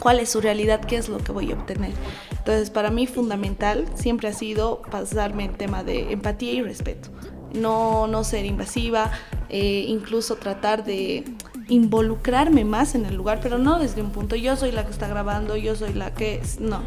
cuál 0.00 0.18
es 0.18 0.30
su 0.30 0.40
realidad, 0.40 0.80
qué 0.80 0.96
es 0.96 1.08
lo 1.08 1.18
que 1.18 1.30
voy 1.30 1.52
a 1.52 1.54
obtener. 1.54 1.92
Entonces, 2.30 2.70
para 2.70 2.90
mí 2.90 3.06
fundamental 3.06 3.84
siempre 3.94 4.28
ha 4.28 4.32
sido 4.32 4.82
pasarme 4.90 5.44
el 5.44 5.56
tema 5.56 5.84
de 5.84 6.12
empatía 6.12 6.52
y 6.52 6.62
respeto. 6.62 7.10
No, 7.52 8.06
no 8.06 8.24
ser 8.24 8.46
invasiva, 8.46 9.10
eh, 9.48 9.84
incluso 9.86 10.36
tratar 10.36 10.84
de 10.84 11.24
involucrarme 11.70 12.64
más 12.64 12.94
en 12.94 13.06
el 13.06 13.14
lugar, 13.14 13.40
pero 13.42 13.56
no 13.56 13.78
desde 13.78 14.02
un 14.02 14.10
punto, 14.10 14.36
yo 14.36 14.56
soy 14.56 14.72
la 14.72 14.84
que 14.84 14.90
está 14.90 15.08
grabando, 15.08 15.56
yo 15.56 15.74
soy 15.76 15.94
la 15.94 16.12
que, 16.12 16.42
no, 16.58 16.82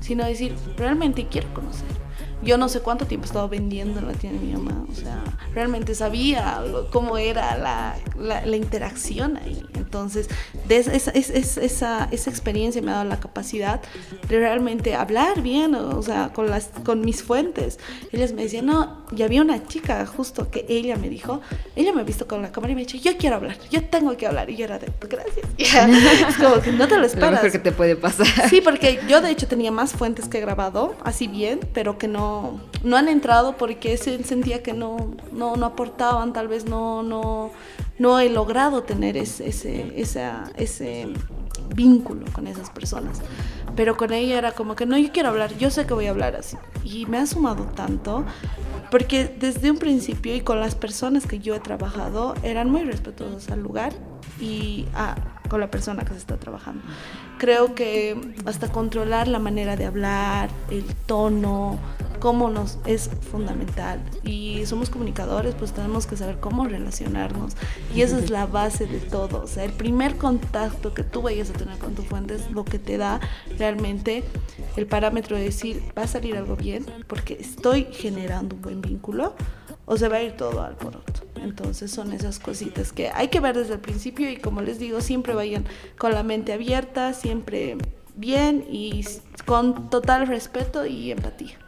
sino 0.00 0.24
decir, 0.24 0.54
realmente 0.76 1.28
quiero 1.28 1.52
conocer. 1.54 2.04
Yo 2.42 2.58
no 2.58 2.68
sé 2.68 2.80
cuánto 2.80 3.06
tiempo 3.06 3.24
he 3.24 3.28
estado 3.28 3.48
vendiendo 3.48 4.00
en 4.00 4.06
la 4.06 4.12
tienda 4.12 4.38
de 4.38 4.46
mi 4.46 4.52
mamá, 4.52 4.84
o 4.90 4.94
sea, 4.94 5.22
realmente 5.54 5.94
sabía 5.94 6.62
cómo 6.90 7.16
era 7.16 7.56
la, 7.56 7.96
la, 8.18 8.44
la 8.44 8.56
interacción 8.56 9.38
ahí. 9.38 9.64
Entonces, 9.74 10.28
de 10.68 10.76
esa, 10.76 10.92
esa, 10.92 11.10
esa, 11.12 12.08
esa, 12.10 12.30
experiencia 12.30 12.82
me 12.82 12.90
ha 12.90 12.94
dado 12.96 13.08
la 13.08 13.20
capacidad 13.20 13.80
de 14.28 14.38
realmente 14.38 14.94
hablar 14.94 15.40
bien, 15.40 15.74
o 15.74 16.02
sea, 16.02 16.32
con, 16.34 16.50
las, 16.50 16.70
con 16.84 17.00
mis 17.00 17.22
fuentes. 17.22 17.78
Ellas 18.12 18.32
me 18.32 18.42
decían, 18.42 18.66
no, 18.66 19.03
y 19.16 19.22
había 19.22 19.42
una 19.42 19.66
chica 19.66 20.04
justo 20.06 20.50
que 20.50 20.64
ella 20.68 20.96
me 20.96 21.08
dijo, 21.08 21.40
ella 21.76 21.92
me 21.92 22.00
ha 22.00 22.04
visto 22.04 22.26
con 22.26 22.42
la 22.42 22.50
cámara 22.50 22.72
y 22.72 22.74
me 22.74 22.82
ha 22.82 22.84
dicho, 22.84 22.96
yo 22.96 23.16
quiero 23.16 23.36
hablar, 23.36 23.56
yo 23.70 23.84
tengo 23.84 24.16
que 24.16 24.26
hablar. 24.26 24.50
Y 24.50 24.56
yo 24.56 24.64
era 24.64 24.78
de, 24.78 24.92
gracias. 25.00 25.46
es 25.58 26.36
como 26.36 26.60
que 26.60 26.72
no 26.72 26.88
te 26.88 26.98
lo 26.98 27.06
esperas. 27.06 27.30
Lo 27.30 27.36
mejor 27.36 27.52
que 27.52 27.58
te 27.58 27.72
puede 27.72 27.96
pasar. 27.96 28.26
Sí, 28.48 28.60
porque 28.60 29.00
yo 29.08 29.20
de 29.20 29.30
hecho 29.30 29.46
tenía 29.46 29.70
más 29.70 29.92
fuentes 29.92 30.28
que 30.28 30.38
he 30.38 30.40
grabado, 30.40 30.94
así 31.04 31.28
bien, 31.28 31.60
pero 31.72 31.98
que 31.98 32.08
no, 32.08 32.60
no 32.82 32.96
han 32.96 33.08
entrado 33.08 33.56
porque 33.56 33.96
sentía 33.96 34.62
que 34.62 34.72
no, 34.72 35.14
no, 35.32 35.56
no 35.56 35.66
aportaban, 35.66 36.32
tal 36.32 36.48
vez 36.48 36.66
no, 36.66 37.02
no, 37.02 37.50
no 37.98 38.20
he 38.20 38.28
logrado 38.28 38.82
tener 38.82 39.16
ese, 39.16 39.48
ese, 39.48 39.92
esa, 39.96 40.50
ese 40.56 41.08
vínculo 41.74 42.26
con 42.32 42.46
esas 42.46 42.70
personas. 42.70 43.20
Pero 43.76 43.96
con 43.96 44.12
ella 44.12 44.38
era 44.38 44.52
como 44.52 44.76
que 44.76 44.86
no, 44.86 44.96
yo 44.98 45.10
quiero 45.12 45.30
hablar, 45.30 45.56
yo 45.58 45.70
sé 45.70 45.86
que 45.86 45.94
voy 45.94 46.06
a 46.06 46.10
hablar 46.10 46.36
así. 46.36 46.56
Y 46.84 47.06
me 47.06 47.18
ha 47.18 47.26
sumado 47.26 47.64
tanto, 47.64 48.24
porque 48.94 49.24
desde 49.40 49.72
un 49.72 49.78
principio 49.78 50.36
y 50.36 50.42
con 50.42 50.60
las 50.60 50.76
personas 50.76 51.26
que 51.26 51.40
yo 51.40 51.56
he 51.56 51.58
trabajado, 51.58 52.36
eran 52.44 52.70
muy 52.70 52.84
respetuosos 52.84 53.50
al 53.50 53.60
lugar 53.60 53.92
y 54.40 54.86
a, 54.94 55.16
con 55.48 55.58
la 55.58 55.68
persona 55.68 56.04
que 56.04 56.12
se 56.12 56.18
está 56.18 56.36
trabajando. 56.36 56.80
Creo 57.38 57.74
que 57.74 58.16
hasta 58.46 58.70
controlar 58.70 59.26
la 59.26 59.40
manera 59.40 59.74
de 59.74 59.86
hablar, 59.86 60.48
el 60.70 60.84
tono, 61.06 61.76
cómo 62.24 62.48
nos 62.48 62.78
es 62.86 63.10
fundamental. 63.30 64.00
Y 64.22 64.64
somos 64.64 64.88
comunicadores, 64.88 65.54
pues 65.56 65.72
tenemos 65.72 66.06
que 66.06 66.16
saber 66.16 66.40
cómo 66.40 66.64
relacionarnos. 66.64 67.52
Y 67.94 68.00
esa 68.00 68.18
es 68.18 68.30
la 68.30 68.46
base 68.46 68.86
de 68.86 68.98
todo. 68.98 69.42
O 69.42 69.46
sea, 69.46 69.62
el 69.62 69.74
primer 69.74 70.16
contacto 70.16 70.94
que 70.94 71.02
tú 71.02 71.20
vayas 71.20 71.50
a 71.50 71.52
tener 71.52 71.76
con 71.76 71.94
tu 71.94 72.00
fuente 72.00 72.36
es 72.36 72.50
lo 72.50 72.64
que 72.64 72.78
te 72.78 72.96
da 72.96 73.20
realmente 73.58 74.24
el 74.76 74.86
parámetro 74.86 75.36
de 75.36 75.44
decir, 75.44 75.82
va 75.98 76.04
a 76.04 76.06
salir 76.06 76.34
algo 76.38 76.56
bien 76.56 76.86
porque 77.08 77.36
estoy 77.38 77.88
generando 77.92 78.56
un 78.56 78.62
buen 78.62 78.80
vínculo 78.80 79.34
o 79.84 79.98
se 79.98 80.08
va 80.08 80.16
a 80.16 80.22
ir 80.22 80.32
todo 80.32 80.62
al 80.62 80.76
poroto. 80.76 81.26
Entonces 81.42 81.90
son 81.90 82.14
esas 82.14 82.38
cositas 82.38 82.94
que 82.94 83.10
hay 83.10 83.28
que 83.28 83.40
ver 83.40 83.54
desde 83.54 83.74
el 83.74 83.80
principio 83.80 84.30
y 84.30 84.38
como 84.38 84.62
les 84.62 84.78
digo, 84.78 85.02
siempre 85.02 85.34
vayan 85.34 85.66
con 85.98 86.12
la 86.12 86.22
mente 86.22 86.54
abierta, 86.54 87.12
siempre 87.12 87.76
bien 88.16 88.64
y 88.70 89.04
con 89.44 89.90
total 89.90 90.26
respeto 90.26 90.86
y 90.86 91.10
empatía. 91.10 91.58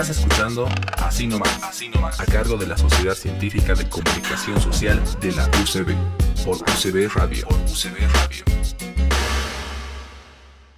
Estás 0.00 0.16
escuchando 0.16 0.66
Así 0.96 1.26
nomás, 1.26 1.62
Así 1.62 1.90
nomás, 1.90 2.18
a 2.18 2.24
cargo 2.24 2.56
de 2.56 2.66
la 2.66 2.78
Sociedad 2.78 3.14
Científica 3.14 3.74
de 3.74 3.86
Comunicación 3.86 4.58
Social 4.58 4.98
de 5.20 5.32
la 5.32 5.46
UCB, 5.62 5.94
por 6.42 6.56
UCB 6.56 7.14
Radio. 7.14 7.46
Por 7.46 7.58
UCB 7.58 8.10
Radio. 8.14 8.79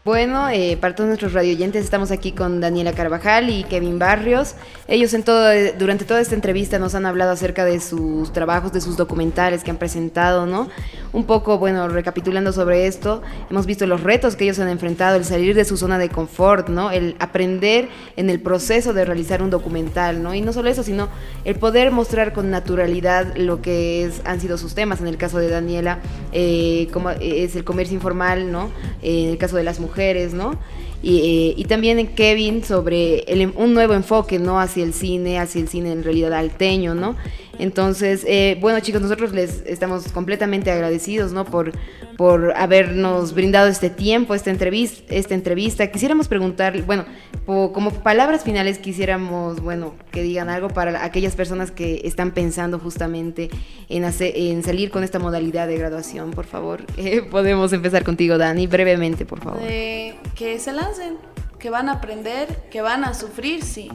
Bueno, 0.05 0.49
eh, 0.49 0.77
para 0.81 0.97
todos 0.97 1.07
nuestros 1.07 1.33
radioyentes 1.33 1.85
estamos 1.85 2.11
aquí 2.11 2.33
con 2.33 2.61
Daniela 2.61 2.93
Carvajal 2.93 3.51
y 3.51 3.63
Kevin 3.63 4.01
Barrios. 4.01 4.57
Ellos 4.89 5.15
en 5.15 5.23
todo, 5.23 5.49
durante 5.79 6.05
toda 6.05 6.21
esta 6.21 6.35
entrevista 6.35 6.81
nos 6.81 6.97
han 6.97 7.07
hablado 7.07 7.31
acerca 7.31 7.65
de 7.65 7.79
sus 7.79 8.33
trabajos, 8.33 8.73
de 8.73 8.81
sus 8.81 8.97
documentales 8.97 9.63
que 9.63 9.71
han 9.71 9.77
presentado, 9.77 10.45
¿no? 10.45 10.69
Un 11.13 11.23
poco, 11.23 11.59
bueno, 11.59 11.87
recapitulando 11.87 12.53
sobre 12.53 12.89
esto, 12.89 13.23
hemos 13.49 13.65
visto 13.65 13.87
los 13.87 14.03
retos 14.03 14.35
que 14.35 14.43
ellos 14.43 14.59
han 14.59 14.71
enfrentado, 14.71 15.17
el 15.17 15.25
salir 15.25 15.55
de 15.55 15.65
su 15.65 15.77
zona 15.77 15.99
de 15.99 16.09
confort, 16.09 16.69
¿no? 16.69 16.91
El 16.91 17.15
aprender 17.21 17.89
en 18.17 18.29
el 18.29 18.41
proceso 18.41 18.93
de 18.95 19.05
realizar 19.05 19.41
un 19.41 19.51
documental, 19.51 20.21
¿no? 20.21 20.35
Y 20.35 20.41
no 20.41 20.53
solo 20.53 20.69
eso, 20.69 20.83
sino 20.83 21.11
el 21.45 21.55
poder 21.61 21.93
mostrar 21.93 22.33
con 22.33 22.51
naturalidad 22.51 23.37
lo 23.37 23.63
que 23.63 24.07
es, 24.07 24.21
han 24.25 24.41
sido 24.41 24.59
sus 24.59 24.75
temas. 24.75 25.01
En 25.01 25.07
el 25.07 25.17
caso 25.17 25.39
de 25.39 25.49
Daniela, 25.49 26.01
eh, 26.33 26.89
como 26.93 27.11
es 27.11 27.55
el 27.55 27.63
comercio 27.63 27.95
informal, 27.95 28.51
¿no? 28.51 28.69
en 29.03 29.31
el 29.31 29.39
caso 29.39 29.57
de 29.57 29.65
las 29.65 29.81
mujeres 29.81 29.92
mujeres, 29.93 30.33
¿no? 30.33 30.59
Y, 31.03 31.55
eh, 31.59 31.65
también 31.67 31.99
en 31.99 32.07
Kevin 32.09 32.65
sobre 32.65 33.25
un 33.57 33.75
nuevo 33.75 33.93
enfoque, 33.93 34.39
¿no? 34.39 34.59
Hacia 34.59 34.85
el 34.85 34.95
cine, 34.95 35.39
hacia 35.39 35.61
el 35.61 35.69
cine 35.69 35.93
en 35.93 36.03
realidad 36.03 36.33
alteño, 36.33 36.95
¿no? 36.95 37.17
Entonces, 37.59 38.25
eh, 38.27 38.57
bueno 38.61 38.81
chicos, 38.81 39.03
nosotros 39.03 39.33
les 39.33 39.63
estamos 39.67 40.11
completamente 40.13 40.71
agradecidos, 40.71 41.33
¿no? 41.33 41.45
Por, 41.45 41.73
por 42.17 42.53
habernos 42.57 43.35
brindado 43.35 43.69
este 43.69 43.91
tiempo, 43.91 44.35
esta 44.35 44.51
entrevista, 44.51 45.15
esta 45.15 45.35
entrevista. 45.35 45.87
Quisiéramos 45.91 46.29
preguntar, 46.29 46.83
bueno, 46.83 47.05
como 47.45 47.91
palabras 47.91 48.45
finales 48.45 48.79
quisiéramos, 48.79 49.61
bueno, 49.61 49.95
que 50.11 50.23
digan 50.23 50.49
algo 50.49 50.69
para 50.69 51.05
aquellas 51.05 51.35
personas 51.35 51.71
que 51.71 52.03
están 52.05 52.33
pensando 52.33 52.79
justamente 52.79 53.51
en, 53.89 54.05
hacer, 54.05 54.33
en 54.37 54.63
salir 54.63 54.91
con 54.91 55.05
esta 55.05 55.19
modalidad 55.19 55.67
de 55.67 55.77
graduación, 55.77 56.31
por 56.31 56.47
favor. 56.47 56.83
Eh, 57.03 57.21
podemos 57.23 57.73
empezar 57.73 58.05
contigo, 58.05 58.39
Dani, 58.39 58.69
brevemente, 58.69 59.27
por 59.27 59.41
favor. 59.41 59.61
que 59.61 60.59
se 60.61 60.73
lancen, 60.73 61.17
que 61.59 61.69
van 61.69 61.89
a 61.89 61.95
aprender, 61.95 62.69
que 62.71 62.81
van 62.81 63.03
a 63.03 63.13
sufrir, 63.13 63.65
sí, 63.65 63.91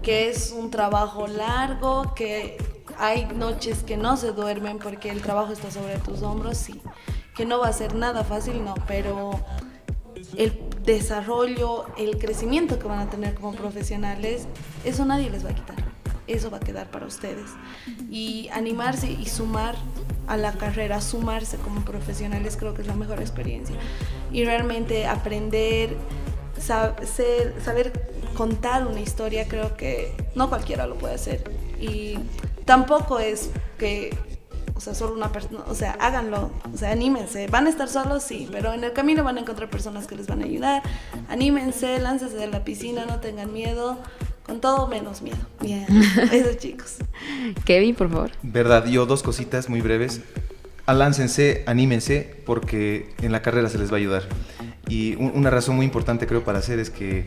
que 0.00 0.28
es 0.28 0.52
un 0.56 0.70
trabajo 0.70 1.26
largo, 1.26 2.14
que 2.14 2.56
hay 2.98 3.26
noches 3.26 3.82
que 3.82 3.96
no 3.96 4.16
se 4.16 4.32
duermen 4.32 4.78
porque 4.78 5.10
el 5.10 5.22
trabajo 5.22 5.52
está 5.52 5.70
sobre 5.70 5.98
tus 5.98 6.22
hombros, 6.22 6.58
sí. 6.58 6.80
Que 7.34 7.46
no 7.46 7.60
va 7.60 7.68
a 7.68 7.72
ser 7.72 7.94
nada 7.94 8.24
fácil, 8.24 8.64
no, 8.64 8.74
pero 8.86 9.40
el 10.36 10.58
desarrollo, 10.84 11.86
el 11.96 12.18
crecimiento 12.18 12.78
que 12.78 12.86
van 12.86 13.00
a 13.00 13.10
tener 13.10 13.34
como 13.34 13.52
profesionales, 13.54 14.46
eso 14.84 15.04
nadie 15.04 15.30
les 15.30 15.44
va 15.44 15.50
a 15.50 15.54
quitar. 15.54 15.76
Eso 16.26 16.50
va 16.50 16.58
a 16.58 16.60
quedar 16.60 16.90
para 16.90 17.06
ustedes. 17.06 17.50
Y 18.10 18.48
animarse 18.52 19.10
y 19.10 19.26
sumar 19.26 19.74
a 20.26 20.36
la 20.36 20.52
carrera, 20.52 21.00
sumarse 21.00 21.56
como 21.58 21.84
profesionales, 21.84 22.56
creo 22.56 22.74
que 22.74 22.82
es 22.82 22.88
la 22.88 22.94
mejor 22.94 23.20
experiencia. 23.20 23.76
Y 24.30 24.44
realmente 24.44 25.06
aprender, 25.06 25.96
saber, 26.58 27.54
saber 27.62 28.12
contar 28.34 28.86
una 28.86 29.00
historia, 29.00 29.48
creo 29.48 29.76
que 29.76 30.14
no 30.34 30.48
cualquiera 30.48 30.86
lo 30.86 30.96
puede 30.96 31.14
hacer. 31.14 31.44
Y 31.80 32.18
tampoco 32.64 33.18
es 33.18 33.50
que, 33.78 34.16
o 34.74 34.80
sea, 34.80 34.94
solo 34.94 35.14
una 35.14 35.30
persona, 35.32 35.60
o 35.68 35.74
sea, 35.74 35.92
háganlo, 36.00 36.50
o 36.72 36.76
sea, 36.76 36.92
anímense. 36.92 37.46
Van 37.48 37.66
a 37.66 37.70
estar 37.70 37.88
solos, 37.88 38.22
sí, 38.22 38.48
pero 38.50 38.72
en 38.72 38.84
el 38.84 38.92
camino 38.92 39.24
van 39.24 39.38
a 39.38 39.40
encontrar 39.40 39.70
personas 39.70 40.06
que 40.06 40.16
les 40.16 40.26
van 40.26 40.42
a 40.42 40.44
ayudar. 40.44 40.82
Anímense, 41.28 41.98
láncense 41.98 42.36
de 42.36 42.48
la 42.48 42.64
piscina, 42.64 43.06
no 43.06 43.20
tengan 43.20 43.52
miedo. 43.52 43.98
Con 44.44 44.60
todo 44.60 44.88
menos 44.88 45.22
miedo. 45.22 45.38
Bien, 45.60 45.86
esos 46.32 46.58
chicos. 46.58 46.96
Kevin, 47.64 47.94
por 47.94 48.10
favor. 48.10 48.32
Verdad, 48.42 48.86
yo 48.86 49.06
dos 49.06 49.22
cositas 49.22 49.68
muy 49.68 49.80
breves. 49.80 50.20
Aláncense, 50.84 51.62
anímense, 51.66 52.42
porque 52.44 53.14
en 53.22 53.30
la 53.30 53.40
carrera 53.40 53.68
se 53.68 53.78
les 53.78 53.90
va 53.90 53.94
a 53.94 53.98
ayudar. 53.98 54.24
Y 54.88 55.14
una 55.14 55.48
razón 55.48 55.76
muy 55.76 55.86
importante 55.86 56.26
creo 56.26 56.42
para 56.42 56.58
hacer 56.58 56.80
es 56.80 56.90
que 56.90 57.24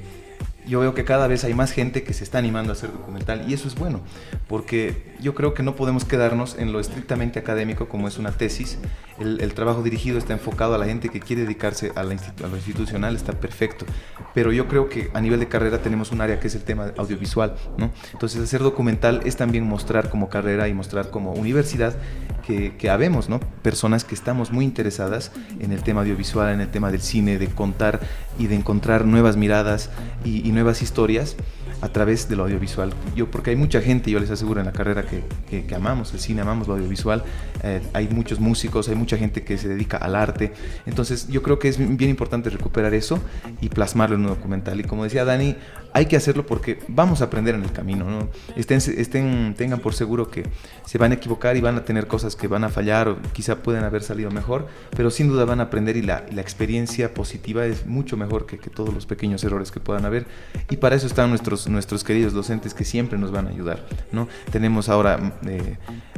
yo 0.68 0.80
veo 0.80 0.94
que 0.94 1.06
cada 1.06 1.28
vez 1.28 1.44
hay 1.44 1.54
más 1.54 1.72
gente 1.72 2.04
que 2.04 2.14
se 2.14 2.24
está 2.24 2.38
animando 2.38 2.72
a 2.72 2.74
hacer 2.74 2.92
documental 2.92 3.46
y 3.48 3.54
eso 3.54 3.68
es 3.68 3.76
bueno, 3.76 4.02
porque 4.48 5.16
yo 5.22 5.36
creo 5.36 5.54
que 5.54 5.64
no 5.64 5.76
podemos 5.76 6.06
quedarnos 6.06 6.56
en 6.58 6.72
lo 6.72 6.80
estrictamente 6.80 7.40
académico 7.40 7.88
como 7.88 8.08
es 8.08 8.18
una 8.18 8.32
tesis. 8.32 8.78
El, 9.20 9.54
trabajo 9.54 9.82
dirigido 9.82 10.18
está 10.18 10.34
enfocado 10.34 10.76
a 10.76 10.78
la 10.78 10.86
gente 10.86 11.08
que 11.08 11.22
quiere 11.22 11.44
dedicarse 11.44 11.94
a, 11.96 12.04
lo 12.04 12.12
institucional, 12.12 13.16
está 13.16 13.32
perfecto, 13.32 13.86
pero 14.34 14.52
yo 14.52 14.68
creo 14.68 14.90
que 14.90 15.10
a 15.14 15.22
nivel 15.22 15.40
de 15.40 15.48
carrera 15.48 15.82
tenemos 15.82 16.12
un 16.12 16.20
área 16.20 16.40
que 16.40 16.48
es 16.48 16.56
el 16.56 16.64
tema 16.64 16.92
audiovisual, 16.98 17.56
¿no? 17.78 17.92
Entonces 18.12 18.42
hacer 18.42 18.62
documental 18.62 19.22
es 19.24 19.38
también 19.38 19.64
mostrar 19.64 20.10
como 20.10 20.28
carrera 20.28 20.68
y 20.68 20.74
mostrar 20.74 21.12
como 21.12 21.32
universidad 21.32 21.96
que, 22.46 22.76
que 22.76 22.90
habemos, 22.90 23.30
¿no? 23.30 23.40
Personas 23.62 24.04
que 24.04 24.16
estamos 24.16 24.52
muy 24.52 24.66
interesadas 24.66 25.32
en 25.60 25.72
el 25.72 25.82
tema 25.82 26.02
audiovisual, 26.02 26.54
en 26.54 26.60
el 26.60 26.70
tema 26.70 26.92
del 26.92 27.02
cine, 27.02 27.38
de 27.38 27.48
contar 27.48 28.02
y 28.38 28.48
de 28.48 28.56
encontrar 28.56 29.06
nuevas 29.06 29.38
miradas 29.38 29.90
y, 30.24 30.52
nuevas 30.52 30.82
historias 30.82 31.36
a 31.82 31.90
través 31.90 32.30
de 32.30 32.36
lo 32.36 32.44
audiovisual. 32.44 32.94
Yo, 33.16 33.30
porque 33.30 33.50
hay 33.52 33.56
mucha 33.56 33.82
gente, 33.82 34.10
yo 34.10 34.20
les 34.20 34.30
aseguro 34.30 34.60
en 34.60 34.66
la 34.66 34.72
carrera 34.72 35.06
que, 35.06 35.24
que, 35.66 35.76
amamos 35.76 36.14
el 36.14 36.20
cine, 36.20 36.42
amamos 36.42 36.68
lo 36.68 36.76
audiovisual, 36.76 37.24
eh, 37.64 37.82
hay 37.94 38.08
muchos 38.08 38.40
músicos, 38.40 38.88
hay 38.88 38.96
mucha 38.96 39.18
gente 39.18 39.44
que 39.44 39.58
se 39.58 39.68
dedica 39.68 39.98
al 39.98 40.16
arte, 40.16 40.54
entonces 40.86 41.28
yo 41.28 41.44
creo 41.44 41.60
que 41.60 41.68
es 41.68 41.78
bien 41.78 42.10
importante 42.10 42.50
recuperar 42.50 42.94
eso 42.94 43.20
y 43.62 43.70
plasmarlo 43.70 44.16
en 44.16 44.22
un 44.22 44.28
documental. 44.28 44.80
Y 44.80 44.84
como 44.84 45.04
decía 45.04 45.26
Dani, 45.26 45.56
hay 45.96 46.08
que 46.08 46.18
hacerlo 46.18 46.46
porque 46.46 46.80
vamos 46.90 47.22
a 47.22 47.26
aprender 47.26 47.56
en 47.56 47.64
el 47.64 47.72
camino, 47.72 48.04
¿no? 48.04 48.28
Estén, 48.58 48.80
estén, 48.98 49.56
tengan 49.58 49.80
por 49.80 49.94
seguro 49.94 50.30
que 50.30 50.44
se 50.86 50.98
van 50.98 51.14
a 51.14 51.16
equivocar 51.16 51.56
y 51.56 51.62
van 51.62 51.78
a 51.78 51.86
tener 51.86 52.06
cosas 52.06 52.36
que 52.36 52.50
van 52.50 52.66
a 52.66 52.70
fallar 52.70 53.08
o 53.08 53.18
quizá 53.32 53.64
pueden 53.64 53.86
haber 53.86 54.04
salido 54.04 54.30
mejor, 54.30 54.68
pero 54.94 55.10
sin 55.10 55.30
duda 55.30 55.46
van 55.46 55.62
a 55.62 55.64
aprender 55.64 55.96
y 55.96 56.02
la, 56.02 56.26
la 56.34 56.42
experiencia 56.42 57.14
positiva 57.14 57.66
es 57.66 57.86
mucho 57.86 58.18
mejor 58.18 58.46
que, 58.46 58.58
que 58.58 58.70
todos 58.70 58.94
los 58.94 59.06
pequeños 59.06 59.42
errores 59.46 59.72
que 59.72 59.80
puedan 59.80 60.04
haber 60.04 60.28
y 60.70 60.76
para 60.76 60.98
eso 60.98 61.08
están 61.08 61.30
nuestros 61.30 61.66
nuestros, 61.70 62.04
queridos 62.04 62.34
docentes 62.34 62.74
que 62.74 62.84
siempre 62.84 63.18
nos 63.18 63.32
van 63.32 63.48
a 63.48 63.52
ayudar. 63.52 63.86
¿no? 64.12 64.28
Tenemos 64.52 64.90
ahora 64.90 65.40
eh, 65.48 65.78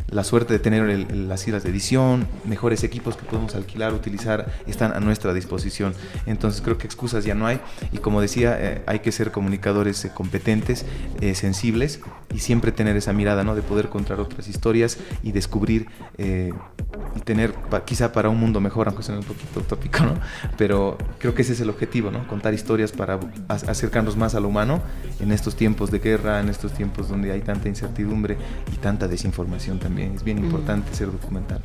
la 0.09 0.23
suerte 0.23 0.53
de 0.53 0.59
tener 0.59 1.11
las 1.13 1.47
islas 1.47 1.63
de 1.63 1.69
edición, 1.69 2.27
mejores 2.45 2.83
equipos 2.83 3.17
que 3.17 3.25
podemos 3.25 3.55
alquilar, 3.55 3.93
utilizar, 3.93 4.51
están 4.65 4.93
a 4.93 4.99
nuestra 4.99 5.33
disposición. 5.33 5.93
Entonces 6.25 6.61
creo 6.61 6.77
que 6.77 6.87
excusas 6.87 7.25
ya 7.25 7.35
no 7.35 7.45
hay 7.45 7.59
y 7.91 7.97
como 7.97 8.21
decía, 8.21 8.57
eh, 8.59 8.81
hay 8.85 8.99
que 8.99 9.11
ser 9.11 9.31
comunicadores 9.31 10.05
eh, 10.05 10.11
competentes, 10.13 10.85
sensibles 11.33 11.99
y 12.33 12.39
siempre 12.39 12.71
tener 12.71 12.95
esa 12.95 13.11
mirada 13.11 13.43
¿no? 13.43 13.55
de 13.55 13.61
poder 13.61 13.85
encontrar 13.85 14.19
otras 14.19 14.47
historias 14.47 14.97
y 15.23 15.31
descubrir 15.31 15.87
y 16.17 17.19
tener 17.21 17.53
quizá 17.85 18.11
para 18.11 18.29
un 18.29 18.39
mundo 18.39 18.61
mejor, 18.61 18.87
aunque 18.87 19.03
sea 19.03 19.15
un 19.15 19.23
poquito 19.23 19.59
utópico, 19.59 20.03
¿no? 20.03 20.13
pero 20.57 20.97
creo 21.19 21.33
que 21.33 21.41
ese 21.41 21.53
es 21.53 21.61
el 21.61 21.69
objetivo, 21.69 22.11
¿no? 22.11 22.27
contar 22.27 22.53
historias 22.53 22.91
para 22.91 23.19
acercarnos 23.47 24.15
más 24.15 24.35
a 24.35 24.39
lo 24.39 24.47
humano 24.47 24.81
en 25.19 25.31
estos 25.31 25.55
tiempos 25.55 25.91
de 25.91 25.99
guerra, 25.99 26.39
en 26.39 26.49
estos 26.49 26.73
tiempos 26.73 27.09
donde 27.09 27.31
hay 27.31 27.41
tanta 27.41 27.67
incertidumbre 27.67 28.37
y 28.71 28.77
tanta 28.77 29.07
desinformación 29.07 29.79
también. 29.79 29.96
Es 29.97 30.23
bien 30.23 30.37
importante 30.37 30.93
ser 30.93 31.11
documental. 31.11 31.61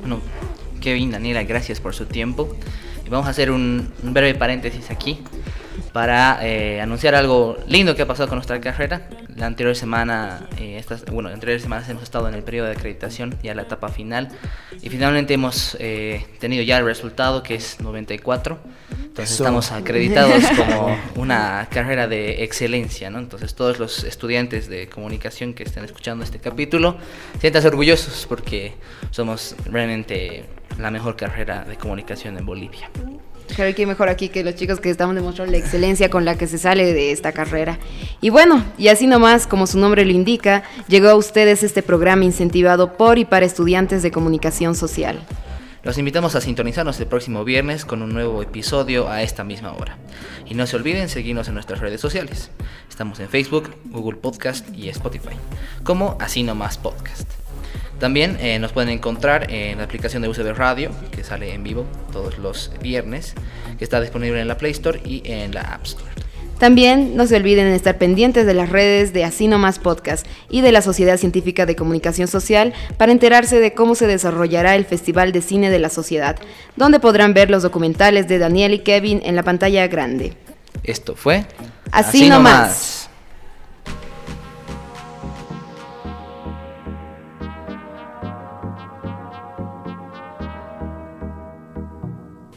Bueno, 0.00 0.20
Kevin, 0.80 1.12
Daniela, 1.12 1.44
gracias 1.44 1.80
por 1.80 1.94
su 1.94 2.06
tiempo. 2.06 2.56
Vamos 3.08 3.26
a 3.26 3.30
hacer 3.30 3.50
un, 3.50 3.92
breve 4.02 4.34
paréntesis 4.34 4.90
aquí. 4.90 5.18
Para 5.92 6.38
eh, 6.46 6.80
anunciar 6.80 7.14
algo 7.14 7.58
lindo 7.66 7.94
que 7.94 8.02
ha 8.02 8.06
pasado 8.06 8.28
con 8.28 8.36
nuestra 8.36 8.60
carrera. 8.60 9.08
La 9.36 9.46
anterior 9.46 9.74
semana, 9.74 10.48
eh, 10.58 10.76
estas, 10.78 11.04
bueno, 11.06 11.28
la 11.28 11.34
anterior 11.34 11.60
semana 11.60 11.84
hemos 11.88 12.02
estado 12.02 12.28
en 12.28 12.34
el 12.34 12.42
periodo 12.42 12.66
de 12.66 12.72
acreditación, 12.72 13.36
ya 13.42 13.54
la 13.54 13.62
etapa 13.62 13.88
final, 13.88 14.28
y 14.80 14.88
finalmente 14.88 15.34
hemos 15.34 15.76
eh, 15.80 16.26
tenido 16.38 16.62
ya 16.62 16.78
el 16.78 16.84
resultado 16.84 17.42
que 17.42 17.54
es 17.54 17.80
94. 17.80 18.58
Entonces 18.90 19.38
estamos 19.38 19.72
acreditados 19.72 20.42
como 20.56 20.96
una 21.16 21.68
carrera 21.70 22.08
de 22.08 22.44
excelencia, 22.44 23.10
¿no? 23.10 23.18
Entonces 23.18 23.54
todos 23.54 23.78
los 23.78 24.04
estudiantes 24.04 24.68
de 24.68 24.88
comunicación 24.88 25.52
que 25.52 25.64
estén 25.64 25.84
escuchando 25.84 26.24
este 26.24 26.38
capítulo, 26.38 26.96
siéntanse 27.38 27.68
orgullosos 27.68 28.26
porque 28.26 28.74
somos 29.10 29.54
realmente 29.66 30.44
la 30.78 30.90
mejor 30.90 31.16
carrera 31.16 31.64
de 31.64 31.76
comunicación 31.76 32.38
en 32.38 32.46
Bolivia. 32.46 32.90
Claro, 33.54 33.74
que 33.74 33.86
mejor 33.86 34.08
aquí 34.08 34.28
que 34.30 34.44
los 34.44 34.54
chicos 34.54 34.80
que 34.80 34.88
estamos 34.88 35.14
demostrando 35.14 35.52
la 35.52 35.58
excelencia 35.58 36.08
con 36.08 36.24
la 36.24 36.38
que 36.38 36.46
se 36.46 36.56
sale 36.58 36.92
de 36.94 37.12
esta 37.12 37.32
carrera. 37.32 37.78
Y 38.20 38.30
bueno, 38.30 38.64
y 38.78 38.88
así 38.88 39.06
nomás, 39.06 39.46
como 39.46 39.66
su 39.66 39.78
nombre 39.78 40.04
lo 40.04 40.10
indica, 40.10 40.62
llegó 40.88 41.08
a 41.08 41.14
ustedes 41.14 41.62
este 41.62 41.82
programa 41.82 42.24
incentivado 42.24 42.96
por 42.96 43.18
y 43.18 43.24
para 43.24 43.44
estudiantes 43.44 44.02
de 44.02 44.10
comunicación 44.10 44.74
social. 44.74 45.20
Los 45.82 45.98
invitamos 45.98 46.36
a 46.36 46.40
sintonizarnos 46.40 46.98
el 47.00 47.06
próximo 47.08 47.44
viernes 47.44 47.84
con 47.84 48.02
un 48.02 48.14
nuevo 48.14 48.40
episodio 48.40 49.10
a 49.10 49.22
esta 49.22 49.42
misma 49.42 49.72
hora. 49.72 49.98
Y 50.48 50.54
no 50.54 50.66
se 50.66 50.76
olviden 50.76 51.08
seguirnos 51.08 51.48
en 51.48 51.54
nuestras 51.54 51.80
redes 51.80 52.00
sociales. 52.00 52.50
Estamos 52.88 53.18
en 53.20 53.28
Facebook, 53.28 53.74
Google 53.86 54.18
Podcast 54.18 54.66
y 54.74 54.88
Spotify, 54.88 55.36
como 55.82 56.16
Así 56.20 56.42
Nomás 56.44 56.78
Podcast. 56.78 57.41
También 58.02 58.36
eh, 58.40 58.58
nos 58.58 58.72
pueden 58.72 58.88
encontrar 58.88 59.48
en 59.48 59.78
la 59.78 59.84
aplicación 59.84 60.22
de 60.22 60.28
UCB 60.28 60.56
Radio, 60.56 60.90
que 61.12 61.22
sale 61.22 61.54
en 61.54 61.62
vivo 61.62 61.86
todos 62.12 62.36
los 62.36 62.72
viernes, 62.82 63.34
que 63.78 63.84
está 63.84 64.00
disponible 64.00 64.40
en 64.40 64.48
la 64.48 64.56
Play 64.58 64.72
Store 64.72 65.00
y 65.04 65.22
en 65.24 65.54
la 65.54 65.60
App 65.60 65.84
Store. 65.84 66.10
También 66.58 67.16
no 67.16 67.28
se 67.28 67.36
olviden 67.36 67.66
de 67.66 67.76
estar 67.76 67.98
pendientes 67.98 68.44
de 68.44 68.54
las 68.54 68.70
redes 68.70 69.12
de 69.12 69.22
Así 69.22 69.46
Nomás 69.46 69.78
Podcast 69.78 70.26
y 70.50 70.62
de 70.62 70.72
la 70.72 70.82
Sociedad 70.82 71.16
Científica 71.16 71.64
de 71.64 71.76
Comunicación 71.76 72.26
Social 72.26 72.74
para 72.96 73.12
enterarse 73.12 73.60
de 73.60 73.72
cómo 73.72 73.94
se 73.94 74.08
desarrollará 74.08 74.74
el 74.74 74.84
Festival 74.84 75.30
de 75.30 75.40
Cine 75.40 75.70
de 75.70 75.78
la 75.78 75.88
Sociedad, 75.88 76.34
donde 76.74 76.98
podrán 76.98 77.34
ver 77.34 77.50
los 77.50 77.62
documentales 77.62 78.26
de 78.26 78.38
Daniel 78.38 78.74
y 78.74 78.80
Kevin 78.80 79.20
en 79.24 79.36
la 79.36 79.44
pantalla 79.44 79.86
grande. 79.86 80.32
Esto 80.82 81.14
fue 81.14 81.46
Así, 81.92 82.28
nomás. 82.28 83.08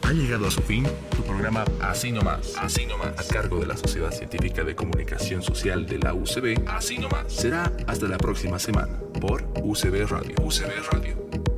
Ha 0.06 0.12
llegado 0.12 0.46
a 0.46 0.50
su 0.52 0.62
fin 0.62 0.86
tu 1.16 1.24
programa 1.24 1.64
Así 1.80 2.12
Nomás, 2.12 2.54
Así 2.56 2.86
a 2.86 3.24
cargo 3.24 3.58
de 3.58 3.66
la 3.66 3.76
Sociedad 3.76 4.12
Científica 4.12 4.62
de 4.62 4.76
Comunicación 4.76 5.42
Social 5.42 5.84
de 5.84 5.98
la 5.98 6.14
UCB. 6.14 6.62
Así 6.68 6.96
Nomás. 6.96 7.24
Será 7.26 7.72
hasta 7.88 8.06
la 8.06 8.16
próxima 8.16 8.60
semana 8.60 9.00
por 9.20 9.42
UCB 9.64 10.06
Radio. 10.08 10.36
UCB 10.44 10.70
Radio. 10.92 11.55